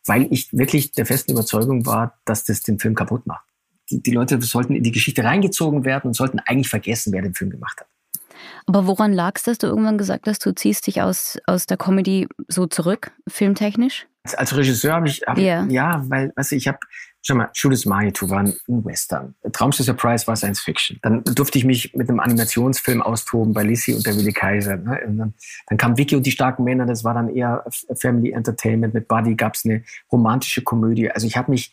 weil 0.07 0.27
ich 0.33 0.51
wirklich 0.57 0.93
der 0.93 1.05
festen 1.05 1.33
Überzeugung 1.33 1.85
war, 1.85 2.19
dass 2.25 2.45
das 2.45 2.63
den 2.63 2.79
Film 2.79 2.95
kaputt 2.95 3.27
macht 3.27 3.45
die, 3.91 4.03
die 4.03 4.13
Leute 4.13 4.41
sollten 4.43 4.75
in 4.75 4.83
die 4.83 4.93
Geschichte 4.93 5.25
reingezogen 5.25 5.85
werden 5.85 6.09
und 6.09 6.15
sollten 6.15 6.41
eigentlich 6.41 6.69
vergessen, 6.69 7.13
wer 7.13 7.23
den 7.23 7.35
Film 7.35 7.51
gemacht 7.51 7.81
hat. 7.81 7.89
Aber 8.67 8.87
woran 8.87 9.13
lag 9.13 9.33
es, 9.37 9.45
dass 9.45 9.59
du 9.59 9.67
irgendwann 9.67 9.99
gesagt 9.99 10.27
hast, 10.27 10.45
du 10.45 10.55
ziehst 10.55 10.87
dich 10.87 11.03
aus, 11.03 11.39
aus 11.47 11.67
der 11.67 11.77
Comedy 11.77 12.29
so 12.49 12.67
zurück, 12.67 13.13
filmtechnisch? 13.29 14.07
Als 14.37 14.57
Regisseur 14.57 14.95
habe 14.95 15.09
ich, 15.09 15.23
hab, 15.27 15.39
yeah. 15.39 15.65
ja, 15.69 16.03
weil, 16.09 16.33
weißt 16.35 16.51
du, 16.51 16.57
ich 16.57 16.67
habe, 16.67 16.79
schau 17.23 17.37
mal, 17.37 17.49
Judas 17.55 17.85
Manitou 17.85 18.29
war 18.29 18.41
ein 18.41 18.55
Western. 18.67 19.37
Traumste 19.53 19.85
Surprise 19.85 20.27
war 20.27 20.35
Science 20.35 20.61
Fiction. 20.61 20.99
Dann 21.03 21.23
durfte 21.23 21.59
ich 21.59 21.65
mich 21.65 21.95
mit 21.95 22.09
einem 22.09 22.19
Animationsfilm 22.19 23.03
austoben 23.03 23.55
bei 23.55 23.63
Lissy 23.63 23.95
und 23.95 24.05
der 24.05 24.17
Willi 24.17 24.33
Kaiser. 24.33 24.79
Ne? 24.79 24.99
Dann, 25.07 25.35
dann, 25.69 25.79
kam 25.79 25.97
Vicky 25.97 26.17
und 26.17 26.27
die 26.27 26.33
starken 26.33 26.65
Männer, 26.65 26.87
das 26.87 27.05
war 27.05 27.15
dann 27.15 27.29
eher 27.29 27.65
Family 27.95 28.33
Entertainment. 28.33 28.95
Mit 28.95 29.07
Buddy 29.07 29.37
gab 29.37 29.55
es 29.55 29.65
eine 29.65 29.85
romantische 30.11 30.63
Komödie. 30.63 31.09
Also 31.09 31.29
ich 31.29 31.37
habe 31.37 31.53
mich 31.53 31.73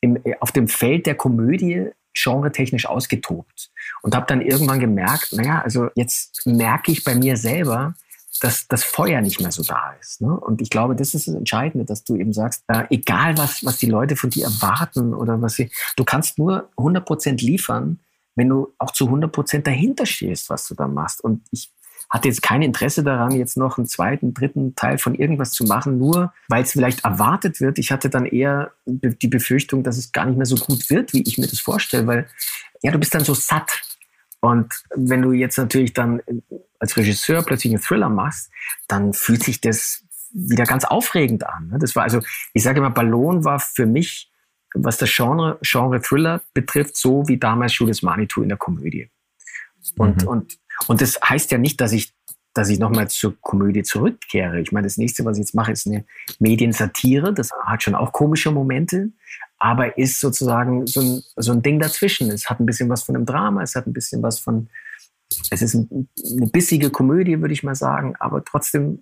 im, 0.00 0.16
äh, 0.24 0.34
auf 0.40 0.52
dem 0.52 0.68
Feld 0.68 1.06
der 1.06 1.14
Komödie 1.14 1.90
genretechnisch 2.14 2.86
ausgetobt 2.86 3.70
und 4.02 4.16
habe 4.16 4.26
dann 4.26 4.40
irgendwann 4.40 4.80
gemerkt, 4.80 5.32
naja, 5.32 5.60
also 5.60 5.90
jetzt 5.94 6.46
merke 6.46 6.90
ich 6.90 7.04
bei 7.04 7.14
mir 7.14 7.36
selber, 7.36 7.94
dass 8.40 8.68
das 8.68 8.84
Feuer 8.84 9.20
nicht 9.20 9.40
mehr 9.40 9.52
so 9.52 9.62
da 9.62 9.94
ist. 10.00 10.20
Ne? 10.20 10.38
Und 10.38 10.60
ich 10.60 10.70
glaube, 10.70 10.94
das 10.94 11.14
ist 11.14 11.28
das 11.28 11.34
Entscheidende, 11.34 11.84
dass 11.84 12.04
du 12.04 12.16
eben 12.16 12.32
sagst, 12.32 12.64
äh, 12.68 12.84
egal 12.90 13.36
was, 13.38 13.64
was 13.64 13.78
die 13.78 13.86
Leute 13.86 14.16
von 14.16 14.30
dir 14.30 14.44
erwarten 14.44 15.14
oder 15.14 15.40
was 15.40 15.54
sie, 15.54 15.70
du 15.96 16.04
kannst 16.04 16.38
nur 16.38 16.70
100 16.76 17.04
Prozent 17.04 17.42
liefern, 17.42 18.00
wenn 18.34 18.48
du 18.48 18.74
auch 18.78 18.90
zu 18.90 19.06
100 19.06 19.32
Prozent 19.32 19.66
dahinter 19.66 20.06
stehst, 20.06 20.50
was 20.50 20.68
du 20.68 20.74
da 20.74 20.86
machst. 20.86 21.22
Und 21.22 21.46
ich 21.50 21.72
hatte 22.10 22.28
jetzt 22.28 22.42
kein 22.42 22.62
Interesse 22.62 23.02
daran, 23.02 23.32
jetzt 23.32 23.56
noch 23.56 23.78
einen 23.78 23.86
zweiten, 23.86 24.32
dritten 24.32 24.74
Teil 24.74 24.98
von 24.98 25.14
irgendwas 25.14 25.50
zu 25.50 25.64
machen, 25.64 25.98
nur 25.98 26.32
weil 26.48 26.62
es 26.62 26.72
vielleicht 26.72 27.04
erwartet 27.04 27.60
wird. 27.60 27.78
Ich 27.78 27.90
hatte 27.90 28.10
dann 28.10 28.26
eher 28.26 28.72
die 28.86 29.28
Befürchtung, 29.28 29.82
dass 29.82 29.98
es 29.98 30.12
gar 30.12 30.24
nicht 30.26 30.36
mehr 30.36 30.46
so 30.46 30.56
gut 30.56 30.88
wird, 30.88 31.12
wie 31.12 31.22
ich 31.22 31.38
mir 31.38 31.48
das 31.48 31.60
vorstelle, 31.60 32.06
weil 32.06 32.28
ja, 32.82 32.92
du 32.92 32.98
bist 32.98 33.14
dann 33.14 33.24
so 33.24 33.34
satt. 33.34 33.82
Und 34.40 34.72
wenn 34.94 35.22
du 35.22 35.32
jetzt 35.32 35.58
natürlich 35.58 35.92
dann 35.92 36.22
als 36.78 36.96
Regisseur 36.96 37.42
plötzlich 37.42 37.72
einen 37.72 37.82
Thriller 37.82 38.08
machst, 38.08 38.50
dann 38.86 39.12
fühlt 39.12 39.42
sich 39.42 39.60
das 39.60 40.04
wieder 40.32 40.64
ganz 40.64 40.84
aufregend 40.84 41.46
an. 41.46 41.68
Ne? 41.68 41.78
Das 41.78 41.96
war 41.96 42.04
also, 42.04 42.20
ich 42.52 42.62
sage 42.62 42.78
immer, 42.78 42.90
Ballon 42.90 43.44
war 43.44 43.58
für 43.58 43.86
mich, 43.86 44.30
was 44.74 44.98
das 44.98 45.10
Genre, 45.10 45.58
Genre 45.62 46.00
Thriller 46.00 46.42
betrifft, 46.52 46.96
so 46.96 47.26
wie 47.26 47.38
damals 47.38 47.78
Julius 47.78 48.02
Manitou 48.02 48.42
in 48.42 48.50
der 48.50 48.58
Komödie. 48.58 49.10
Und, 49.96 50.22
mhm. 50.22 50.28
und 50.28 50.58
und 50.88 51.00
das 51.00 51.18
heißt 51.22 51.50
ja 51.50 51.58
nicht, 51.58 51.80
dass 51.80 51.92
ich, 51.92 52.12
dass 52.54 52.68
ich 52.68 52.78
nochmal 52.78 53.08
zur 53.08 53.40
Komödie 53.40 53.82
zurückkehre. 53.82 54.60
Ich 54.60 54.72
meine, 54.72 54.86
das 54.86 54.96
nächste, 54.96 55.24
was 55.24 55.36
ich 55.36 55.42
jetzt 55.42 55.54
mache, 55.54 55.72
ist 55.72 55.86
eine 55.86 56.04
Mediensatire. 56.38 57.34
Das 57.34 57.50
hat 57.64 57.82
schon 57.82 57.94
auch 57.94 58.12
komische 58.12 58.50
Momente, 58.50 59.10
aber 59.58 59.98
ist 59.98 60.20
sozusagen 60.20 60.86
so 60.86 61.00
ein, 61.00 61.22
so 61.36 61.52
ein 61.52 61.62
Ding 61.62 61.78
dazwischen. 61.78 62.30
Es 62.30 62.48
hat 62.48 62.60
ein 62.60 62.66
bisschen 62.66 62.88
was 62.88 63.02
von 63.02 63.16
einem 63.16 63.26
Drama, 63.26 63.62
es 63.62 63.74
hat 63.74 63.86
ein 63.86 63.92
bisschen 63.92 64.22
was 64.22 64.38
von, 64.38 64.68
es 65.50 65.62
ist 65.62 65.74
eine 65.74 66.46
bissige 66.46 66.90
Komödie, 66.90 67.40
würde 67.40 67.54
ich 67.54 67.62
mal 67.62 67.74
sagen, 67.74 68.14
aber 68.18 68.44
trotzdem 68.44 69.00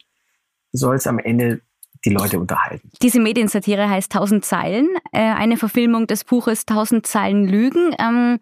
soll 0.73 0.97
es 0.97 1.07
am 1.07 1.19
Ende 1.19 1.61
die 2.05 2.11
Leute 2.11 2.39
unterhalten. 2.39 2.91
Diese 3.03 3.21
Mediensatire 3.21 3.89
heißt 3.89 4.13
Tausend 4.13 4.45
Zeilen, 4.45 4.89
äh, 5.13 5.21
eine 5.21 5.57
Verfilmung 5.57 6.07
des 6.07 6.25
Buches 6.25 6.67
Tausend 6.67 7.07
Zeilen 7.07 7.47
Lügen. 7.47 7.95
Ähm, 7.99 8.39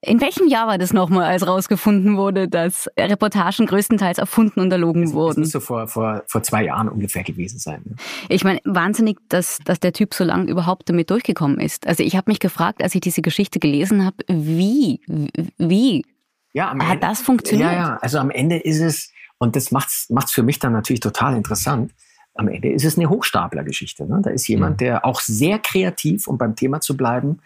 in 0.00 0.20
welchem 0.20 0.48
Jahr 0.48 0.66
war 0.66 0.78
das 0.78 0.92
nochmal, 0.92 1.26
als 1.26 1.46
rausgefunden 1.46 2.16
wurde, 2.16 2.48
dass 2.48 2.88
Reportagen 2.98 3.66
größtenteils 3.66 4.18
erfunden 4.18 4.60
und 4.60 4.72
erlogen 4.72 5.02
das, 5.02 5.12
wurden? 5.12 5.42
Das 5.42 5.46
muss 5.46 5.50
so 5.52 5.60
vor, 5.60 5.86
vor, 5.86 6.24
vor 6.26 6.42
zwei 6.42 6.64
Jahren 6.64 6.88
ungefähr 6.88 7.22
gewesen 7.22 7.58
sein. 7.58 7.82
Ne? 7.84 7.96
Ich 8.28 8.42
meine, 8.42 8.60
wahnsinnig, 8.64 9.18
dass, 9.28 9.58
dass 9.64 9.78
der 9.78 9.92
Typ 9.92 10.14
so 10.14 10.24
lange 10.24 10.50
überhaupt 10.50 10.88
damit 10.88 11.10
durchgekommen 11.10 11.60
ist. 11.60 11.86
Also 11.86 12.02
ich 12.02 12.16
habe 12.16 12.30
mich 12.30 12.40
gefragt, 12.40 12.82
als 12.82 12.94
ich 12.94 13.00
diese 13.00 13.22
Geschichte 13.22 13.60
gelesen 13.60 14.04
habe, 14.04 14.16
wie, 14.28 15.00
wie 15.58 16.04
ja, 16.52 16.70
hat 16.70 16.80
Ende, 16.80 16.98
das 16.98 17.20
funktioniert? 17.20 17.72
Ja, 17.72 17.76
ja, 17.76 17.98
also 18.00 18.18
am 18.18 18.30
Ende 18.30 18.56
ist 18.56 18.80
es, 18.80 19.12
und 19.38 19.54
das 19.54 19.70
macht 19.70 19.88
es 19.88 20.32
für 20.32 20.42
mich 20.42 20.58
dann 20.58 20.72
natürlich 20.72 21.00
total 21.00 21.36
interessant, 21.36 21.92
am 22.34 22.48
Ende 22.48 22.70
ist 22.70 22.84
es 22.84 22.96
eine 22.96 23.10
Hochstaplergeschichte. 23.10 24.06
Ne? 24.06 24.20
Da 24.22 24.30
ist 24.30 24.48
jemand, 24.48 24.74
mhm. 24.74 24.84
der 24.84 25.04
auch 25.04 25.20
sehr 25.20 25.58
kreativ, 25.58 26.26
um 26.26 26.38
beim 26.38 26.56
Thema 26.56 26.80
zu 26.80 26.96
bleiben, 26.96 27.40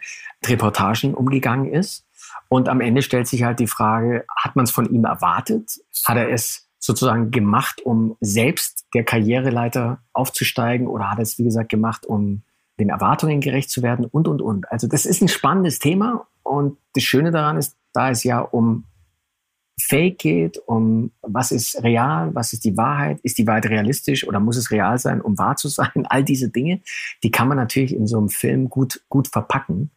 Reportagen 0.45 1.13
umgegangen 1.13 1.71
ist. 1.71 2.05
Und 2.49 2.69
am 2.69 2.81
Ende 2.81 3.01
stellt 3.01 3.27
sich 3.27 3.43
halt 3.43 3.59
die 3.59 3.67
Frage, 3.67 4.25
hat 4.35 4.55
man 4.55 4.63
es 4.63 4.71
von 4.71 4.89
ihm 4.89 5.03
erwartet? 5.03 5.79
Hat 6.05 6.17
er 6.17 6.31
es 6.31 6.69
sozusagen 6.79 7.31
gemacht, 7.31 7.81
um 7.81 8.15
selbst 8.21 8.85
der 8.93 9.03
Karriereleiter 9.03 9.99
aufzusteigen? 10.13 10.87
Oder 10.87 11.11
hat 11.11 11.19
er 11.19 11.23
es, 11.23 11.37
wie 11.37 11.43
gesagt, 11.43 11.69
gemacht, 11.69 12.05
um 12.05 12.43
den 12.79 12.89
Erwartungen 12.89 13.41
gerecht 13.41 13.69
zu 13.69 13.83
werden? 13.83 14.05
Und, 14.05 14.27
und, 14.27 14.41
und. 14.41 14.71
Also 14.71 14.87
das 14.87 15.05
ist 15.05 15.21
ein 15.21 15.27
spannendes 15.27 15.79
Thema. 15.79 16.27
Und 16.43 16.77
das 16.93 17.03
Schöne 17.03 17.31
daran 17.31 17.57
ist, 17.57 17.75
da 17.91 18.09
es 18.09 18.23
ja 18.23 18.39
um 18.39 18.85
Fake 19.79 20.17
geht, 20.17 20.57
um 20.65 21.11
was 21.21 21.51
ist 21.51 21.83
real, 21.83 22.33
was 22.33 22.53
ist 22.53 22.65
die 22.65 22.75
Wahrheit, 22.77 23.19
ist 23.21 23.37
die 23.37 23.45
Wahrheit 23.45 23.67
realistisch 23.67 24.27
oder 24.27 24.39
muss 24.39 24.57
es 24.57 24.71
real 24.71 24.97
sein, 24.97 25.21
um 25.21 25.37
wahr 25.37 25.55
zu 25.55 25.67
sein? 25.67 26.05
All 26.09 26.23
diese 26.23 26.49
Dinge, 26.49 26.81
die 27.23 27.31
kann 27.31 27.47
man 27.47 27.57
natürlich 27.57 27.93
in 27.93 28.07
so 28.07 28.17
einem 28.17 28.29
Film 28.29 28.69
gut, 28.69 29.01
gut 29.09 29.27
verpacken. 29.27 29.91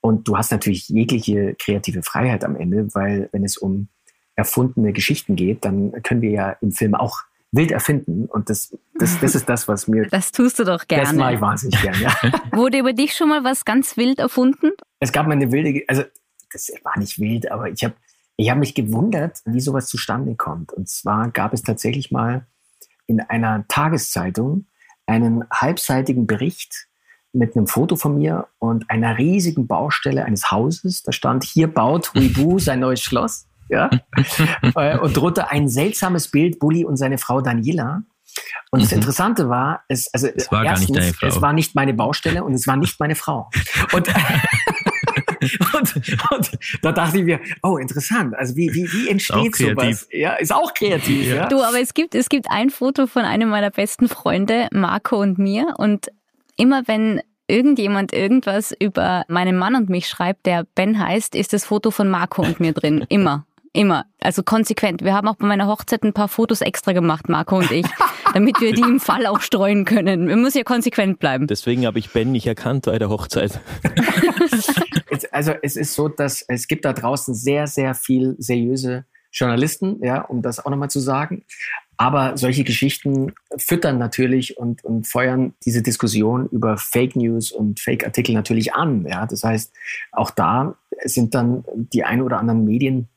Und 0.00 0.28
du 0.28 0.36
hast 0.36 0.50
natürlich 0.50 0.88
jegliche 0.88 1.56
kreative 1.58 2.02
Freiheit 2.02 2.44
am 2.44 2.56
Ende, 2.56 2.94
weil 2.94 3.28
wenn 3.32 3.44
es 3.44 3.58
um 3.58 3.88
erfundene 4.36 4.92
Geschichten 4.92 5.36
geht, 5.36 5.64
dann 5.64 6.02
können 6.02 6.22
wir 6.22 6.30
ja 6.30 6.50
im 6.62 6.70
Film 6.70 6.94
auch 6.94 7.24
wild 7.50 7.72
erfinden. 7.72 8.26
Und 8.26 8.48
das, 8.48 8.76
das, 8.94 9.18
das 9.20 9.34
ist 9.34 9.48
das, 9.48 9.68
was 9.68 9.88
mir. 9.88 10.06
Das 10.10 10.32
tust 10.32 10.58
du 10.58 10.64
doch 10.64 10.86
gerne. 10.86 11.04
Das 11.04 11.12
mache 11.14 11.34
ich 11.34 11.40
wahnsinnig 11.40 11.82
gerne, 11.82 11.98
ja. 12.00 12.14
Wurde 12.52 12.78
über 12.78 12.92
dich 12.92 13.14
schon 13.14 13.28
mal 13.28 13.44
was 13.44 13.64
ganz 13.64 13.96
wild 13.96 14.20
erfunden? 14.20 14.70
Es 15.00 15.12
gab 15.12 15.26
mal 15.26 15.32
eine 15.32 15.50
wilde, 15.50 15.82
also 15.88 16.04
das 16.52 16.72
war 16.82 16.98
nicht 16.98 17.18
wild, 17.18 17.50
aber 17.50 17.68
ich 17.68 17.84
habe 17.84 17.94
ich 18.38 18.50
hab 18.50 18.58
mich 18.58 18.74
gewundert, 18.74 19.40
wie 19.46 19.60
sowas 19.60 19.88
zustande 19.88 20.36
kommt. 20.36 20.72
Und 20.72 20.88
zwar 20.88 21.30
gab 21.30 21.52
es 21.52 21.62
tatsächlich 21.62 22.12
mal 22.12 22.46
in 23.06 23.20
einer 23.20 23.66
Tageszeitung 23.66 24.66
einen 25.06 25.44
halbseitigen 25.50 26.26
Bericht 26.26 26.86
mit 27.32 27.56
einem 27.56 27.66
Foto 27.66 27.96
von 27.96 28.16
mir 28.16 28.46
und 28.58 28.88
einer 28.90 29.18
riesigen 29.18 29.66
Baustelle 29.66 30.24
eines 30.24 30.52
Hauses. 30.52 31.02
Da 31.02 31.10
stand, 31.10 31.42
hier 31.42 31.66
baut 31.66 32.14
Huibu 32.14 32.58
sein 32.60 32.80
neues 32.80 33.02
Schloss. 33.02 33.48
Ja? 33.68 33.90
Äh, 34.76 34.98
und 34.98 35.16
drunter 35.16 35.50
ein 35.50 35.68
seltsames 35.68 36.30
Bild, 36.30 36.58
Bulli 36.58 36.84
und 36.84 36.96
seine 36.96 37.18
Frau 37.18 37.40
Daniela. 37.40 38.02
Und 38.70 38.80
mhm. 38.80 38.84
das 38.84 38.92
Interessante 38.92 39.48
war, 39.48 39.82
es, 39.88 40.12
also 40.14 40.28
es 40.28 40.50
war 40.52 40.64
erstens, 40.64 40.88
gar 40.88 40.94
nicht 40.94 41.02
deine 41.02 41.14
Frau. 41.14 41.26
es 41.26 41.42
war 41.42 41.52
nicht 41.52 41.74
meine 41.74 41.94
Baustelle 41.94 42.44
und 42.44 42.52
es 42.52 42.66
war 42.66 42.76
nicht 42.76 43.00
meine 43.00 43.14
Frau. 43.14 43.50
Und 43.92 44.08
und, 45.40 45.96
und 46.30 46.50
da 46.82 46.92
dachte 46.92 47.18
ich 47.18 47.24
mir, 47.24 47.40
oh, 47.62 47.76
interessant. 47.76 48.34
Also 48.36 48.56
wie, 48.56 48.72
wie, 48.72 48.90
wie 48.92 49.08
entsteht 49.08 49.56
sowas? 49.56 50.08
Ja, 50.10 50.34
ist 50.34 50.52
auch 50.52 50.74
kreativ. 50.74 51.26
Ja. 51.26 51.34
ja. 51.36 51.48
Du, 51.48 51.62
aber 51.62 51.80
es 51.80 51.94
gibt, 51.94 52.14
es 52.14 52.28
gibt 52.28 52.50
ein 52.50 52.70
Foto 52.70 53.06
von 53.06 53.22
einem 53.22 53.48
meiner 53.48 53.70
besten 53.70 54.08
Freunde, 54.08 54.68
Marco 54.72 55.20
und 55.20 55.38
mir. 55.38 55.74
Und 55.78 56.08
immer 56.56 56.82
wenn 56.86 57.20
irgendjemand 57.48 58.12
irgendwas 58.12 58.74
über 58.78 59.24
meinen 59.28 59.56
Mann 59.56 59.74
und 59.74 59.88
mich 59.88 60.08
schreibt, 60.08 60.46
der 60.46 60.64
Ben 60.74 60.98
heißt, 60.98 61.34
ist 61.34 61.52
das 61.52 61.64
Foto 61.64 61.90
von 61.90 62.08
Marco 62.08 62.42
und 62.42 62.60
mir 62.60 62.72
drin. 62.72 63.04
Immer. 63.08 63.44
Immer. 63.72 64.06
Also 64.20 64.42
konsequent. 64.42 65.02
Wir 65.02 65.14
haben 65.14 65.28
auch 65.28 65.36
bei 65.36 65.46
meiner 65.46 65.66
Hochzeit 65.66 66.02
ein 66.02 66.12
paar 66.12 66.28
Fotos 66.28 66.62
extra 66.62 66.92
gemacht, 66.92 67.28
Marco 67.28 67.58
und 67.58 67.70
ich, 67.70 67.86
damit 68.34 68.60
wir 68.60 68.72
die 68.72 68.82
im 68.82 68.98
Fall 68.98 69.26
auch 69.26 69.40
streuen 69.40 69.84
können. 69.84 70.26
Wir 70.28 70.36
müssen 70.36 70.58
ja 70.58 70.64
konsequent 70.64 71.18
bleiben. 71.18 71.46
Deswegen 71.46 71.86
habe 71.86 71.98
ich 71.98 72.10
Ben 72.10 72.32
nicht 72.32 72.46
erkannt 72.46 72.86
bei 72.86 72.98
der 72.98 73.08
Hochzeit. 73.08 73.60
also 75.30 75.52
es 75.62 75.76
ist 75.76 75.94
so, 75.94 76.08
dass 76.08 76.42
es 76.48 76.68
gibt 76.68 76.84
da 76.84 76.92
draußen 76.92 77.34
sehr, 77.34 77.66
sehr 77.66 77.94
viel 77.94 78.36
seriöse 78.38 79.04
Journalisten, 79.32 80.02
ja, 80.02 80.22
um 80.22 80.42
das 80.42 80.64
auch 80.64 80.70
nochmal 80.70 80.90
zu 80.90 81.00
sagen. 81.00 81.44
Aber 81.96 82.36
solche 82.36 82.62
Geschichten 82.62 83.34
füttern 83.56 83.98
natürlich 83.98 84.56
und, 84.56 84.84
und 84.84 85.06
feuern 85.06 85.54
diese 85.64 85.82
Diskussion 85.82 86.48
über 86.50 86.76
Fake 86.76 87.16
News 87.16 87.50
und 87.50 87.80
Fake-Artikel 87.80 88.34
natürlich 88.34 88.72
an. 88.72 89.04
Ja. 89.04 89.26
Das 89.26 89.42
heißt, 89.42 89.72
auch 90.12 90.30
da 90.30 90.76
sind 91.04 91.34
dann 91.34 91.64
die 91.74 92.04
ein 92.04 92.22
oder 92.22 92.38
anderen 92.38 92.64
Medien 92.64 93.08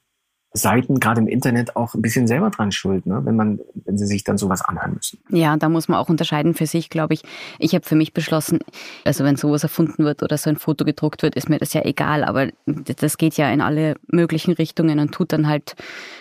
Seiten, 0.53 0.99
gerade 0.99 1.21
im 1.21 1.27
Internet, 1.27 1.77
auch 1.77 1.93
ein 1.93 2.01
bisschen 2.01 2.27
selber 2.27 2.49
dran 2.49 2.73
schuld, 2.73 3.05
ne? 3.05 3.21
wenn 3.23 3.37
man, 3.37 3.59
wenn 3.85 3.97
sie 3.97 4.05
sich 4.05 4.25
dann 4.25 4.37
sowas 4.37 4.61
anhören 4.61 4.95
müssen. 4.95 5.19
Ja, 5.29 5.55
da 5.55 5.69
muss 5.69 5.87
man 5.87 5.97
auch 5.97 6.09
unterscheiden 6.09 6.55
für 6.55 6.65
sich, 6.65 6.89
glaube 6.89 7.13
ich. 7.13 7.23
Ich 7.57 7.73
habe 7.73 7.85
für 7.85 7.95
mich 7.95 8.13
beschlossen, 8.13 8.59
also 9.05 9.23
wenn 9.23 9.37
sowas 9.37 9.63
erfunden 9.63 10.03
wird 10.03 10.23
oder 10.23 10.37
so 10.37 10.49
ein 10.49 10.57
Foto 10.57 10.83
gedruckt 10.83 11.23
wird, 11.23 11.35
ist 11.35 11.47
mir 11.47 11.57
das 11.57 11.71
ja 11.71 11.85
egal, 11.85 12.25
aber 12.25 12.49
das 12.65 13.17
geht 13.17 13.37
ja 13.37 13.49
in 13.49 13.61
alle 13.61 13.95
möglichen 14.07 14.51
Richtungen 14.53 14.99
und 14.99 15.13
tut 15.13 15.31
dann 15.31 15.47
halt, 15.47 15.75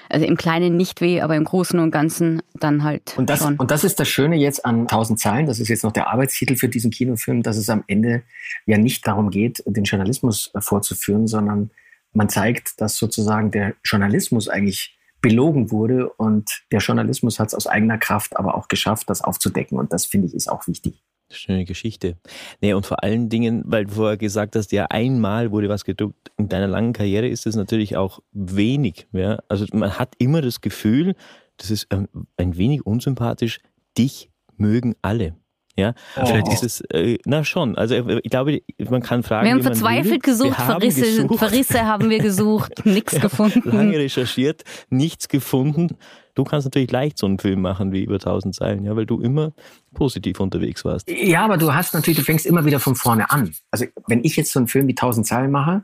also 0.08 0.24
im 0.24 0.36
Kleinen 0.36 0.76
nicht 0.76 1.00
weh, 1.00 1.20
aber 1.22 1.34
im 1.34 1.44
Großen 1.44 1.80
und 1.80 1.90
Ganzen 1.90 2.40
dann 2.54 2.84
halt 2.84 3.18
und 3.18 3.28
das, 3.28 3.40
schon. 3.40 3.56
Und 3.56 3.72
das 3.72 3.82
ist 3.82 3.98
das 3.98 4.08
Schöne 4.08 4.36
jetzt 4.36 4.64
an 4.64 4.82
1000 4.82 5.18
Zeilen, 5.18 5.46
das 5.46 5.58
ist 5.58 5.68
jetzt 5.68 5.82
noch 5.82 5.92
der 5.92 6.08
Arbeitstitel 6.08 6.54
für 6.54 6.68
diesen 6.68 6.92
Kinofilm, 6.92 7.42
dass 7.42 7.56
es 7.56 7.68
am 7.68 7.82
Ende 7.88 8.22
ja 8.66 8.78
nicht 8.78 9.04
darum 9.08 9.30
geht, 9.30 9.64
den 9.66 9.82
Journalismus 9.82 10.52
vorzuführen, 10.60 11.26
sondern 11.26 11.70
man 12.12 12.28
zeigt, 12.28 12.80
dass 12.80 12.96
sozusagen 12.96 13.50
der 13.50 13.74
Journalismus 13.84 14.48
eigentlich 14.48 14.96
belogen 15.20 15.70
wurde 15.70 16.08
und 16.08 16.62
der 16.72 16.80
Journalismus 16.80 17.38
hat 17.38 17.48
es 17.48 17.54
aus 17.54 17.66
eigener 17.66 17.98
Kraft 17.98 18.36
aber 18.36 18.54
auch 18.54 18.68
geschafft, 18.68 19.10
das 19.10 19.22
aufzudecken 19.22 19.78
und 19.78 19.92
das 19.92 20.06
finde 20.06 20.28
ich 20.28 20.34
ist 20.34 20.50
auch 20.50 20.66
wichtig. 20.66 21.02
Schöne 21.32 21.64
Geschichte. 21.64 22.16
Nee, 22.60 22.72
und 22.72 22.86
vor 22.86 23.04
allen 23.04 23.28
Dingen, 23.28 23.62
weil 23.64 23.86
du 23.86 23.92
vorher 23.92 24.16
gesagt 24.16 24.56
hast, 24.56 24.72
ja, 24.72 24.86
einmal 24.86 25.52
wurde 25.52 25.68
was 25.68 25.84
gedruckt. 25.84 26.32
In 26.36 26.48
deiner 26.48 26.66
langen 26.66 26.92
Karriere 26.92 27.28
ist 27.28 27.46
es 27.46 27.54
natürlich 27.54 27.96
auch 27.96 28.20
wenig. 28.32 29.06
Ja? 29.12 29.38
Also 29.48 29.64
man 29.72 29.96
hat 29.96 30.14
immer 30.18 30.42
das 30.42 30.60
Gefühl, 30.60 31.14
das 31.56 31.70
ist 31.70 31.86
ähm, 31.90 32.08
ein 32.36 32.56
wenig 32.56 32.84
unsympathisch, 32.84 33.60
dich 33.96 34.30
mögen 34.56 34.96
alle. 35.02 35.36
Ja, 35.80 35.94
oh. 36.16 36.26
vielleicht 36.26 36.52
ist 36.52 36.62
es, 36.62 36.80
äh, 36.92 37.18
na 37.24 37.42
schon. 37.42 37.76
Also 37.76 37.94
ich 37.94 38.30
glaube, 38.30 38.60
man 38.90 39.02
kann 39.02 39.22
fragen. 39.22 39.46
Wir 39.46 39.52
haben 39.52 39.62
verzweifelt 39.62 40.22
gesucht, 40.22 40.56
Verrisse, 40.56 41.00
gesucht. 41.00 41.38
Verrisse 41.38 41.86
haben 41.86 42.10
wir 42.10 42.18
gesucht, 42.18 42.72
nichts 42.84 43.18
gefunden. 43.18 43.62
Lange 43.70 43.98
recherchiert, 43.98 44.62
nichts 44.90 45.28
gefunden. 45.28 45.96
Du 46.34 46.44
kannst 46.44 46.64
natürlich 46.64 46.90
leicht 46.90 47.18
so 47.18 47.26
einen 47.26 47.38
Film 47.38 47.60
machen 47.60 47.92
wie 47.92 48.04
über 48.04 48.14
1000 48.14 48.54
Zeilen, 48.54 48.84
ja, 48.84 48.94
weil 48.94 49.06
du 49.06 49.20
immer 49.20 49.52
positiv 49.92 50.38
unterwegs 50.40 50.84
warst. 50.84 51.10
Ja, 51.10 51.44
aber 51.44 51.56
du 51.56 51.74
hast 51.74 51.94
natürlich, 51.94 52.18
du 52.18 52.24
fängst 52.24 52.46
immer 52.46 52.64
wieder 52.64 52.78
von 52.78 52.94
vorne 52.94 53.30
an. 53.30 53.52
Also 53.70 53.86
wenn 54.06 54.24
ich 54.24 54.36
jetzt 54.36 54.52
so 54.52 54.60
einen 54.60 54.68
Film 54.68 54.86
wie 54.86 54.92
1000 54.92 55.26
Zeilen 55.26 55.50
mache 55.50 55.82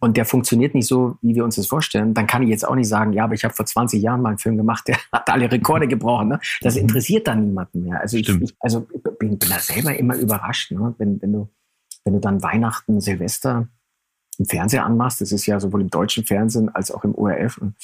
und 0.00 0.16
der 0.16 0.24
funktioniert 0.24 0.74
nicht 0.74 0.88
so, 0.88 1.16
wie 1.22 1.34
wir 1.34 1.44
uns 1.44 1.56
das 1.56 1.68
vorstellen, 1.68 2.14
dann 2.14 2.26
kann 2.26 2.42
ich 2.42 2.48
jetzt 2.48 2.66
auch 2.66 2.74
nicht 2.74 2.88
sagen, 2.88 3.12
ja, 3.12 3.24
aber 3.24 3.34
ich 3.34 3.44
habe 3.44 3.54
vor 3.54 3.64
20 3.64 4.02
Jahren 4.02 4.20
mal 4.20 4.30
einen 4.30 4.38
Film 4.38 4.56
gemacht, 4.56 4.88
der 4.88 4.98
hat 5.12 5.30
alle 5.30 5.50
Rekorde 5.50 5.86
gebrochen. 5.86 6.28
Ne? 6.28 6.40
Das 6.60 6.74
mhm. 6.74 6.82
interessiert 6.82 7.28
dann 7.28 7.44
niemanden 7.46 7.84
mehr. 7.84 8.00
Also 8.00 8.16
ich, 8.16 8.28
ich, 8.28 8.54
also 8.60 8.86
bin, 9.18 9.38
bin 9.38 9.50
da 9.50 9.58
selber 9.58 9.96
immer 9.96 10.16
überrascht, 10.16 10.72
ne? 10.72 10.94
wenn, 10.98 11.20
wenn 11.22 11.32
du 11.32 11.48
wenn 12.04 12.14
du 12.14 12.20
dann 12.20 12.42
Weihnachten, 12.42 13.00
Silvester 13.00 13.68
im 14.38 14.46
Fernseher 14.46 14.84
anmachst, 14.84 15.20
das 15.20 15.32
ist 15.32 15.46
ja 15.46 15.58
sowohl 15.60 15.80
im 15.80 15.90
deutschen 15.90 16.24
Fernsehen 16.24 16.68
als 16.68 16.90
auch 16.90 17.04
im 17.04 17.14
ORF, 17.14 17.58
und 17.58 17.76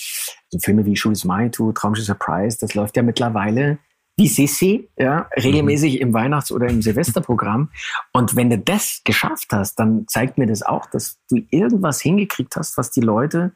so 0.49 0.59
Filme 0.59 0.85
wie 0.85 0.97
Shoes 0.97 1.25
Maitu, 1.25 1.73
Traumschiff 1.73 2.07
Surprise, 2.07 2.59
das 2.61 2.75
läuft 2.75 2.97
ja 2.97 3.03
mittlerweile 3.03 3.79
wie 4.17 4.29
Sissi, 4.29 4.91
ja, 4.99 5.31
regelmäßig 5.37 5.95
mhm. 5.95 6.01
im 6.01 6.15
Weihnachts- 6.15 6.53
oder 6.53 6.69
im 6.69 6.83
Silvesterprogramm. 6.83 7.71
Und 8.13 8.37
wenn 8.37 8.51
du 8.51 8.59
das 8.59 9.01
geschafft 9.05 9.47
hast, 9.53 9.77
dann 9.77 10.07
zeigt 10.09 10.37
mir 10.37 10.47
das 10.47 10.63
auch, 10.63 10.87
dass 10.87 11.19
du 11.31 11.41
irgendwas 11.51 12.03
hingekriegt 12.03 12.57
hast, 12.57 12.77
was 12.77 12.91
die 12.91 13.01
Leute 13.01 13.53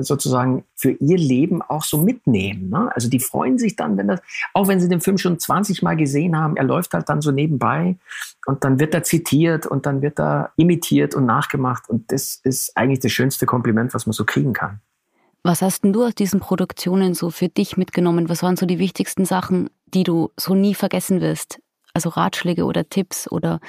sozusagen 0.00 0.64
für 0.74 0.92
ihr 0.92 1.18
Leben 1.18 1.62
auch 1.62 1.84
so 1.84 1.98
mitnehmen. 1.98 2.70
Ne? 2.70 2.90
Also 2.94 3.08
die 3.08 3.20
freuen 3.20 3.58
sich 3.58 3.76
dann, 3.76 3.96
wenn 3.96 4.08
das, 4.08 4.20
auch 4.54 4.68
wenn 4.68 4.80
sie 4.80 4.88
den 4.88 5.00
Film 5.00 5.18
schon 5.18 5.38
20 5.38 5.82
Mal 5.82 5.96
gesehen 5.96 6.36
haben, 6.36 6.56
er 6.56 6.64
läuft 6.64 6.94
halt 6.94 7.08
dann 7.08 7.20
so 7.20 7.30
nebenbei 7.30 7.96
und 8.46 8.64
dann 8.64 8.80
wird 8.80 8.94
er 8.94 9.02
zitiert 9.02 9.66
und 9.66 9.86
dann 9.86 10.02
wird 10.02 10.18
er 10.18 10.52
imitiert 10.56 11.14
und 11.14 11.26
nachgemacht 11.26 11.88
und 11.88 12.10
das 12.12 12.40
ist 12.42 12.76
eigentlich 12.76 13.00
das 13.00 13.12
schönste 13.12 13.46
Kompliment, 13.46 13.94
was 13.94 14.06
man 14.06 14.12
so 14.12 14.24
kriegen 14.24 14.52
kann. 14.52 14.80
Was 15.42 15.62
hast 15.62 15.84
denn 15.84 15.92
du 15.92 16.04
aus 16.04 16.14
diesen 16.14 16.40
Produktionen 16.40 17.14
so 17.14 17.30
für 17.30 17.48
dich 17.48 17.76
mitgenommen? 17.76 18.28
Was 18.28 18.42
waren 18.42 18.56
so 18.56 18.66
die 18.66 18.78
wichtigsten 18.78 19.24
Sachen, 19.24 19.70
die 19.86 20.04
du 20.04 20.30
so 20.36 20.54
nie 20.54 20.74
vergessen 20.74 21.20
wirst? 21.20 21.60
Also 21.94 22.10
Ratschläge 22.10 22.64
oder 22.64 22.88
Tipps 22.88 23.30
oder 23.30 23.60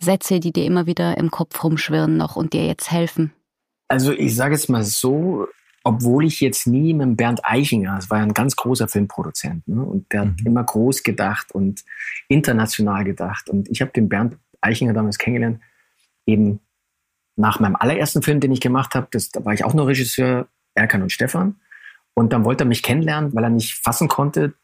Sätze, 0.00 0.40
die 0.40 0.52
dir 0.52 0.64
immer 0.64 0.86
wieder 0.86 1.18
im 1.18 1.30
Kopf 1.30 1.62
rumschwirren 1.62 2.16
noch 2.16 2.36
und 2.36 2.54
dir 2.54 2.66
jetzt 2.66 2.90
helfen? 2.90 3.32
Also 3.92 4.12
ich 4.12 4.34
sage 4.34 4.54
jetzt 4.54 4.70
mal 4.70 4.84
so, 4.84 5.48
obwohl 5.84 6.24
ich 6.24 6.40
jetzt 6.40 6.66
nie 6.66 6.94
mit 6.94 7.14
Bernd 7.18 7.44
Eichinger, 7.44 7.96
das 7.96 8.08
war 8.08 8.16
ja 8.16 8.24
ein 8.24 8.32
ganz 8.32 8.56
großer 8.56 8.88
Filmproduzent, 8.88 9.68
ne? 9.68 9.82
und 9.82 10.10
der 10.14 10.24
mhm. 10.24 10.30
hat 10.30 10.46
immer 10.46 10.64
groß 10.64 11.02
gedacht 11.02 11.52
und 11.52 11.84
international 12.26 13.04
gedacht. 13.04 13.50
Und 13.50 13.68
ich 13.68 13.82
habe 13.82 13.92
den 13.92 14.08
Bernd 14.08 14.38
Eichinger 14.62 14.94
damals 14.94 15.18
kennengelernt, 15.18 15.60
eben 16.24 16.60
nach 17.36 17.60
meinem 17.60 17.76
allerersten 17.76 18.22
Film, 18.22 18.40
den 18.40 18.52
ich 18.52 18.62
gemacht 18.62 18.94
habe, 18.94 19.08
da 19.10 19.44
war 19.44 19.52
ich 19.52 19.62
auch 19.62 19.74
noch 19.74 19.86
Regisseur, 19.86 20.48
Erkan 20.74 21.02
und 21.02 21.12
Stefan. 21.12 21.56
Und 22.14 22.32
dann 22.32 22.46
wollte 22.46 22.64
er 22.64 22.68
mich 22.68 22.82
kennenlernen, 22.82 23.34
weil 23.34 23.44
er 23.44 23.50
nicht 23.50 23.74
fassen 23.74 24.08
konnte, 24.08 24.54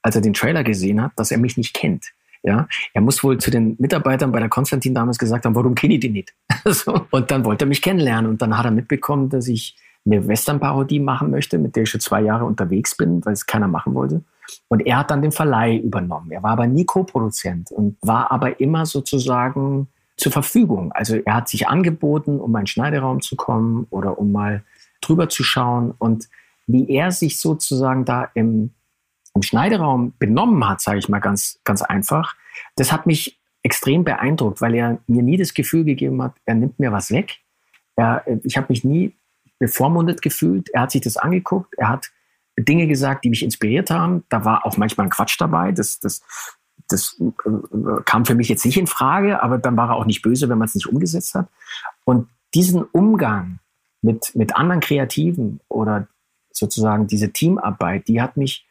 als 0.00 0.16
er 0.16 0.22
den 0.22 0.32
Trailer 0.32 0.64
gesehen 0.64 1.02
hat, 1.02 1.12
dass 1.16 1.30
er 1.30 1.36
mich 1.36 1.58
nicht 1.58 1.74
kennt. 1.74 2.06
Ja, 2.42 2.68
er 2.94 3.00
muss 3.00 3.22
wohl 3.24 3.38
zu 3.38 3.50
den 3.50 3.76
Mitarbeitern 3.78 4.32
bei 4.32 4.38
der 4.38 4.48
Konstantin 4.48 4.94
damals 4.94 5.18
gesagt 5.18 5.44
haben, 5.44 5.54
warum 5.54 5.74
kenne 5.74 5.94
ich 5.94 6.00
die 6.00 6.08
nicht? 6.08 6.34
so. 6.64 7.06
Und 7.10 7.30
dann 7.30 7.44
wollte 7.44 7.64
er 7.64 7.68
mich 7.68 7.82
kennenlernen 7.82 8.30
und 8.30 8.42
dann 8.42 8.56
hat 8.56 8.64
er 8.64 8.70
mitbekommen, 8.70 9.28
dass 9.28 9.48
ich 9.48 9.76
eine 10.06 10.26
Western-Parodie 10.26 11.00
machen 11.00 11.30
möchte, 11.30 11.58
mit 11.58 11.76
der 11.76 11.82
ich 11.82 11.90
schon 11.90 12.00
zwei 12.00 12.22
Jahre 12.22 12.44
unterwegs 12.44 12.96
bin, 12.96 13.24
weil 13.24 13.32
es 13.32 13.46
keiner 13.46 13.68
machen 13.68 13.94
wollte. 13.94 14.22
Und 14.68 14.80
er 14.80 14.98
hat 14.98 15.10
dann 15.10 15.22
den 15.22 15.32
Verleih 15.32 15.76
übernommen. 15.76 16.30
Er 16.30 16.42
war 16.42 16.52
aber 16.52 16.66
nie 16.66 16.84
Co-Produzent 16.84 17.70
und 17.70 17.96
war 18.00 18.30
aber 18.30 18.60
immer 18.60 18.86
sozusagen 18.86 19.88
zur 20.16 20.32
Verfügung. 20.32 20.92
Also 20.92 21.16
er 21.16 21.34
hat 21.34 21.48
sich 21.48 21.68
angeboten, 21.68 22.40
um 22.40 22.50
meinen 22.50 22.66
Schneideraum 22.66 23.20
zu 23.20 23.36
kommen 23.36 23.86
oder 23.90 24.18
um 24.18 24.32
mal 24.32 24.62
drüber 25.00 25.28
zu 25.28 25.44
schauen. 25.44 25.94
Und 25.98 26.28
wie 26.66 26.90
er 26.90 27.12
sich 27.12 27.38
sozusagen 27.38 28.04
da 28.04 28.30
im, 28.34 28.70
im 29.34 29.42
Schneideraum 29.42 30.14
benommen 30.18 30.68
hat, 30.68 30.80
sage 30.80 30.98
ich 30.98 31.08
mal 31.08 31.20
ganz, 31.20 31.60
ganz 31.64 31.82
einfach, 31.82 32.34
das 32.76 32.92
hat 32.92 33.06
mich 33.06 33.40
extrem 33.62 34.04
beeindruckt, 34.04 34.60
weil 34.60 34.74
er 34.74 34.98
mir 35.06 35.22
nie 35.22 35.36
das 35.36 35.54
Gefühl 35.54 35.84
gegeben 35.84 36.22
hat, 36.22 36.34
er 36.44 36.54
nimmt 36.54 36.78
mir 36.78 36.92
was 36.92 37.10
weg. 37.10 37.38
Er, 37.96 38.24
ich 38.44 38.56
habe 38.56 38.66
mich 38.70 38.84
nie 38.84 39.16
bevormundet 39.58 40.22
gefühlt. 40.22 40.68
Er 40.70 40.82
hat 40.82 40.92
sich 40.92 41.00
das 41.00 41.16
angeguckt. 41.16 41.74
Er 41.76 41.88
hat 41.88 42.10
Dinge 42.56 42.86
gesagt, 42.86 43.24
die 43.24 43.30
mich 43.30 43.42
inspiriert 43.42 43.90
haben. 43.90 44.24
Da 44.28 44.44
war 44.44 44.64
auch 44.64 44.76
manchmal 44.76 45.06
ein 45.06 45.10
Quatsch 45.10 45.40
dabei. 45.40 45.72
Das, 45.72 45.98
das, 46.00 46.22
das 46.88 47.20
äh, 47.20 48.02
kam 48.04 48.24
für 48.24 48.34
mich 48.34 48.48
jetzt 48.48 48.64
nicht 48.64 48.78
in 48.78 48.86
Frage, 48.86 49.42
aber 49.42 49.58
dann 49.58 49.76
war 49.76 49.90
er 49.90 49.96
auch 49.96 50.06
nicht 50.06 50.22
böse, 50.22 50.48
wenn 50.48 50.58
man 50.58 50.68
es 50.68 50.74
nicht 50.74 50.86
umgesetzt 50.86 51.34
hat. 51.34 51.48
Und 52.04 52.28
diesen 52.54 52.82
Umgang 52.82 53.58
mit, 54.00 54.34
mit 54.34 54.56
anderen 54.56 54.80
Kreativen 54.80 55.60
oder 55.68 56.08
sozusagen 56.52 57.06
diese 57.06 57.32
Teamarbeit, 57.32 58.08
die 58.08 58.20
hat 58.20 58.36
mich, 58.36 58.66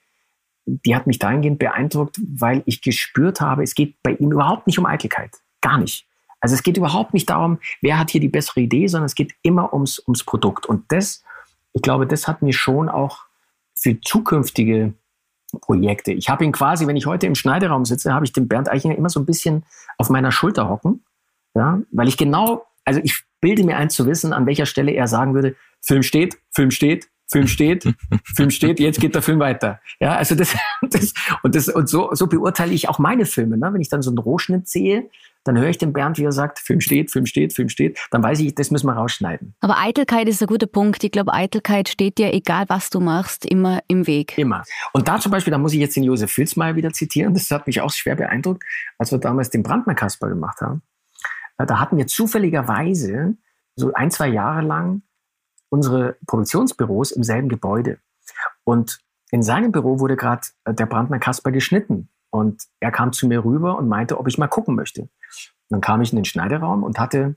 die 0.68 0.95
hat 0.95 1.07
mich 1.07 1.18
dahingehend 1.18 1.59
beeindruckt, 1.59 2.20
weil 2.22 2.61
ich 2.65 2.82
gespürt 2.82 3.41
habe, 3.41 3.63
es 3.63 3.74
geht 3.74 3.95
bei 4.03 4.11
ihm 4.11 4.32
überhaupt 4.32 4.68
nicht 4.68 4.78
um 4.78 4.86
Eitelkeit. 4.86 5.32
Gar 5.61 5.80
nicht. 5.80 6.05
Also 6.39 6.53
es 6.53 6.61
geht 6.61 6.78
überhaupt 6.78 7.13
nicht 7.13 7.30
darum, 7.30 7.59
wer 7.82 7.97
hat 7.97 8.11
hier 8.11 8.22
die 8.22 8.28
bessere 8.28 8.59
Idee, 8.59 8.88
sondern 8.88 9.05
es 9.05 9.15
geht 9.15 9.34
immer 9.41 9.74
ums, 9.74 9.99
ums 9.99 10.24
Produkt. 10.24 10.65
Und 10.65 10.84
das, 10.89 11.24
ich 11.74 11.82
glaube, 11.82 12.05
das 12.05 12.28
hat 12.28 12.41
mir 12.41 12.53
schon 12.53 12.89
auch 12.89 13.26
für 13.74 13.99
zukünftige 14.01 14.93
Projekte. 15.61 16.11
Ich 16.11 16.30
habe 16.30 16.43
ihn 16.43 16.51
quasi, 16.51 16.86
wenn 16.86 16.97
ich 16.97 17.05
heute 17.05 17.26
im 17.26 17.36
Schneideraum 17.36 17.86
sitze, 17.86 18.13
habe 18.13 18.26
ich 18.26 18.34
den 18.34 18.47
Bernd 18.47 18.70
Eichinger 18.70 18.97
immer 18.97 19.09
so 19.09 19.20
ein 19.20 19.26
bisschen 19.26 19.63
auf 19.97 20.09
meiner 20.09 20.32
Schulter 20.32 20.70
hocken, 20.70 21.03
ja, 21.55 21.80
weil 21.91 22.07
ich 22.07 22.18
genau, 22.18 22.68
also 22.84 22.99
ich 23.03 23.24
bilde 23.39 23.63
mir 23.63 23.78
ein 23.78 23.89
zu 23.89 24.05
wissen, 24.05 24.34
an 24.34 24.45
welcher 24.45 24.65
Stelle 24.65 24.91
er 24.91 25.07
sagen 25.07 25.34
würde, 25.34 25.55
Film 25.82 26.03
steht, 26.03 26.38
Film 26.51 26.72
steht, 26.72 27.07
Film 27.30 27.47
steht, 27.47 27.84
Film 28.23 28.49
steht, 28.49 28.80
jetzt 28.80 29.01
geht 29.01 29.13
der 29.13 29.21
Film 29.21 29.39
weiter. 29.39 29.82
Ja, 29.99 30.15
also 30.15 30.36
das, 30.36 30.55
das 30.82 31.13
und 31.43 31.55
das 31.55 31.67
und 31.67 31.89
so, 31.89 32.09
so 32.13 32.28
beurteile 32.28 32.73
ich 32.73 32.89
auch 32.89 32.99
meine 32.99 33.25
Filme. 33.25 33.57
Ne? 33.57 33.73
Wenn 33.73 33.82
ich 33.82 33.89
dann 33.89 34.01
so 34.01 34.09
einen 34.09 34.17
Rohschnitt 34.17 34.67
sehe, 34.67 35.09
dann 35.43 35.57
höre 35.57 35.69
ich 35.69 35.78
den 35.78 35.93
Bernd, 35.93 36.17
wie 36.17 36.23
er 36.23 36.32
sagt, 36.32 36.59
Film 36.59 36.82
steht, 36.82 37.11
Film 37.11 37.25
steht, 37.25 37.53
Film 37.53 37.69
steht, 37.69 37.99
dann 38.11 38.21
weiß 38.21 38.39
ich, 38.39 38.53
das 38.55 38.69
müssen 38.69 38.88
wir 38.88 38.93
rausschneiden. 38.93 39.55
Aber 39.61 39.78
Eitelkeit 39.78 40.28
ist 40.28 40.41
ein 40.41 40.47
guter 40.47 40.67
Punkt. 40.67 41.03
Ich 41.03 41.11
glaube, 41.11 41.34
Eitelkeit 41.34 41.89
steht 41.89 42.17
dir, 42.17 42.34
egal 42.34 42.65
was 42.67 42.89
du 42.89 42.99
machst, 42.99 43.45
immer 43.45 43.82
im 43.88 44.07
Weg. 44.07 44.38
Immer. 44.38 44.63
Und 44.93 45.07
da 45.07 45.19
zum 45.19 45.32
Beispiel, 45.32 45.51
da 45.51 45.57
muss 45.57 45.73
ich 45.73 45.80
jetzt 45.80 45.95
den 45.95 46.03
Josef 46.03 46.32
Filzmeier 46.32 46.75
wieder 46.75 46.91
zitieren, 46.91 47.34
das 47.34 47.49
hat 47.51 47.67
mich 47.67 47.82
auch 47.82 47.91
schwer 47.91 48.15
beeindruckt, 48.15 48.63
als 48.97 49.11
wir 49.11 49.19
damals 49.19 49.49
den 49.49 49.63
Brandner 49.63 49.95
Kasper 49.95 50.28
gemacht 50.28 50.59
haben. 50.61 50.82
Äh, 51.57 51.65
da 51.65 51.80
hatten 51.80 51.97
wir 51.97 52.07
zufälligerweise 52.07 53.36
so 53.75 53.93
ein, 53.93 54.11
zwei 54.11 54.28
Jahre 54.28 54.61
lang 54.61 55.01
unsere 55.70 56.18
Produktionsbüros 56.26 57.11
im 57.11 57.24
selben 57.24 57.49
Gebäude. 57.49 57.99
Und 58.63 58.99
in 59.32 59.43
seinem 59.43 59.72
Büro 59.72 59.99
wurde 59.99 60.15
gerade 60.15 60.47
äh, 60.63 60.74
der 60.74 60.86
Brandner 60.86 61.20
Kasper 61.20 61.51
geschnitten. 61.51 62.09
Und 62.30 62.63
er 62.80 62.91
kam 62.91 63.13
zu 63.13 63.28
mir 63.28 63.43
rüber 63.43 63.78
und 63.78 63.88
meinte, 63.88 64.20
ob 64.20 64.28
ich 64.28 64.38
mal 64.38 64.47
gucken 64.47 64.76
möchte. 64.76 65.01
Und 65.03 65.09
dann 65.70 65.82
kam 65.82 66.01
ich 66.01 66.11
in 66.11 66.18
den 66.18 66.26
Schneideraum 66.26 66.84
und 66.84 66.99
hatte 66.99 67.36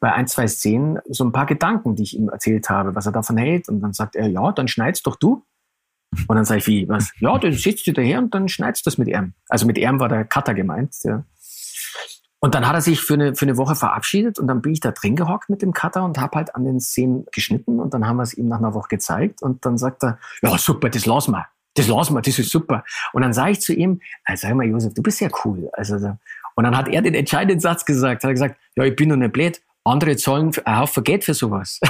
bei 0.00 0.12
ein, 0.12 0.26
zwei 0.26 0.46
Szenen 0.46 0.98
so 1.08 1.24
ein 1.24 1.32
paar 1.32 1.46
Gedanken, 1.46 1.94
die 1.94 2.02
ich 2.02 2.16
ihm 2.16 2.28
erzählt 2.28 2.68
habe, 2.68 2.94
was 2.94 3.06
er 3.06 3.12
davon 3.12 3.36
hält. 3.36 3.68
Und 3.68 3.80
dann 3.80 3.92
sagt 3.92 4.16
er, 4.16 4.28
ja, 4.28 4.52
dann 4.52 4.68
schneidest 4.68 5.06
doch 5.06 5.16
du. 5.16 5.44
Und 6.26 6.36
dann 6.36 6.44
sage 6.44 6.58
ich, 6.58 6.66
wie, 6.66 6.88
was? 6.88 7.12
Ja, 7.20 7.38
dann 7.38 7.52
sitzt 7.52 7.86
du 7.86 7.92
daher 7.92 8.18
und 8.18 8.34
dann 8.34 8.48
schneidest 8.48 8.86
du 8.86 8.90
das 8.90 8.98
mit 8.98 9.08
ihm. 9.08 9.34
Also 9.48 9.66
mit 9.66 9.76
ihm 9.76 10.00
war 10.00 10.08
der 10.08 10.24
Cutter 10.24 10.54
gemeint. 10.54 10.94
Ja. 11.04 11.24
Und 12.40 12.54
dann 12.54 12.68
hat 12.68 12.74
er 12.74 12.80
sich 12.80 13.00
für 13.00 13.14
eine, 13.14 13.34
für 13.34 13.44
eine 13.44 13.56
Woche 13.56 13.74
verabschiedet 13.74 14.38
und 14.38 14.46
dann 14.46 14.62
bin 14.62 14.72
ich 14.72 14.80
da 14.80 14.92
drin 14.92 15.16
gehockt 15.16 15.50
mit 15.50 15.60
dem 15.60 15.72
Cutter 15.72 16.04
und 16.04 16.18
habe 16.18 16.36
halt 16.36 16.54
an 16.54 16.64
den 16.64 16.78
Szenen 16.78 17.26
geschnitten 17.32 17.80
und 17.80 17.94
dann 17.94 18.06
haben 18.06 18.16
wir 18.16 18.22
es 18.22 18.34
ihm 18.34 18.46
nach 18.46 18.58
einer 18.58 18.74
Woche 18.74 18.88
gezeigt 18.90 19.42
und 19.42 19.66
dann 19.66 19.76
sagt 19.76 20.04
er, 20.04 20.18
ja 20.42 20.56
super, 20.56 20.88
das 20.88 21.04
lassen 21.04 21.32
wir, 21.32 21.46
das 21.74 21.88
lassen 21.88 22.14
wir, 22.14 22.22
das 22.22 22.38
ist 22.38 22.50
super. 22.50 22.84
Und 23.12 23.22
dann 23.22 23.32
sage 23.32 23.52
ich 23.52 23.60
zu 23.60 23.72
ihm, 23.72 24.00
also, 24.24 24.46
sag 24.46 24.54
mal 24.54 24.66
Josef, 24.66 24.94
du 24.94 25.02
bist 25.02 25.20
ja 25.20 25.28
cool. 25.44 25.68
Also, 25.72 25.96
und 25.96 26.64
dann 26.64 26.76
hat 26.76 26.88
er 26.88 27.02
den 27.02 27.14
entscheidenden 27.14 27.58
Satz 27.58 27.84
gesagt, 27.84 28.22
hat 28.22 28.30
er 28.30 28.34
gesagt, 28.34 28.56
ja, 28.76 28.84
ich 28.84 28.94
bin 28.94 29.08
doch 29.08 29.16
nicht 29.16 29.32
blöd, 29.32 29.60
andere 29.82 30.16
zahlen 30.16 30.52
einen 30.64 30.78
Haufen 30.78 31.02
Geld 31.02 31.24
für 31.24 31.34
sowas. 31.34 31.80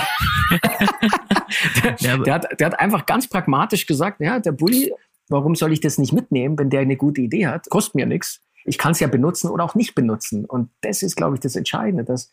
der, 1.82 1.96
ja, 1.99 2.16
der, 2.16 2.34
hat, 2.34 2.61
der 2.61 2.66
hat 2.68 2.80
einfach 2.80 3.05
ganz 3.05 3.28
pragmatisch 3.28 3.84
gesagt, 3.84 4.20
ja, 4.20 4.38
der 4.38 4.53
Bulli, 4.53 4.94
warum 5.28 5.55
soll 5.57 5.74
ich 5.74 5.80
das 5.80 5.99
nicht 5.99 6.14
mitnehmen, 6.14 6.59
wenn 6.59 6.70
der 6.70 6.80
eine 6.80 6.96
gute 6.96 7.20
Idee 7.20 7.49
hat? 7.49 7.68
Kostet 7.68 7.96
mir 7.96 8.07
nichts 8.07 8.40
ich 8.68 8.78
kann 8.78 8.92
es 8.92 9.00
ja 9.00 9.08
benutzen 9.08 9.50
oder 9.50 9.64
auch 9.64 9.74
nicht 9.74 9.94
benutzen. 9.94 10.44
Und 10.44 10.70
das 10.82 11.02
ist, 11.02 11.16
glaube 11.16 11.34
ich, 11.34 11.40
das 11.40 11.56
Entscheidende, 11.56 12.04
dass, 12.04 12.30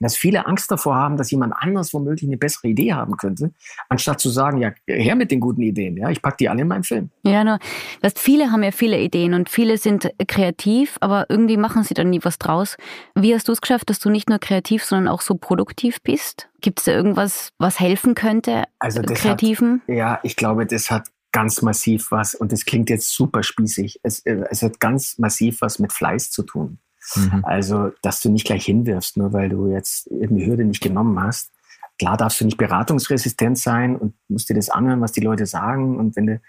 dass 0.00 0.16
viele 0.16 0.46
Angst 0.46 0.70
davor 0.70 0.96
haben, 0.96 1.16
dass 1.16 1.30
jemand 1.30 1.54
anders 1.56 1.94
womöglich 1.94 2.28
eine 2.28 2.36
bessere 2.36 2.68
Idee 2.68 2.92
haben 2.92 3.16
könnte, 3.16 3.52
anstatt 3.88 4.20
zu 4.20 4.30
sagen, 4.30 4.58
ja, 4.58 4.72
her 4.86 5.14
mit 5.14 5.30
den 5.30 5.40
guten 5.40 5.62
Ideen, 5.62 5.96
ja, 5.96 6.10
ich 6.10 6.20
packe 6.20 6.38
die 6.40 6.48
alle 6.48 6.62
in 6.62 6.68
meinen 6.68 6.82
Film. 6.82 7.10
Ja, 7.24 7.44
nur, 7.44 7.58
weißt, 8.02 8.18
viele 8.18 8.50
haben 8.50 8.62
ja 8.62 8.72
viele 8.72 9.00
Ideen 9.00 9.34
und 9.34 9.48
viele 9.48 9.78
sind 9.78 10.10
kreativ, 10.26 10.98
aber 11.00 11.26
irgendwie 11.28 11.56
machen 11.56 11.84
sie 11.84 11.94
dann 11.94 12.10
nie 12.10 12.20
was 12.22 12.38
draus. 12.38 12.76
Wie 13.14 13.34
hast 13.34 13.48
du 13.48 13.52
es 13.52 13.60
geschafft, 13.60 13.90
dass 13.90 14.00
du 14.00 14.10
nicht 14.10 14.28
nur 14.28 14.38
kreativ, 14.38 14.84
sondern 14.84 15.08
auch 15.08 15.20
so 15.20 15.36
produktiv 15.36 16.02
bist? 16.02 16.48
Gibt 16.60 16.80
es 16.80 16.86
da 16.86 16.92
irgendwas, 16.92 17.50
was 17.58 17.78
helfen 17.78 18.14
könnte, 18.14 18.64
also 18.78 19.02
Kreativen? 19.02 19.82
Hat, 19.86 19.94
ja, 19.94 20.20
ich 20.22 20.36
glaube, 20.36 20.66
das 20.66 20.90
hat 20.90 21.08
ganz 21.32 21.62
massiv 21.62 22.10
was, 22.10 22.34
und 22.34 22.52
das 22.52 22.64
klingt 22.64 22.90
jetzt 22.90 23.08
super 23.08 23.42
spießig, 23.42 24.00
es, 24.02 24.20
äh, 24.20 24.44
es 24.50 24.62
hat 24.62 24.80
ganz 24.80 25.18
massiv 25.18 25.62
was 25.62 25.78
mit 25.78 25.92
Fleiß 25.92 26.30
zu 26.30 26.42
tun. 26.42 26.78
Mhm. 27.16 27.44
Also, 27.44 27.90
dass 28.02 28.20
du 28.20 28.30
nicht 28.30 28.46
gleich 28.46 28.64
hinwirfst, 28.64 29.16
nur 29.16 29.32
weil 29.32 29.48
du 29.48 29.68
jetzt 29.68 30.06
irgendeine 30.06 30.46
Hürde 30.46 30.64
nicht 30.64 30.82
genommen 30.82 31.20
hast. 31.20 31.50
Klar 31.98 32.16
darfst 32.16 32.40
du 32.40 32.44
nicht 32.44 32.56
beratungsresistent 32.56 33.58
sein 33.58 33.96
und 33.96 34.14
musst 34.28 34.48
dir 34.48 34.54
das 34.54 34.70
anhören, 34.70 35.00
was 35.00 35.12
die 35.12 35.20
Leute 35.20 35.46
sagen. 35.46 35.98
Und 35.98 36.16
wenn 36.16 36.26
du, 36.26 36.40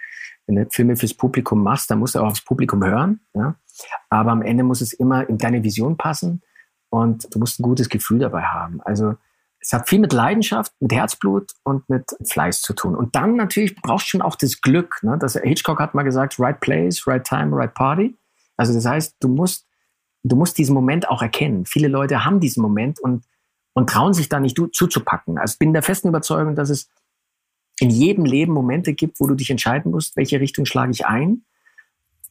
wenn 0.48 0.56
du 0.56 0.68
Filme 0.70 0.96
fürs 0.96 1.14
Publikum 1.14 1.64
machst, 1.64 1.90
dann 1.90 2.00
musst 2.00 2.16
du 2.16 2.20
auch 2.20 2.28
aufs 2.28 2.44
Publikum 2.44 2.84
hören. 2.84 3.22
Ja? 3.34 3.56
Aber 4.10 4.32
am 4.32 4.42
Ende 4.42 4.64
muss 4.64 4.82
es 4.82 4.94
immer 4.94 5.28
in 5.28 5.38
deine 5.38 5.64
Vision 5.64 5.98
passen 5.98 6.42
und 6.90 7.34
du 7.34 7.40
musst 7.40 7.60
ein 7.60 7.64
gutes 7.64 7.90
Gefühl 7.90 8.20
dabei 8.20 8.44
haben. 8.44 8.82
Also 8.82 9.16
es 9.64 9.72
hat 9.72 9.88
viel 9.88 10.00
mit 10.00 10.12
Leidenschaft, 10.12 10.74
mit 10.82 10.92
Herzblut 10.92 11.52
und 11.64 11.88
mit 11.90 12.04
Fleiß 12.26 12.62
zu 12.62 12.74
tun. 12.74 12.96
Und 12.96 13.16
dann 13.16 13.38
natürlich 13.38 13.78
brauchst 13.78 14.08
du 14.08 14.10
schon 14.10 14.22
auch 14.22 14.36
das 14.36 14.60
Glück. 14.60 15.00
Ne? 15.04 15.18
Das 15.18 15.36
Hitchcock 15.36 15.80
hat 15.80 15.94
mal 15.94 16.04
gesagt, 16.04 16.38
right 16.38 16.60
place, 16.60 17.08
right 17.08 17.24
time, 17.24 17.56
right 17.56 17.74
party. 17.74 18.18
Also 18.58 18.74
das 18.74 18.86
heißt, 18.86 19.16
du 19.22 19.30
musst, 19.30 19.66
du 20.24 20.36
musst 20.36 20.58
diesen 20.58 20.74
Moment 20.74 21.08
auch 21.08 21.22
erkennen. 21.22 21.66
Viele 21.66 21.88
Leute 21.88 22.26
haben 22.26 22.42
diesen 22.42 22.62
Moment 22.62 23.00
und, 23.00 23.24
und 23.72 23.90
trauen 23.90 24.14
sich 24.14 24.28
da 24.28 24.42
nicht 24.42 24.58
zuzupacken. 24.74 25.38
Also 25.38 25.54
ich 25.54 25.60
bin 25.60 25.72
der 25.72 25.82
festen 25.82 26.10
Überzeugung, 26.10 26.56
dass 26.56 26.70
es 26.70 26.90
in 27.80 27.90
jedem 27.90 28.26
Leben 28.26 28.52
Momente 28.52 28.94
gibt, 28.94 29.22
wo 29.22 29.28
du 29.28 29.36
dich 29.36 29.50
entscheiden 29.50 29.92
musst, 29.92 30.18
welche 30.18 30.42
Richtung 30.42 30.66
schlage 30.66 30.92
ich 30.92 31.06
ein. 31.06 31.46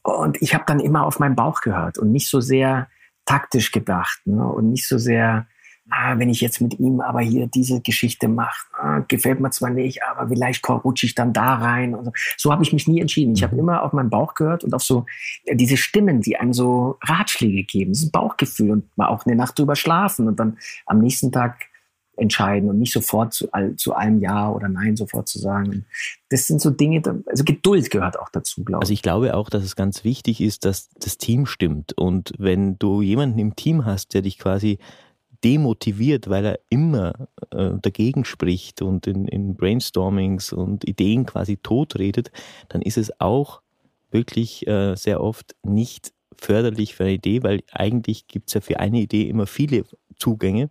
Und 0.03 0.39
ich 0.39 0.53
habe 0.53 0.65
dann 0.67 0.79
immer 0.79 1.05
auf 1.05 1.17
meinen 1.17 1.35
Bauch 1.35 1.61
gehört 1.61 1.97
und 1.97 2.11
nicht 2.11 2.29
so 2.29 2.41
sehr 2.41 2.89
taktisch 3.25 3.71
gedacht 3.71 4.21
ne? 4.25 4.45
und 4.45 4.69
nicht 4.69 4.87
so 4.87 4.99
sehr 4.99 5.47
ah, 5.89 6.17
wenn 6.17 6.29
ich 6.29 6.41
jetzt 6.41 6.61
mit 6.61 6.79
ihm 6.79 7.01
aber 7.01 7.21
hier 7.21 7.47
diese 7.47 7.81
Geschichte 7.81 8.27
mache, 8.27 8.67
ah, 8.77 8.99
gefällt 9.07 9.39
mir 9.39 9.51
zwar 9.51 9.69
nicht, 9.69 10.03
aber 10.03 10.27
vielleicht 10.27 10.67
rutsche 10.69 11.05
ich 11.05 11.15
dann 11.15 11.33
da 11.33 11.55
rein. 11.55 11.95
So 12.03 12.11
so 12.37 12.51
habe 12.51 12.63
ich 12.63 12.73
mich 12.73 12.87
nie 12.87 13.01
entschieden. 13.01 13.33
Ich 13.35 13.43
habe 13.43 13.53
mhm. 13.53 13.61
immer 13.61 13.83
auf 13.83 13.93
meinen 13.93 14.09
Bauch 14.09 14.33
gehört 14.33 14.63
und 14.63 14.73
auf 14.73 14.83
so 14.83 15.05
äh, 15.45 15.55
diese 15.55 15.77
Stimmen, 15.77 16.21
die 16.21 16.37
einem 16.37 16.53
so 16.53 16.97
Ratschläge 17.01 17.63
geben. 17.63 17.91
Das 17.91 17.99
ist 17.99 18.07
ein 18.07 18.11
Bauchgefühl 18.11 18.71
und 18.71 18.97
mal 18.97 19.07
auch 19.07 19.25
eine 19.25 19.35
Nacht 19.35 19.57
drüber 19.57 19.75
schlafen 19.75 20.27
und 20.27 20.39
dann 20.39 20.57
am 20.85 20.99
nächsten 20.99 21.31
Tag 21.31 21.67
entscheiden 22.15 22.69
und 22.69 22.77
nicht 22.77 22.93
sofort 22.93 23.33
zu, 23.33 23.51
all, 23.51 23.75
zu 23.75 23.95
allem 23.95 24.19
Ja 24.19 24.51
oder 24.51 24.69
Nein 24.69 24.95
sofort 24.95 25.27
zu 25.27 25.39
sagen. 25.39 25.85
Das 26.29 26.45
sind 26.45 26.61
so 26.61 26.69
Dinge, 26.69 27.01
also 27.25 27.43
Geduld 27.43 27.89
gehört 27.89 28.19
auch 28.19 28.29
dazu, 28.29 28.63
glaube 28.63 28.83
ich. 28.83 28.85
Also 28.85 28.93
ich 28.93 29.01
glaube 29.01 29.35
auch, 29.35 29.49
dass 29.49 29.63
es 29.63 29.75
ganz 29.75 30.03
wichtig 30.03 30.39
ist, 30.41 30.65
dass 30.65 30.89
das 30.91 31.17
Team 31.17 31.45
stimmt. 31.45 31.93
Und 31.97 32.33
wenn 32.37 32.77
du 32.77 33.01
jemanden 33.01 33.39
im 33.39 33.55
Team 33.55 33.85
hast, 33.85 34.13
der 34.13 34.21
dich 34.21 34.37
quasi 34.37 34.77
demotiviert, 35.43 36.29
weil 36.29 36.45
er 36.45 36.59
immer 36.69 37.27
äh, 37.51 37.71
dagegen 37.81 38.25
spricht 38.25 38.81
und 38.81 39.07
in, 39.07 39.27
in 39.27 39.55
Brainstormings 39.55 40.53
und 40.53 40.87
Ideen 40.87 41.25
quasi 41.25 41.57
totredet, 41.57 42.31
dann 42.69 42.81
ist 42.81 42.97
es 42.97 43.19
auch 43.19 43.61
wirklich 44.11 44.67
äh, 44.67 44.95
sehr 44.95 45.21
oft 45.21 45.55
nicht 45.63 46.13
förderlich 46.37 46.95
für 46.95 47.03
eine 47.03 47.13
Idee, 47.13 47.43
weil 47.43 47.63
eigentlich 47.71 48.27
gibt 48.27 48.49
es 48.49 48.53
ja 48.53 48.61
für 48.61 48.79
eine 48.79 48.99
Idee 48.99 49.29
immer 49.29 49.47
viele 49.47 49.83
Zugänge 50.17 50.69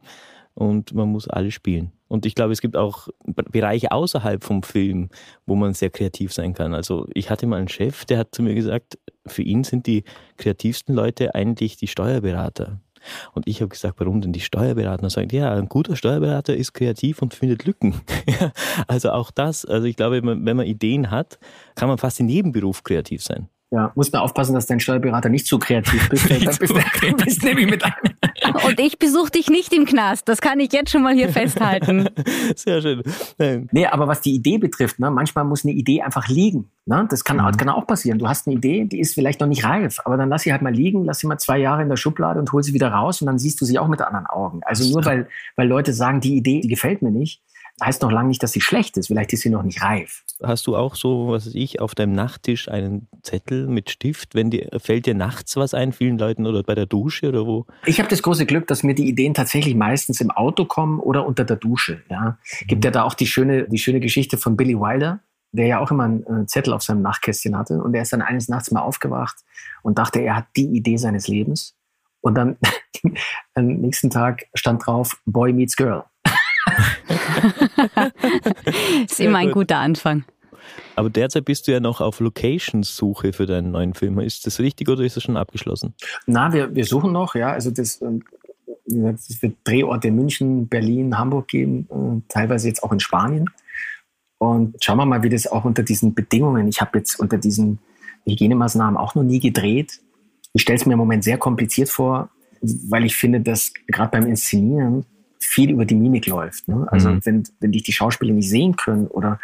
und 0.55 0.95
man 0.95 1.09
muss 1.09 1.29
alle 1.29 1.51
spielen. 1.51 1.93
Und 2.09 2.27
ich 2.27 2.35
glaube, 2.35 2.53
es 2.53 2.61
gibt 2.61 2.77
auch 2.77 3.09
Bereiche 3.25 3.91
außerhalb 3.91 4.45
vom 4.45 4.63
Film, 4.63 5.09
wo 5.47 5.55
man 5.55 5.73
sehr 5.73 5.89
kreativ 5.89 6.33
sein 6.33 6.53
kann. 6.53 6.75
Also 6.75 7.07
ich 7.15 7.31
hatte 7.31 7.47
mal 7.47 7.57
einen 7.57 7.69
Chef, 7.69 8.05
der 8.05 8.19
hat 8.19 8.35
zu 8.35 8.43
mir 8.43 8.55
gesagt, 8.55 8.99
für 9.27 9.41
ihn 9.41 9.65
sind 9.65 9.87
die 9.87 10.05
kreativsten 10.37 10.95
Leute 10.95 11.35
eigentlich 11.35 11.79
die 11.79 11.87
Steuerberater. 11.87 12.82
Und 13.33 13.47
ich 13.47 13.61
habe 13.61 13.69
gesagt, 13.69 13.99
warum 13.99 14.21
denn 14.21 14.33
die 14.33 14.41
Steuerberater? 14.41 15.05
Und 15.05 15.11
sagt, 15.11 15.33
ja, 15.33 15.53
ein 15.53 15.69
guter 15.69 15.97
Steuerberater 15.97 16.57
ist 16.57 16.73
kreativ 16.73 17.23
und 17.23 17.35
findet 17.35 17.65
Lücken. 17.65 18.01
also 18.87 19.11
auch 19.11 19.31
das, 19.31 19.65
also 19.65 19.87
ich 19.87 19.97
glaube, 19.97 20.23
wenn 20.23 20.57
man 20.57 20.67
Ideen 20.67 21.11
hat, 21.11 21.39
kann 21.75 21.89
man 21.89 21.99
fast 21.99 22.21
in 22.21 22.29
jedem 22.29 22.53
Beruf 22.53 22.83
kreativ 22.83 23.23
sein. 23.23 23.49
Ja, 23.73 23.91
muss 23.95 24.13
man 24.13 24.21
aufpassen, 24.21 24.55
dass 24.55 24.67
dein 24.67 24.81
Steuerberater 24.81 25.31
nicht 25.31 25.47
zu 25.47 25.59
kreativ 25.59 26.09
bist. 26.11 26.31
Dann 26.31 26.45
bist, 26.45 26.61
du, 26.61 27.17
bist 27.25 27.43
nämlich 27.43 27.71
mit 27.71 27.83
einem. 27.83 28.12
Und 28.67 28.81
ich 28.81 28.99
besuche 28.99 29.31
dich 29.31 29.49
nicht 29.49 29.73
im 29.73 29.85
Knast. 29.85 30.29
Das 30.29 30.41
kann 30.41 30.61
ich 30.61 30.73
jetzt 30.73 30.91
schon 30.91 31.03
mal 31.03 31.15
hier 31.15 31.29
festhalten. 31.29 32.09
Sehr 32.57 32.83
schön. 32.83 33.03
Nein. 33.39 33.69
Nee, 33.73 33.87
aber 33.87 34.09
was 34.09 34.21
die 34.21 34.35
Idee 34.35 34.59
betrifft, 34.59 34.99
ne, 34.99 35.11
manchmal 35.11 35.45
muss 35.45 35.65
eine 35.65 35.75
Idee 35.75 36.03
einfach 36.03 36.29
liegen. 36.29 36.71
Ne? 36.85 37.07
Das 37.11 37.25
kann, 37.25 37.37
mhm. 37.37 37.57
kann 37.57 37.69
auch 37.69 37.87
passieren. 37.87 38.19
Du 38.19 38.29
hast 38.29 38.47
eine 38.47 38.57
Idee, 38.57 38.85
die 38.85 39.01
ist 39.01 39.15
vielleicht 39.15 39.41
noch 39.41 39.47
nicht 39.47 39.65
reif, 39.65 40.01
aber 40.05 40.17
dann 40.17 40.29
lass 40.29 40.43
sie 40.43 40.53
halt 40.53 40.63
mal 40.63 40.75
liegen, 40.75 41.05
lass 41.05 41.21
sie 41.21 41.27
mal 41.27 41.39
zwei 41.39 41.59
Jahre 41.59 41.83
in 41.83 41.89
der 41.89 41.97
Schublade 41.97 42.41
und 42.41 42.53
hol 42.53 42.63
sie 42.63 42.75
wieder 42.75 42.89
raus 42.89 43.21
und 43.21 43.27
dann 43.27 43.39
siehst 43.39 43.61
du 43.61 43.65
sie 43.65 43.79
auch 43.79 43.89
mit 43.89 44.01
anderen 44.01 44.27
Augen. 44.27 44.61
Also 44.65 44.91
nur 44.93 45.05
weil, 45.05 45.29
weil 45.57 45.69
Leute 45.69 45.93
sagen, 45.93 46.21
die 46.21 46.37
Idee, 46.37 46.61
die 46.61 46.69
gefällt 46.69 47.03
mir 47.03 47.11
nicht, 47.11 47.41
heißt 47.81 48.03
noch 48.03 48.13
lange 48.13 48.29
nicht, 48.29 48.43
dass 48.43 48.53
sie 48.53 48.61
schlecht 48.61 48.97
ist. 48.97 49.07
Vielleicht 49.09 49.33
ist 49.33 49.43
sie 49.43 49.51
noch 49.51 49.63
nicht 49.63 49.83
reif. 49.83 50.25
Hast 50.43 50.67
du 50.67 50.77
auch 50.77 50.95
so, 50.97 51.29
was 51.29 51.47
weiß 51.47 51.55
ich, 51.55 51.81
auf 51.81 51.95
deinem 51.95 52.13
Nachttisch 52.13 52.69
einen 52.69 53.09
Zettel 53.23 53.67
mit 53.67 53.91
Stift? 53.91 54.35
Wenn 54.35 54.51
dir, 54.51 54.69
fällt 54.79 55.07
dir 55.07 55.15
nachts 55.15 55.57
was 55.57 55.75
ein, 55.75 55.93
vielen 55.93 56.19
Leuten 56.19 56.47
oder 56.47 56.63
bei 56.63 56.75
der 56.75 56.87
Dusche 56.87 57.29
oder 57.29 57.47
wo? 57.47 57.67
Ich 57.87 57.99
habe 57.99 58.09
das 58.09 58.23
große 58.23 58.47
Glück, 58.47 58.67
dass 58.67 58.83
mir 58.83 58.95
die 58.95 59.09
Ideen 59.09 59.35
tatsächlich 59.35 59.75
meistens 59.75 60.21
im 60.21 60.31
Auto 60.31 60.65
kommen 60.65 61.01
oder 61.01 61.27
unter 61.27 61.45
der 61.45 61.57
Dusche. 61.57 62.03
Ja. 62.11 62.39
Gibt 62.67 62.83
mhm. 62.83 62.87
ja 62.87 62.91
da 62.91 63.03
auch 63.05 63.15
die 63.15 63.27
schöne, 63.27 63.69
die 63.69 63.79
schöne 63.79 64.01
Geschichte 64.01 64.37
von 64.37 64.57
Billy 64.57 64.79
Wilder, 64.79 65.21
der 65.53 65.67
ja 65.67 65.79
auch 65.79 65.91
immer 65.91 66.05
einen 66.05 66.49
Zettel 66.49 66.73
auf 66.73 66.83
seinem 66.83 67.03
Nachtkästchen 67.03 67.57
hatte. 67.57 67.83
Und 67.83 67.95
er 67.95 68.03
ist 68.03 68.13
dann 68.13 68.23
eines 68.23 68.49
Nachts 68.49 68.71
mal 68.71 68.81
aufgewacht 68.81 69.37
und 69.83 69.99
dachte, 69.99 70.21
er 70.21 70.37
hat 70.37 70.47
die 70.57 70.67
Idee 70.67 70.97
seines 70.97 71.29
Lebens. 71.29 71.75
Und 72.21 72.35
dann 72.35 72.57
am 73.55 73.67
nächsten 73.67 74.11
Tag 74.11 74.47
stand 74.55 74.87
drauf, 74.87 75.21
Boy 75.27 75.53
meets 75.53 75.77
Girl. 75.77 76.05
ist 79.09 79.21
immer 79.21 79.39
ein 79.39 79.51
guter 79.51 79.79
Anfang. 79.79 80.25
Aber 80.97 81.11
derzeit 81.11 81.45
bist 81.45 81.67
du 81.67 81.73
ja 81.73 81.81
noch 81.81 82.01
auf 82.01 82.21
Locations-Suche 82.21 83.33
für 83.33 83.47
deinen 83.47 83.73
neuen 83.73 83.95
Film. 83.95 84.19
Ist 84.21 84.47
das 84.47 84.61
richtig 84.61 84.89
oder 84.89 85.03
ist 85.03 85.17
das 85.17 85.23
schon 85.23 85.37
abgeschlossen? 85.37 85.95
Na, 86.27 86.53
wir, 86.53 86.75
wir 86.75 86.85
suchen 86.85 87.13
noch, 87.13 87.35
ja. 87.35 87.53
Also 87.53 87.71
das, 87.71 88.01
ähm, 88.03 88.23
es 88.87 89.43
wird 89.43 89.57
Drehorte 89.65 90.09
in 90.09 90.17
München, 90.17 90.69
Berlin, 90.69 91.17
Hamburg 91.19 91.49
geben, 91.49 91.89
äh, 91.91 92.33
teilweise 92.33 92.69
jetzt 92.69 92.83
auch 92.83 92.93
in 92.93 93.01
Spanien. 93.01 93.49
Und 94.39 94.77
schauen 94.83 94.99
wir 94.99 95.07
mal, 95.07 95.23
wie 95.23 95.29
das 95.29 95.47
auch 95.47 95.65
unter 95.65 95.83
diesen 95.83 96.15
Bedingungen, 96.15 96.67
ich 96.69 96.81
habe 96.81 96.99
jetzt 96.99 97.21
unter 97.21 97.39
diesen 97.39 97.79
Hygienemaßnahmen 98.27 98.97
auch 98.97 99.15
noch 99.15 99.23
nie 99.23 99.41
gedreht. 99.41 100.01
Ich 100.53 100.63
stelle 100.63 100.79
es 100.79 100.87
mir 100.87 100.95
im 100.95 100.99
Moment 100.99 101.25
sehr 101.25 101.39
kompliziert 101.39 101.89
vor, 101.89 102.29
weil 102.61 103.05
ich 103.05 103.17
finde, 103.17 103.41
dass 103.41 103.73
gerade 103.87 104.11
beim 104.11 104.27
Inszenieren 104.27 105.05
viel 105.45 105.71
über 105.71 105.85
die 105.85 105.95
Mimik 105.95 106.27
läuft. 106.27 106.69
Ne? 106.69 106.87
Also 106.91 107.11
mhm. 107.11 107.21
wenn, 107.25 107.43
wenn 107.61 107.73
dich 107.73 107.83
die 107.83 107.93
Schauspieler 107.93 108.33
nicht 108.33 108.49
sehen 108.49 108.77
können 108.77 109.07
oder, 109.07 109.41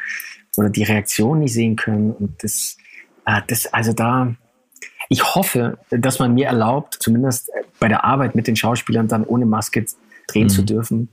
oder 0.56 0.70
die 0.70 0.84
Reaktion 0.84 1.40
nicht 1.40 1.52
sehen 1.52 1.76
können 1.76 2.12
und 2.12 2.42
das, 2.42 2.76
äh, 3.26 3.40
das, 3.46 3.72
also 3.72 3.92
da, 3.92 4.34
ich 5.08 5.34
hoffe, 5.34 5.78
dass 5.90 6.18
man 6.18 6.34
mir 6.34 6.46
erlaubt, 6.46 6.96
zumindest 7.00 7.50
bei 7.80 7.88
der 7.88 8.04
Arbeit 8.04 8.34
mit 8.34 8.46
den 8.46 8.56
Schauspielern 8.56 9.08
dann 9.08 9.24
ohne 9.24 9.46
Maske 9.46 9.84
drehen 10.26 10.44
mhm. 10.44 10.50
zu 10.50 10.62
dürfen. 10.62 11.08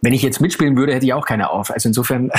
Wenn 0.00 0.14
ich 0.14 0.22
jetzt 0.22 0.40
mitspielen 0.40 0.76
würde, 0.76 0.94
hätte 0.94 1.04
ich 1.04 1.12
auch 1.12 1.26
keine 1.26 1.50
auf. 1.50 1.70
Also 1.70 1.88
insofern 1.88 2.30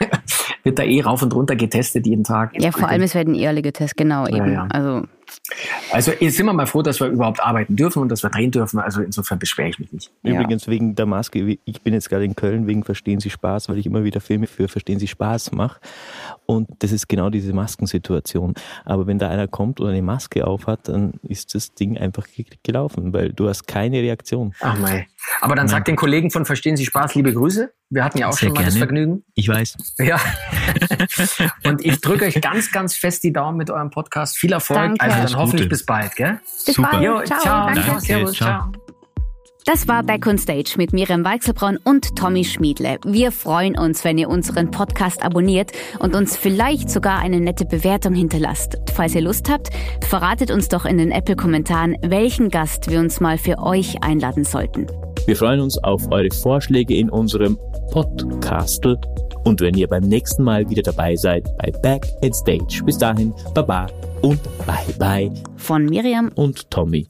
wird 0.62 0.78
da 0.78 0.84
eh 0.84 1.00
rauf 1.00 1.22
und 1.22 1.34
runter 1.34 1.56
getestet 1.56 2.06
jeden 2.06 2.24
Tag. 2.24 2.52
Ja, 2.60 2.70
vor 2.70 2.88
allem 2.88 3.02
es 3.02 3.14
werden 3.14 3.34
eh 3.34 3.48
alle 3.48 3.62
getestet, 3.62 3.96
genau 3.96 4.26
eben. 4.26 4.52
Ja, 4.52 4.52
ja. 4.52 4.68
Also 4.70 5.04
also 5.92 6.12
jetzt 6.18 6.36
sind 6.36 6.46
wir 6.46 6.52
mal 6.52 6.66
froh, 6.66 6.82
dass 6.82 7.00
wir 7.00 7.08
überhaupt 7.08 7.42
arbeiten 7.42 7.76
dürfen 7.76 8.02
und 8.02 8.08
dass 8.08 8.22
wir 8.22 8.30
drehen 8.30 8.50
dürfen. 8.50 8.78
Also 8.78 9.02
insofern 9.02 9.38
beschwere 9.38 9.68
ich 9.68 9.78
mich 9.78 9.92
nicht. 9.92 10.10
Übrigens 10.22 10.66
ja. 10.66 10.72
wegen 10.72 10.94
der 10.94 11.06
Maske, 11.06 11.58
ich 11.64 11.82
bin 11.82 11.94
jetzt 11.94 12.08
gerade 12.08 12.24
in 12.24 12.36
Köln 12.36 12.66
wegen 12.66 12.84
Verstehen 12.84 13.20
Sie 13.20 13.30
Spaß, 13.30 13.68
weil 13.68 13.78
ich 13.78 13.86
immer 13.86 14.04
wieder 14.04 14.20
Filme 14.20 14.46
für 14.46 14.68
Verstehen 14.68 14.98
Sie 14.98 15.08
Spaß 15.08 15.52
mache. 15.52 15.80
Und 16.46 16.68
das 16.78 16.92
ist 16.92 17.08
genau 17.08 17.30
diese 17.30 17.52
Maskensituation. 17.52 18.54
Aber 18.84 19.06
wenn 19.06 19.18
da 19.18 19.28
einer 19.28 19.48
kommt 19.48 19.80
und 19.80 19.88
eine 19.88 20.02
Maske 20.02 20.46
aufhat, 20.46 20.88
dann 20.88 21.14
ist 21.22 21.54
das 21.54 21.74
Ding 21.74 21.98
einfach 21.98 22.26
gelaufen, 22.62 23.12
weil 23.12 23.32
du 23.32 23.48
hast 23.48 23.66
keine 23.66 23.98
Reaktion. 23.98 24.54
Ach 24.60 24.78
mei. 24.78 25.06
Aber 25.40 25.54
dann 25.54 25.68
sag 25.68 25.84
den 25.84 25.96
Kollegen 25.96 26.30
von 26.30 26.44
Verstehen 26.44 26.76
Sie 26.76 26.84
Spaß 26.84 27.14
liebe 27.14 27.32
Grüße. 27.32 27.72
Wir 27.90 28.04
hatten 28.04 28.18
ja 28.18 28.28
auch 28.28 28.32
Sehr 28.32 28.48
schon 28.48 28.48
mal 28.48 28.54
gerne. 28.54 28.70
das 28.70 28.78
Vergnügen. 28.78 29.24
Ich 29.34 29.48
weiß. 29.48 29.76
Ja. 29.98 30.20
und 31.64 31.84
ich 31.84 32.00
drücke 32.00 32.26
euch 32.26 32.40
ganz, 32.40 32.70
ganz 32.70 32.94
fest 32.94 33.24
die 33.24 33.32
Daumen 33.32 33.56
mit 33.58 33.70
eurem 33.70 33.90
Podcast. 33.90 34.38
Viel 34.38 34.52
Erfolg. 34.52 34.78
Danke. 34.78 35.00
Also 35.00 35.34
dann 35.34 35.36
hoffentlich 35.36 35.68
bis 35.68 35.84
bald, 35.84 36.14
gell? 36.16 36.40
Bis 36.66 36.74
Super. 36.74 36.90
bald. 36.92 37.04
Jo, 37.04 37.22
ciao. 37.22 37.40
ciao. 37.40 37.66
Danke. 37.66 37.80
Danke. 37.86 38.00
Servus. 38.00 38.32
Ciao. 38.34 38.72
Das 39.64 39.86
war 39.86 40.02
Back 40.02 40.26
on 40.26 40.38
Stage 40.38 40.74
mit 40.78 40.92
Miriam 40.92 41.24
Weichselbraun 41.24 41.78
und 41.84 42.16
Tommy 42.16 42.44
Schmiedle. 42.44 42.98
Wir 43.04 43.30
freuen 43.32 43.76
uns, 43.76 44.02
wenn 44.02 44.16
ihr 44.16 44.30
unseren 44.30 44.70
Podcast 44.70 45.22
abonniert 45.22 45.72
und 45.98 46.14
uns 46.14 46.36
vielleicht 46.36 46.88
sogar 46.88 47.18
eine 47.18 47.38
nette 47.38 47.66
Bewertung 47.66 48.14
hinterlasst. 48.14 48.78
Falls 48.94 49.14
ihr 49.14 49.20
Lust 49.20 49.50
habt, 49.50 49.68
verratet 50.08 50.50
uns 50.50 50.68
doch 50.68 50.86
in 50.86 50.96
den 50.96 51.10
Apple-Kommentaren, 51.10 51.96
welchen 52.02 52.48
Gast 52.48 52.90
wir 52.90 52.98
uns 52.98 53.20
mal 53.20 53.36
für 53.36 53.58
euch 53.58 54.02
einladen 54.02 54.44
sollten. 54.44 54.86
Wir 55.26 55.36
freuen 55.36 55.60
uns 55.60 55.76
auf 55.84 56.10
eure 56.10 56.30
Vorschläge 56.30 56.96
in 56.96 57.10
unserem 57.10 57.58
Podcastel 57.90 58.98
und 59.44 59.60
wenn 59.60 59.74
ihr 59.74 59.88
beim 59.88 60.04
nächsten 60.04 60.44
Mal 60.44 60.68
wieder 60.70 60.82
dabei 60.82 61.16
seid 61.16 61.44
bei 61.58 61.70
Back 61.82 62.06
at 62.22 62.34
Stage. 62.34 62.82
Bis 62.86 62.96
dahin, 62.96 63.34
Baba 63.54 63.86
und 64.22 64.40
Bye 64.66 64.94
Bye 64.98 65.30
von 65.56 65.84
Miriam 65.84 66.30
und 66.34 66.70
Tommy. 66.70 67.06